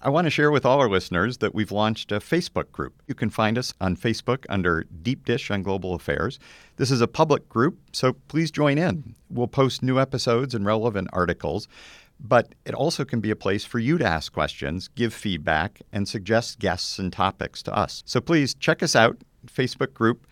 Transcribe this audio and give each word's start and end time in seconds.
I 0.00 0.10
want 0.10 0.26
to 0.26 0.30
share 0.30 0.52
with 0.52 0.64
all 0.64 0.78
our 0.78 0.88
listeners 0.88 1.38
that 1.38 1.56
we've 1.56 1.72
launched 1.72 2.12
a 2.12 2.20
Facebook 2.20 2.70
group. 2.70 3.02
You 3.08 3.16
can 3.16 3.30
find 3.30 3.58
us 3.58 3.74
on 3.80 3.96
Facebook 3.96 4.46
under 4.48 4.84
Deep 5.02 5.24
Dish 5.24 5.50
on 5.50 5.64
Global 5.64 5.92
Affairs. 5.92 6.38
This 6.76 6.92
is 6.92 7.00
a 7.00 7.08
public 7.08 7.48
group, 7.48 7.80
so 7.92 8.12
please 8.12 8.52
join 8.52 8.78
in. 8.78 9.16
We'll 9.28 9.48
post 9.48 9.82
new 9.82 9.98
episodes 9.98 10.54
and 10.54 10.64
relevant 10.64 11.08
articles, 11.12 11.66
but 12.20 12.54
it 12.64 12.74
also 12.74 13.04
can 13.04 13.18
be 13.18 13.32
a 13.32 13.36
place 13.36 13.64
for 13.64 13.80
you 13.80 13.98
to 13.98 14.06
ask 14.06 14.32
questions, 14.32 14.86
give 14.86 15.12
feedback, 15.12 15.82
and 15.92 16.06
suggest 16.06 16.60
guests 16.60 17.00
and 17.00 17.12
topics 17.12 17.60
to 17.64 17.76
us. 17.76 18.04
So 18.06 18.20
please 18.20 18.54
check 18.54 18.84
us 18.84 18.94
out, 18.94 19.16
Facebook 19.46 19.94
group 19.94 20.28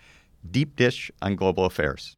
Deep 0.48 0.76
Dish 0.76 1.10
on 1.20 1.34
Global 1.34 1.64
Affairs. 1.64 2.14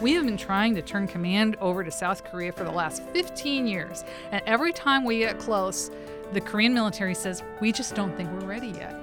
We 0.00 0.12
have 0.14 0.24
been 0.24 0.36
trying 0.36 0.74
to 0.76 0.82
turn 0.82 1.06
command 1.06 1.56
over 1.60 1.84
to 1.84 1.90
South 1.90 2.24
Korea 2.24 2.52
for 2.52 2.64
the 2.64 2.70
last 2.70 3.02
15 3.02 3.66
years, 3.66 4.04
and 4.32 4.42
every 4.46 4.72
time 4.72 5.04
we 5.04 5.18
get 5.18 5.38
close, 5.38 5.90
the 6.32 6.40
Korean 6.40 6.72
military 6.72 7.14
says, 7.14 7.42
We 7.60 7.70
just 7.70 7.94
don't 7.94 8.16
think 8.16 8.30
we're 8.32 8.46
ready 8.46 8.68
yet. 8.68 8.94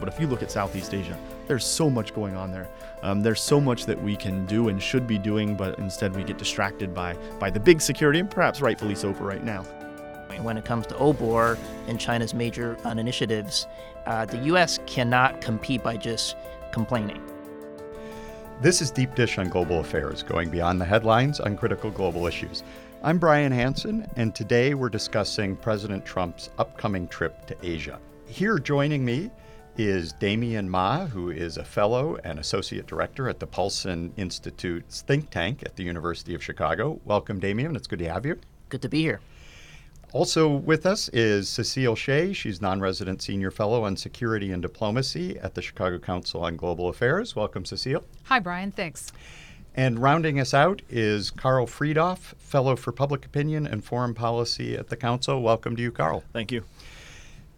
But 0.00 0.08
if 0.08 0.18
you 0.18 0.26
look 0.26 0.42
at 0.42 0.50
Southeast 0.50 0.92
Asia, 0.94 1.16
there's 1.46 1.64
so 1.64 1.88
much 1.88 2.12
going 2.12 2.34
on 2.34 2.50
there. 2.50 2.68
Um, 3.02 3.22
there's 3.22 3.40
so 3.40 3.60
much 3.60 3.86
that 3.86 4.02
we 4.02 4.16
can 4.16 4.44
do 4.46 4.68
and 4.68 4.82
should 4.82 5.06
be 5.06 5.16
doing, 5.16 5.54
but 5.54 5.78
instead 5.78 6.14
we 6.14 6.24
get 6.24 6.38
distracted 6.38 6.92
by, 6.92 7.14
by 7.38 7.50
the 7.50 7.60
big 7.60 7.80
security, 7.80 8.18
and 8.18 8.30
perhaps 8.30 8.60
rightfully 8.60 8.94
so 8.94 9.14
for 9.14 9.24
right 9.24 9.44
now. 9.44 9.62
When 10.42 10.58
it 10.58 10.66
comes 10.66 10.86
to 10.88 10.94
OBOR 10.96 11.56
and 11.86 11.98
China's 11.98 12.34
major 12.34 12.76
uh, 12.84 12.90
initiatives, 12.90 13.66
uh, 14.04 14.26
the 14.26 14.36
U.S. 14.38 14.78
cannot 14.86 15.40
compete 15.40 15.82
by 15.82 15.96
just 15.96 16.36
complaining. 16.72 17.22
This 18.62 18.80
is 18.80 18.90
Deep 18.90 19.14
Dish 19.14 19.36
on 19.36 19.50
Global 19.50 19.80
Affairs, 19.80 20.22
going 20.22 20.48
beyond 20.48 20.80
the 20.80 20.84
headlines 20.86 21.40
on 21.40 21.58
critical 21.58 21.90
global 21.90 22.26
issues. 22.26 22.62
I'm 23.02 23.18
Brian 23.18 23.52
Hanson, 23.52 24.08
and 24.16 24.34
today 24.34 24.72
we're 24.72 24.88
discussing 24.88 25.56
President 25.56 26.06
Trump's 26.06 26.48
upcoming 26.56 27.06
trip 27.06 27.44
to 27.48 27.56
Asia. 27.62 28.00
Here 28.24 28.58
joining 28.58 29.04
me 29.04 29.30
is 29.76 30.14
Damien 30.14 30.70
Ma, 30.70 31.04
who 31.04 31.28
is 31.28 31.58
a 31.58 31.64
fellow 31.64 32.16
and 32.24 32.38
associate 32.38 32.86
director 32.86 33.28
at 33.28 33.40
the 33.40 33.46
Paulson 33.46 34.10
Institute's 34.16 35.02
think 35.02 35.28
tank 35.28 35.62
at 35.66 35.76
the 35.76 35.84
University 35.84 36.34
of 36.34 36.42
Chicago. 36.42 36.98
Welcome, 37.04 37.38
Damien. 37.38 37.76
It's 37.76 37.86
good 37.86 37.98
to 37.98 38.10
have 38.10 38.24
you. 38.24 38.40
Good 38.70 38.80
to 38.80 38.88
be 38.88 39.02
here. 39.02 39.20
Also 40.12 40.48
with 40.48 40.86
us 40.86 41.08
is 41.10 41.48
Cecile 41.48 41.96
Shea. 41.96 42.32
She's 42.32 42.62
non 42.62 42.80
resident 42.80 43.22
senior 43.22 43.50
fellow 43.50 43.84
on 43.84 43.96
security 43.96 44.52
and 44.52 44.62
diplomacy 44.62 45.38
at 45.38 45.54
the 45.54 45.62
Chicago 45.62 45.98
Council 45.98 46.42
on 46.42 46.56
Global 46.56 46.88
Affairs. 46.88 47.36
Welcome, 47.36 47.64
Cecile. 47.64 48.04
Hi, 48.24 48.38
Brian. 48.38 48.72
Thanks. 48.72 49.12
And 49.74 49.98
rounding 49.98 50.40
us 50.40 50.54
out 50.54 50.80
is 50.88 51.30
Karl 51.30 51.66
Friedhoff, 51.66 52.34
fellow 52.38 52.76
for 52.76 52.92
public 52.92 53.26
opinion 53.26 53.66
and 53.66 53.84
foreign 53.84 54.14
policy 54.14 54.74
at 54.74 54.88
the 54.88 54.96
Council. 54.96 55.42
Welcome 55.42 55.76
to 55.76 55.82
you, 55.82 55.92
Karl. 55.92 56.24
Thank 56.32 56.50
you. 56.50 56.64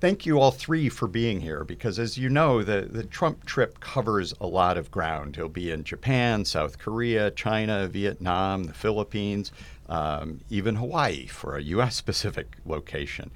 Thank 0.01 0.27
you 0.27 0.39
all 0.39 0.53
three 0.53 0.89
for 0.89 1.09
being 1.09 1.41
here 1.41 1.65
because, 1.65 1.99
as 1.99 2.17
you 2.17 2.29
know, 2.29 2.63
the, 2.63 2.83
the 2.83 3.03
Trump 3.03 3.45
trip 3.45 3.81
covers 3.81 4.33
a 4.41 4.47
lot 4.47 4.79
of 4.79 4.93
ground. 4.93 5.35
He'll 5.35 5.49
be 5.49 5.73
in 5.73 5.83
Japan, 5.83 6.45
South 6.45 6.79
Korea, 6.79 7.33
China, 7.33 7.89
Vietnam, 7.89 8.65
the 8.65 8.75
Philippines 8.75 9.51
um, 9.89 10.41
even 10.51 10.77
Hawaii 10.77 11.27
for 11.27 11.57
a 11.57 11.63
U.S. 11.63 11.97
specific 11.97 12.57
location. 12.67 13.31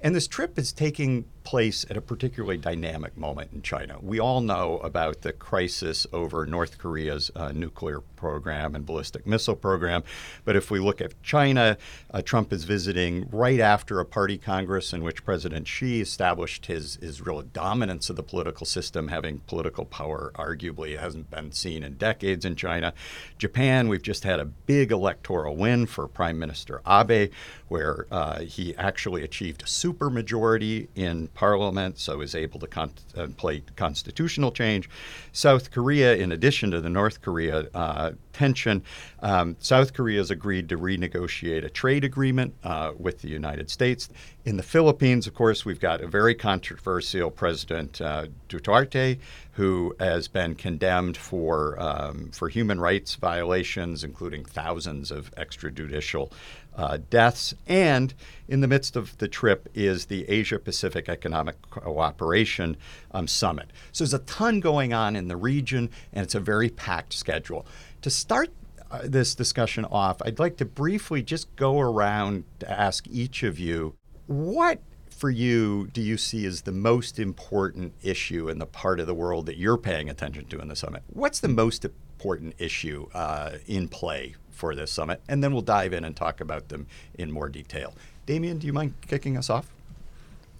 And 0.00 0.14
this 0.14 0.26
trip 0.26 0.58
is 0.58 0.72
taking 0.72 1.26
place 1.44 1.84
at 1.90 1.96
a 1.96 2.00
particularly 2.00 2.56
dynamic 2.58 3.16
moment 3.16 3.52
in 3.52 3.62
China. 3.62 3.98
We 4.00 4.20
all 4.20 4.40
know 4.40 4.78
about 4.78 5.22
the 5.22 5.32
crisis 5.32 6.06
over 6.12 6.46
North 6.46 6.78
Korea's 6.78 7.30
uh, 7.34 7.52
nuclear 7.52 8.00
program 8.00 8.74
and 8.74 8.84
ballistic 8.84 9.26
missile 9.26 9.56
program. 9.56 10.04
But 10.44 10.56
if 10.56 10.70
we 10.70 10.78
look 10.78 11.00
at 11.00 11.20
China, 11.22 11.78
uh, 12.10 12.22
Trump 12.22 12.52
is 12.52 12.64
visiting 12.64 13.28
right 13.30 13.60
after 13.60 13.98
a 13.98 14.04
party 14.04 14.36
congress 14.36 14.92
in 14.92 15.02
which 15.02 15.24
President 15.24 15.66
Xi 15.66 16.00
established 16.00 16.66
his, 16.66 16.96
his 16.96 17.20
real 17.22 17.40
dominance 17.42 18.10
of 18.10 18.16
the 18.16 18.22
political 18.22 18.66
system, 18.66 19.08
having 19.08 19.38
political 19.46 19.84
power 19.86 20.32
arguably 20.34 20.98
hasn't 20.98 21.30
been 21.30 21.50
seen 21.52 21.82
in 21.82 21.94
decades 21.94 22.44
in 22.44 22.56
China. 22.56 22.92
Japan, 23.38 23.88
we've 23.88 24.02
just 24.02 24.24
had 24.24 24.38
a 24.38 24.44
big 24.44 24.92
electoral 24.92 25.56
win 25.56 25.86
for 25.86 26.06
Prime 26.06 26.38
Minister 26.38 26.82
Abe, 26.86 27.32
where 27.68 28.06
uh, 28.10 28.40
he 28.40 28.76
actually 28.76 29.24
achieved 29.24 29.62
a 29.62 29.66
supermajority 29.66 30.88
in 30.94 31.29
parliament, 31.34 31.98
so 31.98 32.20
is 32.20 32.34
able 32.34 32.60
to 32.60 32.66
contemplate 32.66 33.64
uh, 33.68 33.72
constitutional 33.76 34.52
change. 34.52 34.88
South 35.32 35.70
Korea, 35.70 36.16
in 36.16 36.32
addition 36.32 36.70
to 36.70 36.80
the 36.80 36.90
North 36.90 37.22
Korea 37.22 37.68
uh, 37.74 38.12
tension, 38.32 38.82
um, 39.20 39.56
South 39.58 39.92
Korea 39.92 40.18
has 40.18 40.30
agreed 40.30 40.68
to 40.68 40.78
renegotiate 40.78 41.64
a 41.64 41.70
trade 41.70 42.04
agreement 42.04 42.54
uh, 42.64 42.92
with 42.98 43.20
the 43.20 43.28
United 43.28 43.70
States. 43.70 44.08
In 44.44 44.56
the 44.56 44.62
Philippines, 44.62 45.26
of 45.26 45.34
course, 45.34 45.64
we've 45.64 45.80
got 45.80 46.00
a 46.00 46.06
very 46.06 46.34
controversial 46.34 47.30
President 47.30 48.00
uh, 48.00 48.26
Duterte, 48.48 49.18
who 49.52 49.94
has 50.00 50.28
been 50.28 50.54
condemned 50.54 51.16
for 51.16 51.78
um, 51.78 52.30
for 52.32 52.48
human 52.48 52.80
rights 52.80 53.16
violations, 53.16 54.02
including 54.02 54.44
thousands 54.44 55.10
of 55.10 55.30
extrajudicial 55.34 56.32
uh, 56.76 56.98
deaths. 57.10 57.54
And 57.66 58.14
in 58.48 58.60
the 58.60 58.68
midst 58.68 58.96
of 58.96 59.16
the 59.18 59.28
trip 59.28 59.68
is 59.74 60.06
the 60.06 60.28
Asia 60.28 60.58
Pacific 60.58 61.08
Economic 61.08 61.56
Cooperation 61.70 62.76
um, 63.12 63.26
Summit. 63.26 63.70
So 63.92 64.04
there's 64.04 64.14
a 64.14 64.20
ton 64.20 64.60
going 64.60 64.92
on 64.92 65.16
in 65.16 65.28
the 65.28 65.36
region, 65.36 65.90
and 66.12 66.24
it's 66.24 66.34
a 66.34 66.40
very 66.40 66.68
packed 66.68 67.12
schedule. 67.12 67.66
To 68.02 68.10
start 68.10 68.50
uh, 68.90 69.02
this 69.04 69.34
discussion 69.34 69.84
off, 69.84 70.20
I'd 70.22 70.38
like 70.38 70.56
to 70.58 70.64
briefly 70.64 71.22
just 71.22 71.54
go 71.56 71.80
around 71.80 72.44
to 72.60 72.70
ask 72.70 73.06
each 73.08 73.42
of 73.42 73.58
you 73.58 73.94
what 74.26 74.80
for 75.20 75.28
you 75.28 75.86
do 75.92 76.00
you 76.00 76.16
see 76.16 76.46
as 76.46 76.62
the 76.62 76.72
most 76.72 77.18
important 77.18 77.92
issue 78.02 78.48
in 78.48 78.58
the 78.58 78.66
part 78.66 78.98
of 79.00 79.06
the 79.06 79.14
world 79.14 79.44
that 79.46 79.58
you're 79.58 79.76
paying 79.76 80.08
attention 80.08 80.46
to 80.46 80.58
in 80.60 80.68
the 80.68 80.76
summit? 80.76 81.02
What's 81.08 81.40
the 81.40 81.48
most 81.48 81.84
important 81.84 82.54
issue 82.58 83.06
uh, 83.12 83.58
in 83.66 83.88
play 83.88 84.36
for 84.60 84.74
this 84.74 84.92
summit, 84.92 85.22
and 85.26 85.42
then 85.42 85.54
we'll 85.54 85.62
dive 85.62 85.94
in 85.94 86.04
and 86.04 86.14
talk 86.14 86.38
about 86.38 86.68
them 86.68 86.86
in 87.14 87.32
more 87.32 87.48
detail. 87.48 87.94
Damien, 88.26 88.58
do 88.58 88.66
you 88.66 88.74
mind 88.74 88.92
kicking 89.08 89.38
us 89.38 89.48
off? 89.48 89.72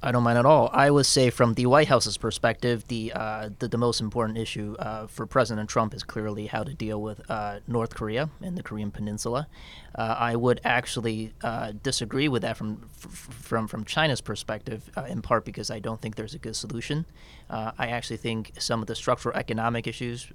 I 0.03 0.12
don't 0.12 0.22
mind 0.22 0.38
at 0.38 0.47
all. 0.47 0.71
I 0.72 0.91
would 0.91 1.05
say, 1.05 1.28
from 1.28 1.55
the 1.55 1.66
White 1.66 1.88
House's 1.88 2.16
perspective, 2.16 2.88
the 2.88 3.12
uh, 3.12 3.50
the, 3.59 3.69
the, 3.69 3.77
most 3.77 4.00
important 4.00 4.38
issue 4.38 4.75
uh, 4.78 5.06
for 5.06 5.27
President 5.27 5.69
Trump 5.69 5.93
is 5.93 6.03
clearly 6.03 6.47
how 6.47 6.62
to 6.62 6.72
deal 6.72 7.03
with 7.03 7.21
uh, 7.31 7.61
North 7.66 7.94
Korea 7.94 8.31
and 8.41 8.56
the 8.56 8.62
Korean 8.62 8.91
Peninsula. 8.91 9.47
Uh, 9.94 10.15
I 10.19 10.37
would 10.37 10.60
actually 10.65 11.34
uh, 11.43 11.72
disagree 11.83 12.28
with 12.28 12.41
that 12.43 12.56
from 12.56 12.89
from 12.89 13.69
from 13.69 13.84
China's 13.84 14.22
perspective, 14.22 14.89
uh, 14.97 15.03
in 15.03 15.21
part 15.21 15.44
because 15.44 15.71
I 15.71 15.81
don't 15.81 16.00
think 16.00 16.16
there's 16.16 16.34
a 16.34 16.39
good 16.39 16.56
solution. 16.56 17.05
I 17.50 17.89
actually 17.89 18.19
think 18.19 18.53
some 18.59 18.81
of 18.81 18.87
the 18.87 18.94
structural 18.94 19.37
economic 19.37 19.87
issues 19.87 20.31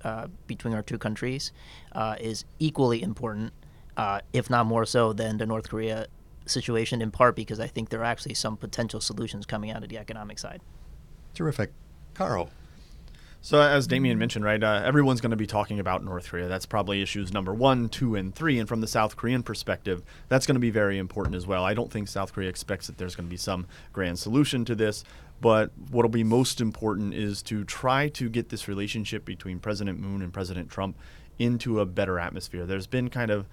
between 0.48 0.74
our 0.74 0.84
two 0.84 0.98
countries 0.98 1.54
is 2.20 2.46
equally 2.60 3.02
important, 3.02 3.54
if 4.34 4.50
not 4.50 4.66
more 4.66 4.86
so, 4.86 5.14
than 5.14 5.38
the 5.38 5.46
North 5.46 5.70
Korea 5.70 6.08
situation 6.46 7.02
in 7.02 7.12
part 7.12 7.36
because 7.36 7.60
I 7.60 7.68
think 7.68 7.90
there 7.90 8.02
are 8.02 8.06
actually 8.06 8.36
some 8.36 8.58
potential 8.58 9.02
solutions 9.02 9.46
coming 9.46 9.72
out 9.72 9.84
of 9.84 9.90
the 9.90 9.98
economic 9.98 10.40
side. 10.40 10.62
Terrific. 11.34 11.72
Karl. 12.14 12.50
So, 13.42 13.62
as 13.62 13.86
Damien 13.86 14.18
mentioned, 14.18 14.44
right, 14.44 14.64
uh, 14.64 14.82
everyone's 14.84 15.22
going 15.22 15.30
to 15.30 15.38
be 15.38 15.46
talking 15.46 15.80
about 15.80 16.04
North 16.04 16.30
Korea. 16.30 16.48
That's 16.48 16.66
probably 16.66 17.04
issues 17.04 17.32
number 17.32 17.54
one, 17.54 17.90
two, 17.90 18.16
and 18.16 18.34
three. 18.34 18.58
And 18.58 18.68
from 18.68 18.82
the 18.82 18.88
South 18.88 19.16
Korean 19.16 19.44
perspective, 19.44 20.02
that's 20.30 20.48
going 20.48 20.56
to 20.56 20.60
be 20.60 20.72
very 20.72 20.98
important 20.98 21.36
as 21.36 21.46
well. 21.46 21.64
I 21.64 21.76
don't 21.76 21.92
think 21.92 22.08
South 22.08 22.34
Korea 22.34 22.50
expects 22.50 22.88
that 22.88 22.98
there's 22.98 23.16
going 23.16 23.28
to 23.28 23.30
be 23.30 23.38
some 23.38 23.68
grand 23.94 24.18
solution 24.18 24.66
to 24.66 24.74
this. 24.74 25.04
But 25.42 25.70
what'll 25.92 26.10
be 26.10 26.24
most 26.24 26.60
important 26.60 27.14
is 27.14 27.44
to 27.44 27.64
try 27.66 28.10
to 28.10 28.30
get 28.30 28.50
this 28.50 28.68
relationship 28.68 29.26
between 29.26 29.60
President 29.60 30.00
Moon 30.00 30.24
and 30.24 30.34
President 30.34 30.72
Trump 30.72 30.98
into 31.38 31.80
a 31.82 31.86
better 31.86 32.18
atmosphere. 32.18 32.66
There's 32.66 32.88
been 32.88 33.12
kind 33.12 33.30
of 33.30 33.46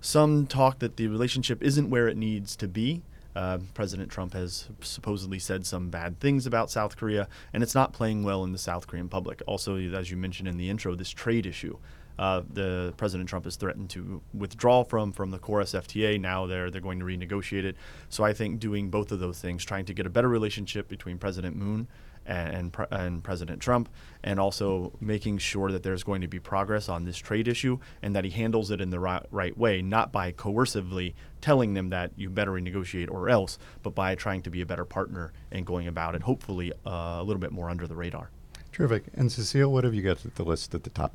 some 0.00 0.46
talk 0.46 0.78
that 0.78 0.96
the 0.96 1.06
relationship 1.08 1.62
isn't 1.62 1.90
where 1.90 2.08
it 2.08 2.16
needs 2.16 2.56
to 2.56 2.68
be. 2.68 3.02
Uh, 3.36 3.58
President 3.74 4.10
Trump 4.10 4.32
has 4.32 4.68
supposedly 4.80 5.38
said 5.38 5.64
some 5.64 5.88
bad 5.88 6.18
things 6.18 6.46
about 6.46 6.70
South 6.70 6.96
Korea, 6.96 7.28
and 7.52 7.62
it's 7.62 7.74
not 7.74 7.92
playing 7.92 8.24
well 8.24 8.42
in 8.42 8.52
the 8.52 8.58
South 8.58 8.86
Korean 8.86 9.08
public. 9.08 9.40
Also, 9.46 9.78
as 9.78 10.10
you 10.10 10.16
mentioned 10.16 10.48
in 10.48 10.56
the 10.56 10.68
intro, 10.68 10.94
this 10.94 11.10
trade 11.10 11.46
issue. 11.46 11.76
Uh, 12.18 12.42
the 12.52 12.92
President 12.98 13.28
Trump 13.30 13.46
has 13.46 13.56
threatened 13.56 13.88
to 13.88 14.20
withdraw 14.34 14.84
from 14.84 15.10
from 15.10 15.30
the 15.30 15.38
KORUS 15.38 15.72
FTA. 15.72 16.20
Now 16.20 16.44
they're 16.44 16.70
they're 16.70 16.80
going 16.80 16.98
to 16.98 17.06
renegotiate 17.06 17.64
it. 17.64 17.76
So 18.10 18.24
I 18.24 18.34
think 18.34 18.60
doing 18.60 18.90
both 18.90 19.10
of 19.10 19.20
those 19.20 19.40
things, 19.40 19.64
trying 19.64 19.86
to 19.86 19.94
get 19.94 20.04
a 20.04 20.10
better 20.10 20.28
relationship 20.28 20.86
between 20.86 21.16
President 21.16 21.56
Moon 21.56 21.88
and, 22.26 22.74
and, 22.90 23.24
President 23.24 23.60
Trump, 23.60 23.88
and 24.22 24.38
also 24.38 24.92
making 25.00 25.38
sure 25.38 25.72
that 25.72 25.82
there's 25.82 26.02
going 26.02 26.20
to 26.20 26.28
be 26.28 26.38
progress 26.38 26.88
on 26.88 27.04
this 27.04 27.16
trade 27.16 27.48
issue 27.48 27.78
and 28.02 28.14
that 28.14 28.24
he 28.24 28.30
handles 28.30 28.70
it 28.70 28.80
in 28.80 28.90
the 28.90 29.00
right, 29.00 29.24
right 29.30 29.56
way, 29.56 29.82
not 29.82 30.12
by 30.12 30.32
coercively 30.32 31.14
telling 31.40 31.74
them 31.74 31.90
that 31.90 32.12
you 32.16 32.30
better 32.30 32.52
renegotiate 32.52 33.10
or 33.10 33.28
else, 33.28 33.58
but 33.82 33.94
by 33.94 34.14
trying 34.14 34.42
to 34.42 34.50
be 34.50 34.60
a 34.60 34.66
better 34.66 34.84
partner 34.84 35.32
and 35.50 35.66
going 35.66 35.86
about 35.86 36.14
it, 36.14 36.22
hopefully 36.22 36.72
uh, 36.86 37.18
a 37.18 37.22
little 37.22 37.40
bit 37.40 37.52
more 37.52 37.70
under 37.70 37.86
the 37.86 37.96
radar. 37.96 38.30
Terrific. 38.72 39.04
And 39.14 39.30
Cecile, 39.30 39.72
what 39.72 39.84
have 39.84 39.94
you 39.94 40.02
got 40.02 40.24
at 40.24 40.36
the 40.36 40.44
list 40.44 40.74
at 40.74 40.84
the 40.84 40.90
top? 40.90 41.12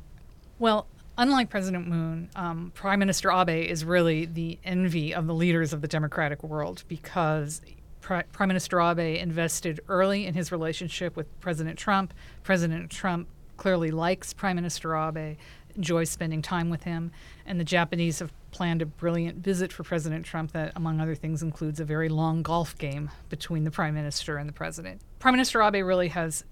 Well, 0.58 0.86
unlike 1.18 1.50
President 1.50 1.86
Moon, 1.86 2.28
um, 2.36 2.72
Prime 2.74 2.98
Minister 2.98 3.30
Abe 3.30 3.68
is 3.68 3.84
really 3.84 4.26
the 4.26 4.58
envy 4.64 5.14
of 5.14 5.26
the 5.26 5.34
leaders 5.34 5.72
of 5.72 5.80
the 5.80 5.88
democratic 5.88 6.42
world 6.42 6.84
because 6.88 7.62
Pri- 8.06 8.22
Prime 8.30 8.46
Minister 8.46 8.80
Abe 8.80 9.20
invested 9.20 9.80
early 9.88 10.26
in 10.26 10.34
his 10.34 10.52
relationship 10.52 11.16
with 11.16 11.26
President 11.40 11.76
Trump. 11.76 12.14
President 12.44 12.88
Trump 12.88 13.26
clearly 13.56 13.90
likes 13.90 14.32
Prime 14.32 14.54
Minister 14.54 14.94
Abe, 14.94 15.36
enjoys 15.74 16.08
spending 16.08 16.40
time 16.40 16.70
with 16.70 16.84
him, 16.84 17.10
and 17.46 17.58
the 17.58 17.64
Japanese 17.64 18.20
have 18.20 18.32
planned 18.52 18.80
a 18.80 18.86
brilliant 18.86 19.38
visit 19.38 19.72
for 19.72 19.82
President 19.82 20.24
Trump 20.24 20.52
that, 20.52 20.70
among 20.76 21.00
other 21.00 21.16
things, 21.16 21.42
includes 21.42 21.80
a 21.80 21.84
very 21.84 22.08
long 22.08 22.44
golf 22.44 22.78
game 22.78 23.10
between 23.28 23.64
the 23.64 23.72
Prime 23.72 23.94
Minister 23.94 24.36
and 24.36 24.48
the 24.48 24.52
President. 24.52 25.00
Prime 25.18 25.34
Minister 25.34 25.60
Abe 25.60 25.84
really 25.84 26.08
has 26.08 26.44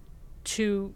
two 0.42 0.92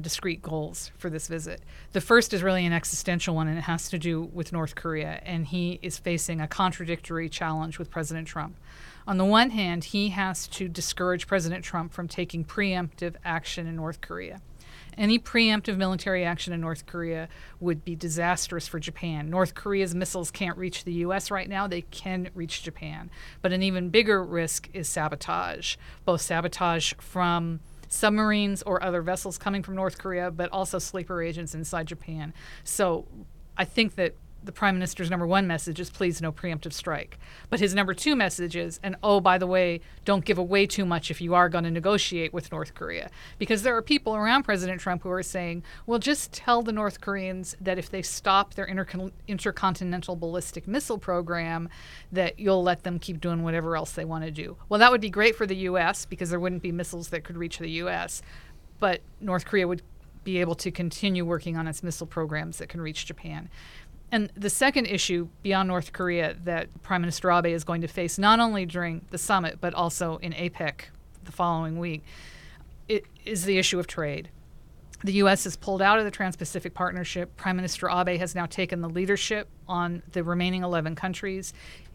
discrete 0.00 0.42
goals 0.42 0.90
for 0.98 1.08
this 1.08 1.28
visit. 1.28 1.60
The 1.92 2.00
first 2.00 2.34
is 2.34 2.42
really 2.42 2.66
an 2.66 2.72
existential 2.72 3.36
one, 3.36 3.46
and 3.46 3.56
it 3.56 3.62
has 3.62 3.88
to 3.90 3.98
do 3.98 4.22
with 4.22 4.52
North 4.52 4.74
Korea. 4.74 5.20
And 5.22 5.46
he 5.46 5.78
is 5.82 5.98
facing 5.98 6.40
a 6.40 6.48
contradictory 6.48 7.28
challenge 7.28 7.78
with 7.78 7.92
President 7.92 8.26
Trump. 8.26 8.56
On 9.08 9.16
the 9.16 9.24
one 9.24 9.48
hand, 9.48 9.84
he 9.84 10.10
has 10.10 10.46
to 10.48 10.68
discourage 10.68 11.26
President 11.26 11.64
Trump 11.64 11.94
from 11.94 12.08
taking 12.08 12.44
preemptive 12.44 13.16
action 13.24 13.66
in 13.66 13.74
North 13.74 14.02
Korea. 14.02 14.42
Any 14.98 15.18
preemptive 15.18 15.78
military 15.78 16.26
action 16.26 16.52
in 16.52 16.60
North 16.60 16.84
Korea 16.84 17.30
would 17.58 17.86
be 17.86 17.96
disastrous 17.96 18.68
for 18.68 18.78
Japan. 18.78 19.30
North 19.30 19.54
Korea's 19.54 19.94
missiles 19.94 20.30
can't 20.30 20.58
reach 20.58 20.84
the 20.84 20.92
U.S. 20.92 21.30
right 21.30 21.48
now, 21.48 21.66
they 21.66 21.80
can 21.80 22.28
reach 22.34 22.62
Japan. 22.62 23.10
But 23.40 23.54
an 23.54 23.62
even 23.62 23.88
bigger 23.88 24.22
risk 24.22 24.68
is 24.74 24.90
sabotage, 24.90 25.76
both 26.04 26.20
sabotage 26.20 26.92
from 26.98 27.60
submarines 27.88 28.62
or 28.64 28.82
other 28.82 29.00
vessels 29.00 29.38
coming 29.38 29.62
from 29.62 29.74
North 29.74 29.96
Korea, 29.96 30.30
but 30.30 30.52
also 30.52 30.78
sleeper 30.78 31.22
agents 31.22 31.54
inside 31.54 31.86
Japan. 31.86 32.34
So 32.62 33.06
I 33.56 33.64
think 33.64 33.94
that 33.94 34.16
the 34.42 34.52
prime 34.52 34.74
minister's 34.74 35.10
number 35.10 35.26
one 35.26 35.46
message 35.46 35.80
is 35.80 35.90
please 35.90 36.22
no 36.22 36.32
preemptive 36.32 36.72
strike. 36.72 37.18
But 37.50 37.60
his 37.60 37.74
number 37.74 37.92
two 37.92 38.14
message 38.14 38.56
is, 38.56 38.78
and 38.82 38.96
oh, 39.02 39.20
by 39.20 39.38
the 39.38 39.46
way, 39.46 39.80
don't 40.04 40.24
give 40.24 40.38
away 40.38 40.66
too 40.66 40.86
much 40.86 41.10
if 41.10 41.20
you 41.20 41.34
are 41.34 41.48
going 41.48 41.64
to 41.64 41.70
negotiate 41.70 42.32
with 42.32 42.52
North 42.52 42.74
Korea. 42.74 43.10
Because 43.38 43.62
there 43.62 43.76
are 43.76 43.82
people 43.82 44.14
around 44.14 44.44
President 44.44 44.80
Trump 44.80 45.02
who 45.02 45.10
are 45.10 45.22
saying, 45.22 45.64
well, 45.86 45.98
just 45.98 46.32
tell 46.32 46.62
the 46.62 46.72
North 46.72 47.00
Koreans 47.00 47.56
that 47.60 47.78
if 47.78 47.90
they 47.90 48.02
stop 48.02 48.54
their 48.54 48.66
intercon- 48.66 49.12
intercontinental 49.26 50.16
ballistic 50.16 50.68
missile 50.68 50.98
program, 50.98 51.68
that 52.12 52.38
you'll 52.38 52.62
let 52.62 52.84
them 52.84 52.98
keep 52.98 53.20
doing 53.20 53.42
whatever 53.42 53.76
else 53.76 53.92
they 53.92 54.04
want 54.04 54.24
to 54.24 54.30
do. 54.30 54.56
Well, 54.68 54.80
that 54.80 54.90
would 54.90 55.00
be 55.00 55.10
great 55.10 55.36
for 55.36 55.46
the 55.46 55.56
U.S. 55.56 56.06
because 56.06 56.30
there 56.30 56.40
wouldn't 56.40 56.62
be 56.62 56.72
missiles 56.72 57.08
that 57.08 57.24
could 57.24 57.36
reach 57.36 57.58
the 57.58 57.70
U.S., 57.70 58.22
but 58.80 59.00
North 59.20 59.44
Korea 59.44 59.66
would 59.66 59.82
be 60.28 60.40
able 60.40 60.54
to 60.54 60.70
continue 60.70 61.24
working 61.24 61.56
on 61.56 61.66
its 61.66 61.82
missile 61.82 62.06
programs 62.06 62.58
that 62.58 62.68
can 62.68 62.80
reach 62.80 63.06
Japan. 63.06 63.48
And 64.10 64.30
the 64.34 64.50
second 64.50 64.86
issue 64.86 65.28
beyond 65.42 65.68
North 65.68 65.92
Korea 65.92 66.34
that 66.44 66.82
Prime 66.82 67.02
Minister 67.02 67.30
Abe 67.30 67.46
is 67.46 67.64
going 67.64 67.82
to 67.82 67.88
face, 67.88 68.18
not 68.18 68.40
only 68.40 68.64
during 68.64 69.04
the 69.10 69.18
summit, 69.18 69.58
but 69.60 69.74
also 69.74 70.16
in 70.18 70.32
APEC 70.32 70.84
the 71.24 71.32
following 71.32 71.78
week, 71.78 72.02
is 73.24 73.44
the 73.44 73.58
issue 73.58 73.78
of 73.78 73.86
trade. 73.86 74.30
The 75.04 75.12
U.S. 75.14 75.44
has 75.44 75.56
pulled 75.56 75.82
out 75.82 75.98
of 75.98 76.04
the 76.04 76.10
Trans 76.10 76.36
Pacific 76.36 76.74
Partnership. 76.74 77.36
Prime 77.36 77.56
Minister 77.56 77.88
Abe 77.90 78.18
has 78.18 78.34
now 78.34 78.46
taken 78.46 78.80
the 78.80 78.88
leadership 78.88 79.48
on 79.68 80.02
the 80.12 80.24
remaining 80.24 80.64
11 80.64 80.96
countries. 80.96 81.52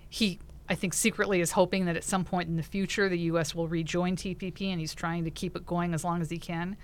He, 0.08 0.40
I 0.70 0.76
think, 0.76 0.94
secretly 0.94 1.42
is 1.42 1.52
hoping 1.52 1.86
that 1.86 1.98
at 1.98 2.04
some 2.04 2.24
point 2.24 2.48
in 2.48 2.58
the 2.58 2.64
future 2.64 3.10
the 3.10 3.20
U.S. 3.20 3.56
will 3.56 3.68
rejoin 3.68 4.16
TPP, 4.16 4.68
and 4.68 4.80
he's 4.80 4.94
trying 4.94 5.24
to 5.24 5.32
keep 5.32 5.56
it 5.56 5.66
going 5.66 5.94
as 5.94 6.04
long 6.04 6.22
as 6.22 6.30
he 6.30 6.38
can 6.38 6.78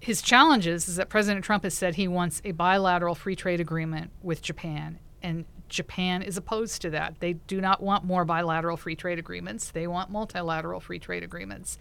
his 0.00 0.22
challenge 0.22 0.66
is, 0.66 0.88
is 0.88 0.96
that 0.96 1.08
President 1.08 1.44
Trump 1.44 1.64
has 1.64 1.74
said 1.74 1.94
he 1.94 2.08
wants 2.08 2.40
a 2.44 2.52
bilateral 2.52 3.14
free 3.14 3.36
trade 3.36 3.60
agreement 3.60 4.10
with 4.22 4.42
Japan, 4.42 4.98
and 5.22 5.44
Japan 5.68 6.22
is 6.22 6.36
opposed 6.36 6.82
to 6.82 6.90
that. 6.90 7.16
They 7.20 7.34
do 7.34 7.60
not 7.60 7.82
want 7.82 8.04
more 8.04 8.24
bilateral 8.24 8.76
free 8.76 8.96
trade 8.96 9.18
agreements. 9.18 9.70
They 9.70 9.86
want 9.86 10.10
multilateral 10.10 10.80
free 10.80 10.98
trade 10.98 11.22
agreements. 11.22 11.78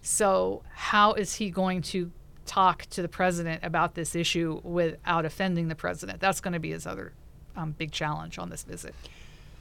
So, 0.00 0.62
how 0.72 1.12
is 1.12 1.34
he 1.34 1.50
going 1.50 1.82
to 1.82 2.10
talk 2.46 2.86
to 2.86 3.02
the 3.02 3.08
president 3.08 3.62
about 3.62 3.94
this 3.94 4.14
issue 4.14 4.60
without 4.64 5.24
offending 5.24 5.68
the 5.68 5.74
president? 5.74 6.20
That's 6.20 6.40
going 6.40 6.54
to 6.54 6.60
be 6.60 6.70
his 6.70 6.86
other 6.86 7.12
um, 7.56 7.72
big 7.72 7.92
challenge 7.92 8.38
on 8.38 8.48
this 8.50 8.62
visit. 8.62 8.94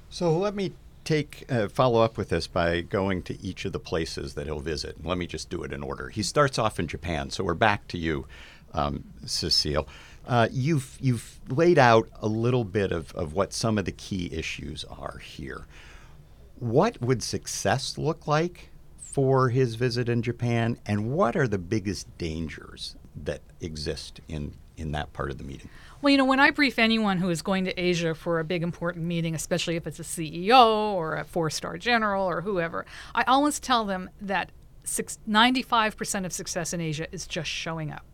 So, 0.09 0.38
let 0.38 0.56
me 0.56 0.74
take 1.07 1.45
uh, 1.50 1.69
follow 1.69 2.01
up 2.01 2.18
with 2.18 2.27
this 2.27 2.48
by 2.48 2.81
going 2.81 3.24
to 3.24 3.42
each 3.42 3.63
of 3.63 3.71
the 3.71 3.80
places 3.80 4.33
that 4.33 4.45
he'll 4.45 4.59
visit. 4.59 5.06
Let 5.06 5.18
me 5.18 5.25
just 5.25 5.50
do 5.50 5.63
it 5.63 5.71
in 5.71 5.81
order. 5.81 6.09
He 6.09 6.21
starts 6.21 6.59
off 6.59 6.80
in 6.80 6.88
Japan, 6.88 7.30
so 7.30 7.45
we're 7.45 7.54
back 7.54 7.88
to 7.89 7.98
you, 7.98 8.27
um, 8.74 9.06
Cecile. 9.25 9.88
Uh, 10.27 10.50
you've 10.51 10.98
you've 11.00 11.39
laid 11.48 11.77
out 11.80 12.09
a 12.21 12.27
little 12.27 12.65
bit 12.65 12.92
of, 12.92 13.13
of 13.13 13.33
what 13.33 13.54
some 13.54 13.77
of 13.77 13.86
the 13.86 13.94
key 13.94 14.30
issues 14.33 14.83
are 14.83 15.19
here. 15.19 15.65
What 16.59 17.01
would 17.01 17.24
success 17.24 17.98
look 17.98 18.27
like 18.27 18.69
for 18.98 19.48
his 19.48 19.75
visit 19.75 20.09
in 20.09 20.21
Japan, 20.21 20.77
and 20.86 21.13
what 21.13 21.38
are 21.38 21.48
the 21.48 21.57
biggest 21.57 22.06
dangers 22.18 22.98
that 23.24 23.42
exist 23.62 24.19
in 24.27 24.54
in 24.77 24.91
that 24.94 25.12
part 25.13 25.31
of 25.31 25.38
the 25.38 25.44
meeting? 25.44 25.69
Well, 26.01 26.12
you 26.12 26.18
know, 26.18 26.25
when 26.25 26.39
I 26.39 26.51
brief 26.51 26.77
anyone 26.77 27.18
who 27.18 27.29
is 27.29 27.41
going 27.41 27.65
to 27.65 27.79
Asia 27.79 28.13
for 28.13 28.39
a 28.39 28.44
big 28.44 28.62
important 28.62 29.06
meeting, 29.06 29.33
especially 29.33 29.75
if 29.75 29.88
it's 29.88 30.00
a 30.00 30.03
CEO 30.03 30.94
or 30.94 31.15
a 31.15 31.24
four 31.24 31.50
star 31.50 31.77
general 31.77 32.25
or 32.25 32.41
whoever, 32.41 32.85
I 33.15 33.24
always 33.24 33.59
tell 33.59 33.83
them 33.83 34.09
that 34.21 34.51
95% 34.85 36.25
of 36.25 36.31
success 36.31 36.74
in 36.74 36.81
Asia 36.81 37.07
is 37.12 37.27
just 37.27 37.50
showing 37.50 37.91
up. 37.91 38.06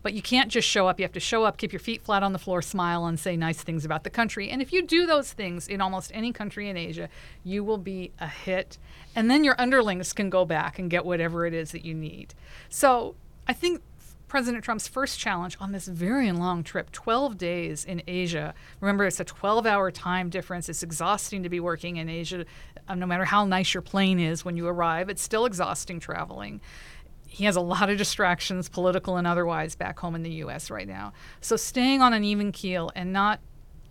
But 0.00 0.14
you 0.14 0.22
can't 0.22 0.48
just 0.48 0.68
show 0.68 0.86
up. 0.86 1.00
You 1.00 1.04
have 1.04 1.12
to 1.12 1.20
show 1.20 1.42
up, 1.42 1.56
keep 1.56 1.72
your 1.72 1.80
feet 1.80 2.02
flat 2.02 2.22
on 2.22 2.32
the 2.32 2.38
floor, 2.38 2.62
smile, 2.62 3.04
and 3.06 3.18
say 3.18 3.36
nice 3.36 3.62
things 3.62 3.84
about 3.84 4.04
the 4.04 4.10
country. 4.10 4.48
And 4.48 4.62
if 4.62 4.72
you 4.72 4.82
do 4.82 5.06
those 5.06 5.32
things 5.32 5.66
in 5.66 5.80
almost 5.80 6.12
any 6.14 6.32
country 6.32 6.68
in 6.68 6.76
Asia, 6.76 7.08
you 7.42 7.64
will 7.64 7.78
be 7.78 8.12
a 8.20 8.28
hit. 8.28 8.78
And 9.16 9.28
then 9.28 9.42
your 9.42 9.56
underlings 9.58 10.12
can 10.12 10.30
go 10.30 10.44
back 10.44 10.78
and 10.78 10.88
get 10.88 11.04
whatever 11.04 11.46
it 11.46 11.52
is 11.52 11.72
that 11.72 11.84
you 11.84 11.94
need. 11.94 12.34
So 12.68 13.16
I 13.48 13.52
think 13.52 13.82
President 14.28 14.62
Trump's 14.62 14.86
first 14.86 15.18
challenge 15.18 15.56
on 15.58 15.72
this 15.72 15.88
very 15.88 16.30
long 16.32 16.62
trip 16.62 16.92
12 16.92 17.38
days 17.38 17.84
in 17.84 18.02
Asia. 18.06 18.54
Remember, 18.80 19.06
it's 19.06 19.20
a 19.20 19.24
12 19.24 19.66
hour 19.66 19.90
time 19.90 20.28
difference. 20.28 20.68
It's 20.68 20.82
exhausting 20.82 21.42
to 21.42 21.48
be 21.48 21.60
working 21.60 21.96
in 21.96 22.10
Asia. 22.10 22.44
Um, 22.88 22.98
no 22.98 23.06
matter 23.06 23.24
how 23.24 23.46
nice 23.46 23.72
your 23.72 23.82
plane 23.82 24.20
is 24.20 24.44
when 24.44 24.56
you 24.56 24.68
arrive, 24.68 25.08
it's 25.08 25.22
still 25.22 25.46
exhausting 25.46 25.98
traveling. 25.98 26.60
He 27.26 27.44
has 27.44 27.56
a 27.56 27.60
lot 27.60 27.88
of 27.90 27.98
distractions, 27.98 28.68
political 28.68 29.16
and 29.16 29.26
otherwise, 29.26 29.74
back 29.74 29.98
home 29.98 30.14
in 30.14 30.22
the 30.22 30.30
U.S. 30.30 30.70
right 30.70 30.88
now. 30.88 31.12
So, 31.40 31.56
staying 31.56 32.00
on 32.00 32.12
an 32.12 32.24
even 32.24 32.52
keel 32.52 32.90
and 32.94 33.12
not 33.12 33.40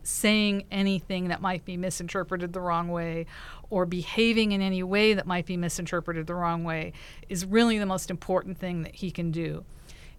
saying 0.03 0.65
anything 0.71 1.27
that 1.27 1.41
might 1.41 1.65
be 1.65 1.77
misinterpreted 1.77 2.53
the 2.53 2.61
wrong 2.61 2.87
way 2.87 3.25
or 3.69 3.85
behaving 3.85 4.53
in 4.53 4.61
any 4.61 4.81
way 4.81 5.13
that 5.13 5.27
might 5.27 5.45
be 5.45 5.57
misinterpreted 5.57 6.25
the 6.27 6.33
wrong 6.33 6.63
way 6.63 6.93
is 7.27 7.45
really 7.45 7.77
the 7.77 7.85
most 7.85 8.09
important 8.09 8.57
thing 8.57 8.83
that 8.83 8.95
he 8.95 9.11
can 9.11 9.31
do 9.31 9.65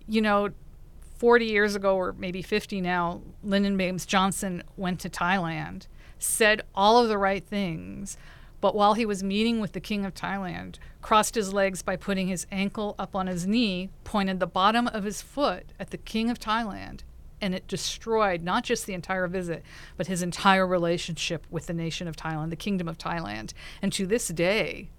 you 0.09 0.21
know, 0.21 0.51
40 1.19 1.47
years 1.47 1.75
ago, 1.75 1.97
or 1.97 2.15
maybe 2.17 2.43
50 2.43 2.81
now, 2.81 3.21
Lyndon 3.43 3.77
Baines 3.77 4.07
Johnson 4.07 4.63
went 4.77 5.01
to 5.01 5.11
Thailand, 5.11 5.87
said 6.19 6.63
all 6.75 7.03
of 7.03 7.09
the 7.09 7.19
right 7.19 7.45
things, 7.45 8.17
but 8.61 8.75
while 8.75 8.95
he 8.95 9.07
was 9.07 9.23
meeting 9.23 9.61
with 9.61 9.73
the 9.73 9.81
king 9.81 10.05
of 10.05 10.15
Thailand, 10.15 10.77
crossed 11.03 11.35
his 11.35 11.53
legs 11.53 11.83
by 11.83 11.97
putting 11.97 12.29
his 12.29 12.47
ankle 12.51 12.95
up 12.99 13.15
on 13.15 13.27
his 13.27 13.47
knee, 13.47 13.91
pointed 14.05 14.41
the 14.41 14.47
bottom 14.47 14.89
of 14.89 15.05
his 15.05 15.23
foot 15.23 15.73
at 15.79 15.91
the 15.91 15.99
king 15.99 16.31
of 16.31 16.41
Thailand, 16.41 17.01
and 17.41 17.55
it 17.55 17.69
destroyed 17.69 18.43
not 18.43 18.65
just 18.65 18.87
the 18.87 18.95
entire 18.95 19.29
visit, 19.29 19.63
but 19.97 20.09
his 20.09 20.23
entire 20.23 20.67
relationship 20.67 21.47
with 21.51 21.67
the 21.67 21.73
nation 21.75 22.09
of 22.09 22.17
Thailand, 22.17 22.51
the 22.51 22.57
kingdom 22.57 22.89
of 22.89 22.99
Thailand. 22.99 23.53
And 23.81 23.93
to 23.93 24.07
this 24.07 24.29
day, 24.29 24.91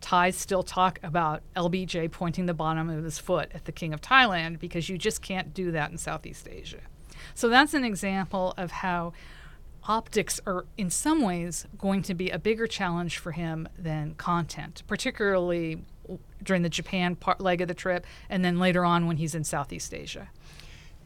Thais 0.00 0.36
still 0.36 0.62
talk 0.62 0.98
about 1.02 1.42
LBJ 1.56 2.10
pointing 2.10 2.46
the 2.46 2.54
bottom 2.54 2.88
of 2.88 3.04
his 3.04 3.18
foot 3.18 3.50
at 3.54 3.64
the 3.64 3.72
king 3.72 3.92
of 3.92 4.00
Thailand 4.00 4.58
because 4.58 4.88
you 4.88 4.98
just 4.98 5.22
can't 5.22 5.52
do 5.52 5.70
that 5.72 5.90
in 5.90 5.98
Southeast 5.98 6.48
Asia. 6.50 6.80
So 7.34 7.48
that's 7.48 7.74
an 7.74 7.84
example 7.84 8.54
of 8.56 8.70
how 8.70 9.12
optics 9.84 10.40
are, 10.46 10.66
in 10.76 10.90
some 10.90 11.22
ways, 11.22 11.66
going 11.78 12.02
to 12.02 12.14
be 12.14 12.30
a 12.30 12.38
bigger 12.38 12.66
challenge 12.66 13.18
for 13.18 13.32
him 13.32 13.68
than 13.78 14.14
content, 14.14 14.82
particularly 14.86 15.84
during 16.42 16.62
the 16.62 16.68
Japan 16.68 17.16
part, 17.16 17.40
leg 17.40 17.60
of 17.60 17.68
the 17.68 17.74
trip 17.74 18.06
and 18.28 18.44
then 18.44 18.58
later 18.58 18.84
on 18.84 19.06
when 19.06 19.16
he's 19.16 19.34
in 19.34 19.44
Southeast 19.44 19.94
Asia. 19.94 20.28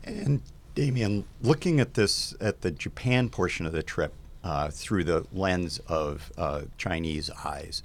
And 0.03 0.43
Damien, 0.75 1.25
looking 1.43 1.81
at 1.81 1.95
this, 1.95 2.35
at 2.41 2.63
the 2.63 2.71
Japan 2.71 3.29
portion 3.29 3.67
of 3.67 3.73
the 3.73 3.83
trip 3.83 4.13
uh, 4.43 4.71
through 4.71 5.05
the 5.05 5.27
lens 5.33 5.81
of 5.87 6.33
uh, 6.37 6.63
Chinese 6.77 7.31
eyes, 7.45 7.83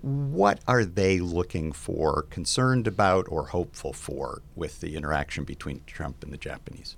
what 0.00 0.60
are 0.66 0.84
they 0.84 1.18
looking 1.18 1.72
for, 1.72 2.22
concerned 2.22 2.86
about, 2.86 3.26
or 3.28 3.46
hopeful 3.46 3.92
for 3.92 4.42
with 4.54 4.80
the 4.80 4.96
interaction 4.96 5.44
between 5.44 5.82
Trump 5.86 6.22
and 6.22 6.32
the 6.32 6.38
Japanese? 6.38 6.96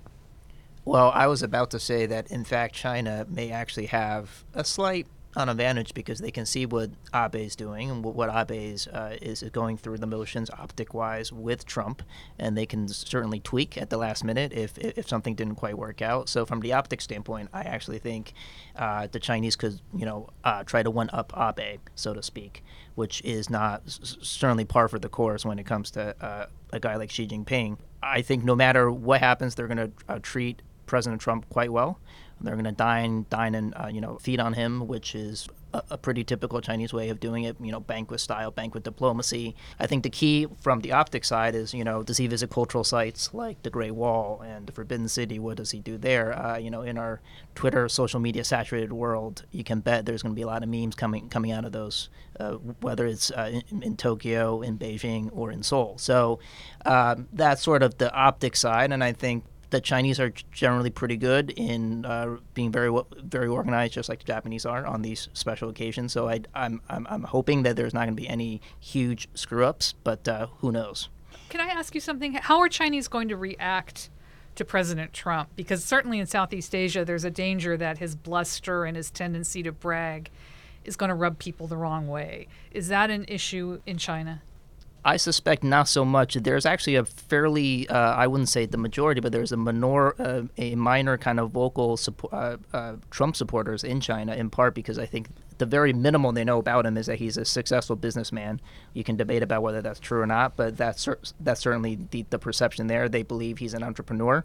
Well, 0.85 1.11
I 1.13 1.27
was 1.27 1.43
about 1.43 1.71
to 1.71 1.79
say 1.79 2.05
that, 2.07 2.31
in 2.31 2.43
fact, 2.43 2.73
China 2.73 3.25
may 3.29 3.51
actually 3.51 3.87
have 3.87 4.43
a 4.53 4.63
slight 4.63 5.07
an 5.35 5.47
advantage 5.47 5.93
because 5.93 6.19
they 6.19 6.31
can 6.31 6.45
see 6.45 6.65
what 6.65 6.89
Abe 7.13 7.35
is 7.35 7.55
doing 7.55 7.91
and 7.91 8.03
what, 8.03 8.29
Abe 8.29 8.73
is, 8.73 8.87
uh, 8.87 9.15
is 9.21 9.43
going 9.51 9.77
through 9.77 9.99
the 9.99 10.07
motions 10.07 10.49
optic 10.49 10.93
wise 10.93 11.31
with 11.31 11.65
Trump, 11.65 12.01
and 12.39 12.57
they 12.57 12.65
can 12.65 12.87
certainly 12.87 13.39
tweak 13.39 13.77
at 13.77 13.89
the 13.91 13.97
last 13.97 14.23
minute 14.23 14.51
if, 14.53 14.77
if 14.79 15.07
something 15.07 15.35
didn't 15.35 15.55
quite 15.55 15.77
work 15.77 16.01
out. 16.01 16.29
So 16.29 16.45
from 16.45 16.61
the 16.61 16.73
optic 16.73 16.99
standpoint, 17.01 17.49
I 17.53 17.61
actually 17.61 17.99
think 17.99 18.33
uh, 18.75 19.07
the 19.11 19.19
Chinese 19.19 19.55
could 19.55 19.79
you 19.95 20.05
know 20.05 20.29
uh, 20.43 20.63
try 20.63 20.81
to 20.81 20.89
one 20.89 21.09
up 21.13 21.31
Abe, 21.37 21.79
so 21.93 22.13
to 22.13 22.23
speak, 22.23 22.63
which 22.95 23.21
is 23.23 23.49
not 23.49 23.83
s- 23.85 24.17
certainly 24.21 24.65
par 24.65 24.87
for 24.87 24.97
the 24.97 25.09
course 25.09 25.45
when 25.45 25.59
it 25.59 25.65
comes 25.65 25.91
to 25.91 26.15
uh, 26.23 26.47
a 26.73 26.79
guy 26.79 26.95
like 26.95 27.11
Xi 27.11 27.27
Jinping. 27.27 27.77
I 28.01 28.21
think 28.23 28.43
no 28.43 28.55
matter 28.55 28.89
what 28.89 29.19
happens, 29.19 29.55
they're 29.55 29.67
going 29.67 29.77
to 29.77 29.91
uh, 30.07 30.19
treat 30.21 30.61
President 30.87 31.21
Trump 31.21 31.47
quite 31.49 31.71
well. 31.71 31.99
They're 32.41 32.55
going 32.55 32.65
to 32.65 32.71
dine, 32.71 33.25
dine 33.29 33.55
and 33.55 33.73
uh, 33.75 33.87
you 33.87 34.01
know 34.01 34.17
feed 34.17 34.39
on 34.39 34.53
him, 34.53 34.87
which 34.87 35.15
is 35.15 35.47
a, 35.73 35.83
a, 35.91 35.97
pretty 35.97 36.23
typical 36.23 36.61
Chinese 36.61 36.93
way 36.93 37.09
of 37.09 37.19
doing 37.19 37.43
it. 37.43 37.57
You 37.59 37.71
know, 37.71 37.79
banquet 37.79 38.19
style, 38.19 38.51
banquet 38.51 38.83
diplomacy. 38.83 39.55
I 39.79 39.87
think 39.87 40.03
the 40.03 40.09
key 40.09 40.47
from 40.61 40.81
the 40.81 40.91
optic 40.93 41.25
side 41.25 41.55
is 41.55 41.73
you 41.73 41.83
know 41.83 42.03
does 42.03 42.17
he 42.17 42.27
visit 42.27 42.49
cultural 42.49 42.83
sites 42.83 43.33
like 43.33 43.61
the 43.63 43.69
Great 43.69 43.91
Wall 43.91 44.41
and 44.45 44.67
the 44.67 44.71
Forbidden 44.71 45.07
City? 45.07 45.39
What 45.39 45.57
does 45.57 45.71
he 45.71 45.79
do 45.79 45.97
there? 45.97 46.37
Uh, 46.37 46.57
you 46.57 46.71
know, 46.71 46.81
in 46.81 46.97
our 46.97 47.21
Twitter, 47.55 47.89
social 47.89 48.19
media 48.19 48.43
saturated 48.43 48.93
world, 48.93 49.43
you 49.51 49.63
can 49.63 49.81
bet 49.81 50.05
there's 50.05 50.23
going 50.23 50.33
to 50.33 50.39
be 50.39 50.43
a 50.43 50.47
lot 50.47 50.63
of 50.63 50.69
memes 50.69 50.95
coming 50.95 51.29
coming 51.29 51.51
out 51.51 51.65
of 51.65 51.71
those, 51.71 52.09
uh, 52.39 52.53
whether 52.81 53.05
it's 53.05 53.31
uh, 53.31 53.61
in, 53.69 53.83
in, 53.83 53.97
Tokyo, 53.97 54.61
in 54.61 54.77
Beijing, 54.77 55.29
or 55.33 55.51
in 55.51 55.63
Seoul. 55.63 55.97
So 55.97 56.39
um, 56.85 57.27
that's 57.33 57.61
sort 57.61 57.83
of 57.83 57.97
the 57.97 58.11
optic 58.13 58.55
side, 58.55 58.91
and 58.91 59.03
I 59.03 59.13
think 59.13 59.43
the 59.69 59.79
Chinese 59.81 60.19
are 60.19 60.31
generally 60.51 60.89
pretty 60.89 61.17
good 61.17 61.51
in 61.51 62.05
uh, 62.05 62.37
being 62.53 62.71
very 62.71 62.91
very 63.17 63.47
organized, 63.47 63.93
just 63.93 64.09
like 64.09 64.19
the 64.19 64.25
Japanese 64.25 64.65
are 64.65 64.85
on 64.85 65.01
these 65.01 65.29
special 65.33 65.69
occasions. 65.69 66.11
So 66.11 66.27
I, 66.27 66.41
am 66.55 66.81
I'm, 66.89 67.07
I'm 67.09 67.23
hoping 67.23 67.63
that 67.63 67.75
there's 67.75 67.93
not 67.93 68.05
going 68.05 68.15
to 68.15 68.21
be 68.21 68.27
any 68.27 68.61
huge 68.79 69.29
screw 69.33 69.65
ups, 69.65 69.93
but 70.03 70.27
uh, 70.27 70.47
who 70.59 70.71
knows? 70.71 71.09
Can 71.49 71.61
I 71.61 71.67
ask 71.67 71.95
you 71.95 72.01
something? 72.01 72.33
How 72.33 72.59
are 72.59 72.69
Chinese 72.69 73.07
going 73.07 73.27
to 73.29 73.37
react 73.37 74.09
to 74.55 74.65
President 74.65 75.13
Trump? 75.13 75.49
Because 75.55 75.83
certainly 75.83 76.19
in 76.19 76.25
Southeast 76.25 76.75
Asia, 76.75 77.05
there's 77.05 77.23
a 77.23 77.31
danger 77.31 77.77
that 77.77 77.97
his 77.97 78.15
bluster 78.15 78.85
and 78.85 78.97
his 78.97 79.09
tendency 79.09 79.63
to 79.63 79.71
brag 79.71 80.29
is 80.83 80.95
going 80.95 81.09
to 81.09 81.15
rub 81.15 81.39
people 81.39 81.67
the 81.67 81.77
wrong 81.77 82.07
way. 82.07 82.47
Is 82.71 82.87
that 82.87 83.09
an 83.09 83.25
issue 83.27 83.81
in 83.85 83.97
China? 83.97 84.41
I 85.05 85.15
suspect 85.15 85.63
not 85.63 85.87
so 85.87 86.03
much. 86.03 86.33
There's 86.35 86.65
actually 86.65 86.95
a 86.95 87.05
fairly, 87.05 87.87
uh, 87.87 87.97
I 87.97 88.27
wouldn't 88.27 88.49
say 88.49 88.65
the 88.65 88.77
majority, 88.77 89.21
but 89.21 89.31
there's 89.31 89.53
a 89.53 89.57
minor, 89.57 90.21
uh, 90.21 90.43
a 90.57 90.75
minor 90.75 91.17
kind 91.17 91.39
of 91.39 91.51
vocal 91.51 91.95
support, 91.95 92.33
uh, 92.33 92.57
uh, 92.73 92.95
Trump 93.09 93.37
supporters 93.37 93.83
in 93.83 94.01
China, 94.01 94.35
in 94.35 94.49
part 94.49 94.75
because 94.75 94.99
I 94.99 95.05
think 95.05 95.29
the 95.57 95.65
very 95.65 95.93
minimal 95.93 96.33
they 96.33 96.43
know 96.43 96.59
about 96.59 96.85
him 96.85 96.97
is 96.97 97.05
that 97.05 97.17
he's 97.17 97.37
a 97.37 97.45
successful 97.45 97.95
businessman. 97.95 98.59
You 98.93 99.05
can 99.05 99.15
debate 99.15 99.41
about 99.41 99.61
whether 99.61 99.81
that's 99.81 99.99
true 100.01 100.19
or 100.19 100.25
not, 100.25 100.57
but 100.57 100.75
that's 100.75 101.07
that's 101.39 101.61
certainly 101.61 101.97
the, 102.11 102.25
the 102.29 102.39
perception 102.39 102.87
there. 102.87 103.07
They 103.07 103.23
believe 103.23 103.59
he's 103.59 103.73
an 103.73 103.83
entrepreneur, 103.83 104.43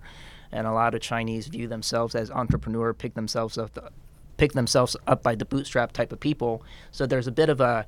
and 0.53 0.69
a 0.69 0.73
lot 0.73 0.95
of 0.95 1.01
Chinese 1.01 1.49
view 1.49 1.67
themselves 1.67 2.15
as 2.15 2.31
entrepreneur, 2.31 2.95
pick 2.95 3.15
themselves 3.15 3.59
up, 3.59 3.93
pick 4.37 4.53
themselves 4.53 4.97
up 5.07 5.23
by 5.25 5.35
the 5.35 5.45
bootstrap 5.45 5.93
type 5.93 6.13
of 6.13 6.21
people. 6.21 6.63
So 6.93 7.07
there's 7.07 7.27
a 7.27 7.33
bit 7.33 7.49
of 7.49 7.61
a 7.61 7.87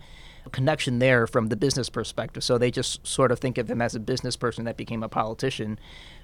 connection 0.53 0.99
there 0.99 1.26
from 1.26 1.49
the 1.49 1.57
business 1.57 1.88
perspective. 1.88 2.43
So 2.45 2.59
they 2.59 2.71
just 2.71 3.07
sort 3.07 3.33
of 3.33 3.38
think 3.38 3.59
of 3.59 3.71
him 3.71 3.83
as 3.83 3.95
a 3.95 4.00
business 4.00 4.37
person 4.37 4.65
that 4.65 4.76
became 4.76 5.03
a 5.03 5.09
politician. 5.09 5.79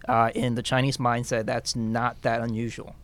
Uh, 0.09 0.31
in 0.35 0.55
the 0.55 0.63
Chinese 0.63 0.97
mindset, 0.97 1.47
that's 1.47 1.77
not 1.77 2.23
that 2.23 2.41
unusual. 2.41 2.97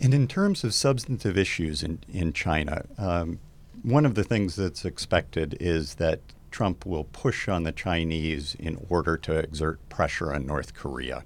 And 0.00 0.14
in 0.14 0.26
terms 0.28 0.64
of 0.64 0.72
substantive 0.72 1.36
issues 1.36 1.82
in, 1.82 2.00
in 2.08 2.32
China, 2.32 2.84
um, 2.96 3.38
one 3.82 4.06
of 4.06 4.14
the 4.14 4.24
things 4.24 4.56
that's 4.56 4.84
expected 4.84 5.56
is 5.60 5.96
that 5.96 6.20
Trump 6.50 6.84
will 6.84 7.04
push 7.04 7.48
on 7.48 7.62
the 7.62 7.72
Chinese 7.72 8.56
in 8.58 8.84
order 8.88 9.16
to 9.18 9.38
exert 9.38 9.86
pressure 9.88 10.32
on 10.32 10.46
North 10.46 10.74
Korea. 10.74 11.24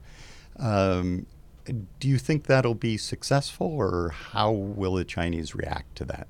Um, 0.58 1.26
do 1.98 2.08
you 2.08 2.18
think 2.18 2.44
that'll 2.44 2.74
be 2.74 2.96
successful, 2.96 3.66
or 3.66 4.10
how 4.10 4.50
will 4.50 4.94
the 4.94 5.04
Chinese 5.04 5.54
react 5.54 5.96
to 5.96 6.04
that? 6.04 6.28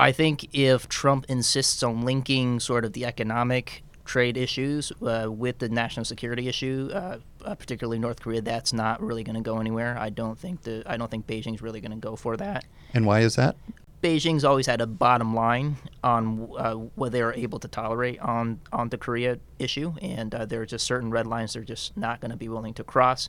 I 0.00 0.12
think 0.12 0.48
if 0.54 0.88
Trump 0.88 1.26
insists 1.28 1.82
on 1.82 2.02
linking 2.02 2.58
sort 2.58 2.86
of 2.86 2.94
the 2.94 3.04
economic 3.04 3.82
trade 4.06 4.38
issues 4.38 4.92
uh, 5.02 5.30
with 5.30 5.58
the 5.58 5.68
national 5.68 6.04
security 6.04 6.48
issue, 6.48 6.88
uh, 6.92 7.18
uh, 7.44 7.54
particularly 7.54 7.98
North 7.98 8.20
Korea, 8.20 8.40
that's 8.40 8.72
not 8.72 9.02
really 9.02 9.22
going 9.22 9.36
to 9.36 9.42
go 9.42 9.58
anywhere. 9.58 9.96
I 9.98 10.08
don't 10.08 10.38
think 10.38 10.62
the 10.62 10.82
I 10.86 10.96
don't 10.96 11.10
think 11.10 11.26
Beijing's 11.26 11.60
really 11.60 11.82
going 11.82 11.92
to 11.92 11.98
go 11.98 12.16
for 12.16 12.36
that. 12.38 12.64
And 12.94 13.04
why 13.04 13.20
is 13.20 13.36
that? 13.36 13.56
Beijing's 14.02 14.44
always 14.44 14.66
had 14.66 14.80
a 14.80 14.86
bottom 14.86 15.34
line 15.34 15.76
on 16.02 16.50
uh, 16.56 16.72
what 16.72 17.12
they 17.12 17.20
are 17.20 17.34
able 17.34 17.58
to 17.58 17.68
tolerate 17.68 18.18
on 18.20 18.60
on 18.72 18.88
the 18.88 18.96
Korea 18.96 19.38
issue, 19.58 19.92
and 20.00 20.34
uh, 20.34 20.46
there 20.46 20.62
are 20.62 20.66
just 20.66 20.86
certain 20.86 21.10
red 21.10 21.26
lines 21.26 21.52
they're 21.52 21.62
just 21.62 21.94
not 21.96 22.20
going 22.20 22.30
to 22.30 22.38
be 22.38 22.48
willing 22.48 22.72
to 22.74 22.84
cross 22.84 23.28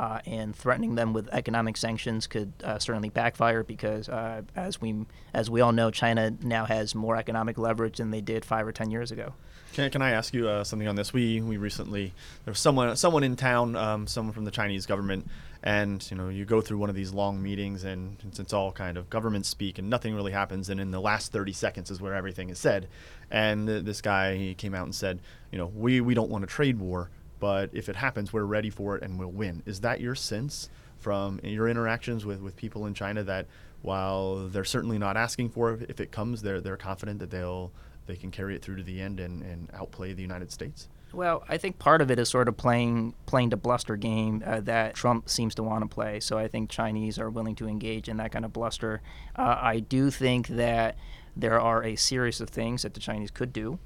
uh, 0.00 0.18
and 0.24 0.56
threatening 0.56 0.94
them 0.94 1.12
with 1.12 1.28
economic 1.30 1.76
sanctions 1.76 2.26
could 2.26 2.50
uh, 2.64 2.78
certainly 2.78 3.10
backfire 3.10 3.62
because, 3.62 4.08
uh, 4.08 4.40
as 4.56 4.80
we 4.80 5.04
as 5.34 5.50
we 5.50 5.60
all 5.60 5.72
know, 5.72 5.90
China 5.90 6.34
now 6.42 6.64
has 6.64 6.94
more 6.94 7.16
economic 7.16 7.58
leverage 7.58 7.98
than 7.98 8.10
they 8.10 8.22
did 8.22 8.42
five 8.42 8.66
or 8.66 8.72
ten 8.72 8.90
years 8.90 9.12
ago. 9.12 9.34
Can, 9.74 9.90
can 9.90 10.00
I 10.00 10.12
ask 10.12 10.32
you 10.32 10.48
uh, 10.48 10.64
something 10.64 10.88
on 10.88 10.96
this? 10.96 11.12
We 11.12 11.42
we 11.42 11.58
recently 11.58 12.14
there 12.46 12.52
was 12.52 12.58
someone 12.58 12.96
someone 12.96 13.22
in 13.22 13.36
town, 13.36 13.76
um, 13.76 14.06
someone 14.06 14.32
from 14.32 14.46
the 14.46 14.50
Chinese 14.50 14.86
government, 14.86 15.28
and 15.62 16.04
you 16.10 16.16
know 16.16 16.30
you 16.30 16.46
go 16.46 16.62
through 16.62 16.78
one 16.78 16.88
of 16.88 16.96
these 16.96 17.12
long 17.12 17.42
meetings 17.42 17.84
and 17.84 18.16
it's, 18.26 18.40
it's 18.40 18.54
all 18.54 18.72
kind 18.72 18.96
of 18.96 19.10
government 19.10 19.44
speak 19.44 19.78
and 19.78 19.90
nothing 19.90 20.14
really 20.14 20.32
happens, 20.32 20.70
and 20.70 20.80
in 20.80 20.92
the 20.92 21.00
last 21.00 21.30
30 21.30 21.52
seconds 21.52 21.90
is 21.90 22.00
where 22.00 22.14
everything 22.14 22.48
is 22.48 22.58
said. 22.58 22.88
And 23.30 23.68
this 23.68 24.00
guy 24.00 24.36
he 24.36 24.54
came 24.54 24.74
out 24.74 24.84
and 24.84 24.94
said, 24.94 25.20
you 25.52 25.58
know, 25.58 25.66
we 25.66 26.00
we 26.00 26.14
don't 26.14 26.30
want 26.30 26.42
a 26.42 26.46
trade 26.46 26.78
war 26.78 27.10
but 27.40 27.70
if 27.72 27.88
it 27.88 27.96
happens, 27.96 28.32
we're 28.32 28.44
ready 28.44 28.70
for 28.70 28.96
it 28.96 29.02
and 29.02 29.18
we'll 29.18 29.32
win. 29.32 29.62
Is 29.66 29.80
that 29.80 30.00
your 30.00 30.14
sense 30.14 30.68
from 30.98 31.40
your 31.42 31.68
interactions 31.68 32.24
with, 32.26 32.40
with 32.40 32.54
people 32.56 32.86
in 32.86 32.94
China 32.94 33.24
that 33.24 33.46
while 33.82 34.48
they're 34.48 34.64
certainly 34.64 34.98
not 34.98 35.16
asking 35.16 35.48
for 35.48 35.72
it, 35.72 35.86
if 35.88 36.00
it 36.00 36.12
comes, 36.12 36.42
they're 36.42 36.60
they're 36.60 36.76
confident 36.76 37.18
that 37.20 37.30
they'll 37.30 37.72
they 38.06 38.16
can 38.16 38.30
carry 38.30 38.54
it 38.54 38.62
through 38.62 38.76
to 38.76 38.82
the 38.82 39.00
end 39.00 39.20
and, 39.20 39.42
and 39.42 39.68
outplay 39.72 40.12
the 40.12 40.22
United 40.22 40.50
States? 40.50 40.88
Well, 41.12 41.44
I 41.48 41.58
think 41.58 41.78
part 41.78 42.02
of 42.02 42.10
it 42.10 42.18
is 42.18 42.28
sort 42.28 42.48
of 42.48 42.56
playing 42.56 43.14
playing 43.26 43.50
the 43.50 43.56
bluster 43.56 43.96
game 43.96 44.42
uh, 44.46 44.60
that 44.60 44.94
Trump 44.94 45.28
seems 45.28 45.54
to 45.56 45.62
want 45.62 45.82
to 45.82 45.88
play. 45.88 46.20
So 46.20 46.38
I 46.38 46.46
think 46.46 46.70
Chinese 46.70 47.18
are 47.18 47.30
willing 47.30 47.56
to 47.56 47.66
engage 47.66 48.08
in 48.08 48.18
that 48.18 48.32
kind 48.32 48.44
of 48.44 48.52
bluster. 48.52 49.00
Uh, 49.36 49.56
I 49.60 49.80
do 49.80 50.10
think 50.10 50.48
that 50.48 50.96
there 51.36 51.60
are 51.60 51.82
a 51.82 51.96
series 51.96 52.40
of 52.40 52.50
things 52.50 52.82
that 52.82 52.94
the 52.94 53.00
Chinese 53.00 53.30
could 53.30 53.52
do 53.52 53.78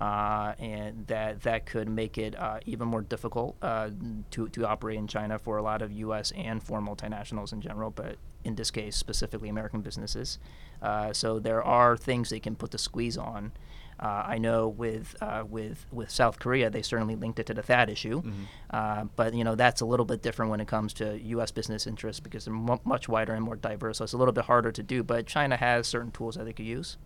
uh, 0.00 0.54
and 0.58 1.06
that 1.08 1.42
that 1.42 1.66
could 1.66 1.88
make 1.88 2.16
it 2.16 2.38
uh, 2.38 2.58
even 2.64 2.88
more 2.88 3.02
difficult 3.02 3.56
uh, 3.60 3.90
to 4.30 4.48
to 4.48 4.66
operate 4.66 4.96
in 4.96 5.06
China 5.06 5.38
for 5.38 5.58
a 5.58 5.62
lot 5.62 5.82
of 5.82 5.92
U.S. 5.92 6.32
and 6.32 6.62
for 6.62 6.80
multinationals 6.80 7.52
in 7.52 7.60
general, 7.60 7.90
but 7.90 8.16
in 8.42 8.54
this 8.54 8.70
case 8.70 8.96
specifically 8.96 9.50
American 9.50 9.82
businesses. 9.82 10.38
Uh, 10.80 11.12
so 11.12 11.38
there 11.38 11.62
are 11.62 11.96
things 11.96 12.30
they 12.30 12.40
can 12.40 12.56
put 12.56 12.70
the 12.70 12.78
squeeze 12.78 13.18
on. 13.18 13.52
Uh, 13.98 14.24
I 14.26 14.38
know 14.38 14.66
with 14.68 15.14
uh, 15.20 15.44
with 15.46 15.84
with 15.92 16.08
South 16.10 16.38
Korea, 16.38 16.70
they 16.70 16.80
certainly 16.80 17.16
linked 17.16 17.38
it 17.38 17.44
to 17.46 17.54
the 17.54 17.62
THAAD 17.62 17.90
issue, 17.90 18.22
mm-hmm. 18.22 19.06
but 19.14 19.34
you 19.34 19.44
know 19.44 19.54
that's 19.54 19.82
a 19.82 19.84
little 19.84 20.06
bit 20.06 20.22
different 20.22 20.50
when 20.50 20.60
it 20.60 20.68
comes 20.68 20.94
to 20.94 21.20
U.S. 21.20 21.50
business 21.50 21.86
interests 21.86 22.20
because 22.20 22.46
they're 22.46 22.54
m- 22.54 22.80
much 22.84 23.06
wider 23.10 23.34
and 23.34 23.44
more 23.44 23.56
diverse. 23.56 23.98
So 23.98 24.04
it's 24.04 24.14
a 24.14 24.16
little 24.16 24.32
bit 24.32 24.46
harder 24.46 24.72
to 24.72 24.82
do. 24.82 25.02
But 25.02 25.26
China 25.26 25.58
has 25.58 25.86
certain 25.86 26.10
tools 26.10 26.36
that 26.36 26.44
they 26.44 26.54
could 26.54 26.64
use. 26.64 26.96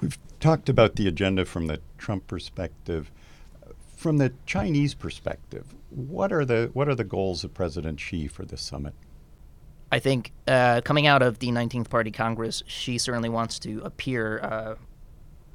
We've 0.00 0.18
talked 0.38 0.68
about 0.68 0.96
the 0.96 1.06
agenda 1.06 1.44
from 1.44 1.66
the 1.66 1.80
Trump 1.98 2.26
perspective. 2.26 3.10
From 3.96 4.16
the 4.16 4.32
Chinese 4.46 4.94
perspective, 4.94 5.74
what 5.90 6.32
are 6.32 6.44
the 6.44 6.70
what 6.72 6.88
are 6.88 6.94
the 6.94 7.04
goals 7.04 7.44
of 7.44 7.52
President 7.52 8.00
Xi 8.00 8.26
for 8.26 8.46
this 8.46 8.62
summit? 8.62 8.94
I 9.92 9.98
think 9.98 10.32
uh, 10.46 10.80
coming 10.82 11.06
out 11.06 11.20
of 11.20 11.40
the 11.40 11.48
19th 11.48 11.90
Party 11.90 12.10
Congress, 12.10 12.62
Xi 12.66 12.96
certainly 12.96 13.28
wants 13.28 13.58
to 13.60 13.82
appear 13.84 14.38
uh, 14.38 14.74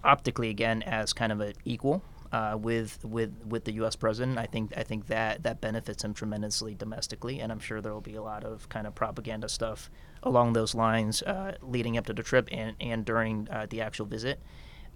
optically 0.04 0.50
again 0.50 0.84
as 0.84 1.14
kind 1.14 1.32
of 1.32 1.40
an 1.40 1.54
equal 1.64 2.04
uh, 2.32 2.58
with 2.60 3.04
with 3.04 3.34
with 3.48 3.64
the 3.64 3.74
U.S. 3.74 3.96
president. 3.96 4.38
I 4.38 4.46
think 4.46 4.74
I 4.78 4.84
think 4.84 5.08
that 5.08 5.44
that 5.44 5.62
benefits 5.62 6.04
him 6.04 6.14
tremendously 6.14 6.76
domestically, 6.76 7.40
and 7.40 7.52
I'm 7.52 7.60
sure 7.60 7.82
there 7.82 7.94
will 7.94 8.02
be 8.02 8.16
a 8.16 8.22
lot 8.22 8.44
of 8.44 8.70
kind 8.70 8.86
of 8.86 8.94
propaganda 8.94 9.50
stuff 9.50 9.90
along 10.26 10.54
those 10.54 10.76
lines 10.76 11.22
uh, 11.22 11.56
leading 11.62 11.98
up 11.98 12.06
to 12.08 12.14
the 12.14 12.24
trip 12.24 12.50
and 12.52 12.76
and 12.82 13.06
during 13.06 13.48
uh, 13.50 13.68
the 13.70 13.82
actual 13.82 14.06
visit. 14.06 14.40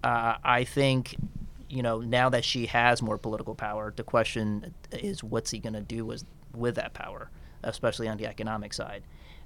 Uh, 0.03 0.35
I 0.43 0.63
think. 0.63 1.15
You 1.71 1.83
know, 1.83 1.99
now 1.99 2.29
that 2.29 2.43
Xi 2.43 2.65
has 2.65 2.99
more 2.99 3.19
political 3.19 3.53
power, 3.53 3.93
the 3.95 4.01
question 4.01 4.73
is 4.91 5.23
what's 5.23 5.51
he 5.51 5.59
going 5.59 5.73
to 5.73 5.81
do 5.81 6.03
with, 6.03 6.23
with 6.51 6.73
that 6.77 6.95
power, 6.95 7.29
especially 7.61 8.07
on 8.07 8.17
the 8.17 8.25
economic 8.25 8.73
side. 8.73 9.03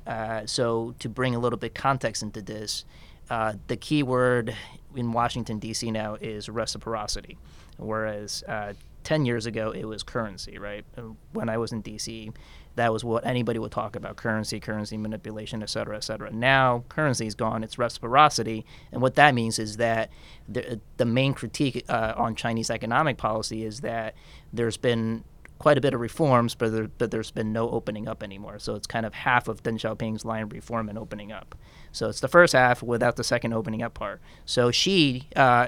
Uh, 0.08 0.46
so, 0.46 0.96
to 1.00 1.10
bring 1.10 1.36
a 1.36 1.40
little 1.40 1.60
bit 1.60 1.76
context 1.76 2.24
into 2.24 2.42
this, 2.42 2.86
uh, 3.30 3.56
the 3.68 3.76
key 3.76 4.04
word 4.04 4.56
in 4.96 5.12
Washington, 5.12 5.60
D.C. 5.60 5.92
now 5.92 6.16
is 6.16 6.50
reciprocity, 6.50 7.38
whereas 7.78 8.44
uh, 8.48 8.74
10 9.04 9.26
years 9.26 9.46
ago 9.46 9.72
it 9.72 9.86
was 9.86 10.04
currency, 10.04 10.58
right? 10.58 10.86
When 11.32 11.50
I 11.50 11.58
was 11.58 11.72
in 11.72 11.82
D.C., 11.82 12.32
that 12.76 12.92
was 12.92 13.04
what 13.04 13.26
anybody 13.26 13.60
would 13.60 13.72
talk 13.72 13.96
about 13.96 14.16
currency, 14.16 14.60
currency 14.60 14.98
manipulation, 14.98 15.62
et 15.62 15.70
cetera, 15.70 15.96
et 15.96 16.04
cetera. 16.04 16.32
Now, 16.32 16.84
currency 16.90 17.28
is 17.28 17.36
gone, 17.36 17.64
it's 17.64 17.78
reciprocity. 17.78 18.66
And 18.92 19.02
what 19.02 19.16
that 19.16 19.36
means 19.36 19.60
is 19.60 19.78
that 19.78 20.10
the, 20.50 20.80
the 20.98 21.06
main 21.06 21.34
critique 21.34 21.86
uh, 21.88 22.14
on 22.18 22.36
Chinese 22.36 22.72
economic 22.72 23.18
policy 23.18 23.64
is 23.64 23.82
that 23.82 24.16
there's 24.52 24.78
been 24.78 25.24
quite 25.60 25.78
a 25.78 25.82
bit 25.82 25.94
of 25.94 26.02
reforms, 26.02 26.56
but, 26.56 26.72
there, 26.72 26.88
but 26.98 27.12
there's 27.12 27.32
been 27.32 27.54
no 27.54 27.70
opening 27.70 28.08
up 28.08 28.24
anymore. 28.24 28.60
So 28.60 28.76
it's 28.76 28.88
kind 28.88 29.06
of 29.06 29.14
half 29.14 29.48
of 29.48 29.64
Deng 29.64 29.76
Xiaoping's 29.76 30.26
line 30.26 30.50
reform 30.50 30.90
and 30.90 30.98
opening 30.98 31.32
up. 31.32 31.56
So 31.92 32.10
it's 32.10 32.20
the 32.20 32.28
first 32.28 32.54
half 32.54 32.82
without 32.84 33.16
the 33.16 33.24
second 33.24 33.54
opening 33.54 33.82
up 33.82 33.94
part. 33.94 34.20
So 34.46 34.72
Xi 34.72 35.30
uh, 35.36 35.68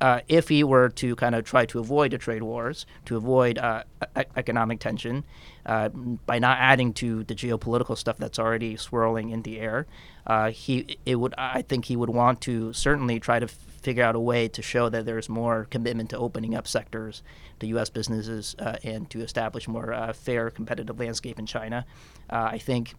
uh, 0.00 0.20
if 0.28 0.48
he 0.48 0.64
were 0.64 0.88
to 0.88 1.14
kind 1.16 1.34
of 1.34 1.44
try 1.44 1.64
to 1.66 1.78
avoid 1.78 2.10
the 2.10 2.18
trade 2.18 2.42
wars, 2.42 2.86
to 3.06 3.16
avoid 3.16 3.58
uh, 3.58 3.84
e- 4.18 4.22
economic 4.36 4.80
tension, 4.80 5.24
uh, 5.66 5.88
by 5.88 6.38
not 6.38 6.58
adding 6.58 6.92
to 6.92 7.24
the 7.24 7.34
geopolitical 7.34 7.96
stuff 7.96 8.16
that's 8.18 8.38
already 8.38 8.76
swirling 8.76 9.30
in 9.30 9.42
the 9.42 9.60
air, 9.60 9.86
uh, 10.26 10.50
he 10.50 10.98
it 11.06 11.16
would 11.16 11.34
I 11.38 11.62
think 11.62 11.86
he 11.86 11.96
would 11.96 12.10
want 12.10 12.40
to 12.42 12.72
certainly 12.72 13.20
try 13.20 13.38
to 13.38 13.46
figure 13.46 14.02
out 14.02 14.14
a 14.14 14.20
way 14.20 14.48
to 14.48 14.62
show 14.62 14.88
that 14.88 15.04
there's 15.04 15.28
more 15.28 15.66
commitment 15.70 16.10
to 16.10 16.18
opening 16.18 16.54
up 16.54 16.66
sectors 16.66 17.22
to 17.60 17.66
U.S. 17.68 17.90
businesses 17.90 18.56
uh, 18.58 18.76
and 18.82 19.08
to 19.10 19.20
establish 19.20 19.68
more 19.68 19.92
uh, 19.92 20.12
fair 20.12 20.50
competitive 20.50 20.98
landscape 20.98 21.38
in 21.38 21.46
China. 21.46 21.84
I 22.30 22.58
think 22.58 22.94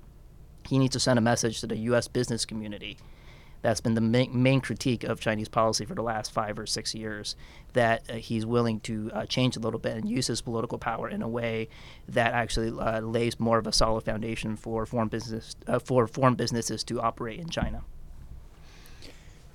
he 0.67 0.79
needs 0.79 0.93
to 0.93 0.99
send 0.99 1.19
a 1.19 1.21
message 1.21 1.59
to 1.61 1.67
the 1.67 1.77
U.S. 1.77 2.07
business 2.07 2.45
community 2.45 2.97
that's 3.65 3.81
been 3.81 3.95
the 3.95 4.01
main, 4.01 4.43
main, 4.43 4.61
critique 4.61 5.03
of 5.03 5.19
Chinese 5.19 5.49
policy 5.49 5.85
for 5.85 5.95
the 5.95 6.03
last 6.03 6.31
five 6.31 6.59
or 6.59 6.67
six 6.67 6.93
years. 6.93 7.35
That 7.73 8.03
uh, 8.07 8.13
he's 8.13 8.45
willing 8.45 8.79
to 8.81 9.09
uh, 9.11 9.25
change 9.25 9.57
a 9.57 9.59
little 9.59 9.79
bit 9.79 9.97
and 9.97 10.07
use 10.07 10.27
his 10.27 10.39
political 10.39 10.77
power 10.77 11.09
in 11.09 11.23
a 11.23 11.27
way 11.27 11.69
that 12.07 12.33
actually 12.33 12.69
uh, 12.79 12.99
lays 13.01 13.39
more 13.39 13.57
of 13.57 13.65
a 13.65 13.71
solid 13.71 14.05
foundation 14.05 14.55
for 14.55 14.85
foreign 14.85 15.07
business 15.07 15.55
uh, 15.65 15.79
for 15.79 16.07
foreign 16.07 16.35
businesses 16.35 16.83
to 16.83 17.01
operate 17.01 17.39
in 17.39 17.49
China. 17.49 17.81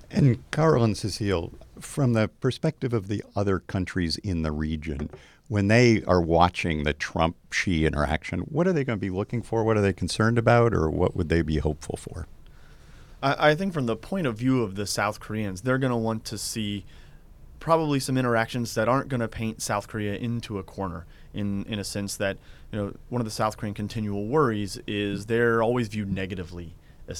And 0.09 0.43
Karl 0.51 0.83
and 0.83 0.97
Cecile, 0.97 1.53
from 1.79 2.11
the 2.11 2.27
perspective 2.27 2.91
of 2.91 3.07
the 3.07 3.23
other 3.33 3.59
countries 3.59 4.17
in 4.17 4.41
the 4.41 4.51
region, 4.51 5.09
when 5.47 5.69
they 5.69 6.03
are 6.03 6.21
watching 6.21 6.83
the 6.83 6.93
Trump 6.93 7.37
Xi 7.53 7.85
interaction, 7.85 8.41
what 8.41 8.67
are 8.67 8.73
they 8.73 8.83
going 8.83 8.99
to 8.99 9.01
be 9.01 9.09
looking 9.09 9.41
for? 9.41 9.63
What 9.63 9.77
are 9.77 9.81
they 9.81 9.93
concerned 9.93 10.37
about, 10.37 10.73
or 10.73 10.89
what 10.89 11.15
would 11.15 11.29
they 11.29 11.41
be 11.41 11.59
hopeful 11.59 11.95
for? 11.95 12.27
I, 13.21 13.51
I 13.51 13.55
think 13.55 13.73
from 13.73 13.85
the 13.85 13.95
point 13.95 14.27
of 14.27 14.37
view 14.37 14.63
of 14.63 14.75
the 14.75 14.85
South 14.85 15.19
Koreans, 15.19 15.61
they're 15.61 15.77
going 15.77 15.91
to 15.91 15.97
want 15.97 16.25
to 16.25 16.37
see 16.37 16.85
probably 17.59 17.99
some 17.99 18.17
interactions 18.17 18.73
that 18.73 18.89
aren't 18.89 19.07
going 19.07 19.21
to 19.21 19.27
paint 19.27 19.61
South 19.61 19.87
Korea 19.87 20.15
into 20.15 20.57
a 20.57 20.63
corner 20.63 21.05
in 21.33 21.63
in 21.65 21.79
a 21.79 21.83
sense 21.83 22.17
that 22.17 22.37
you 22.71 22.79
know 22.79 22.93
one 23.09 23.21
of 23.21 23.25
the 23.25 23.31
South 23.31 23.55
Korean 23.55 23.73
continual 23.73 24.27
worries 24.27 24.79
is 24.87 25.27
they're 25.27 25.63
always 25.63 25.87
viewed 25.87 26.11
negatively 26.11 26.73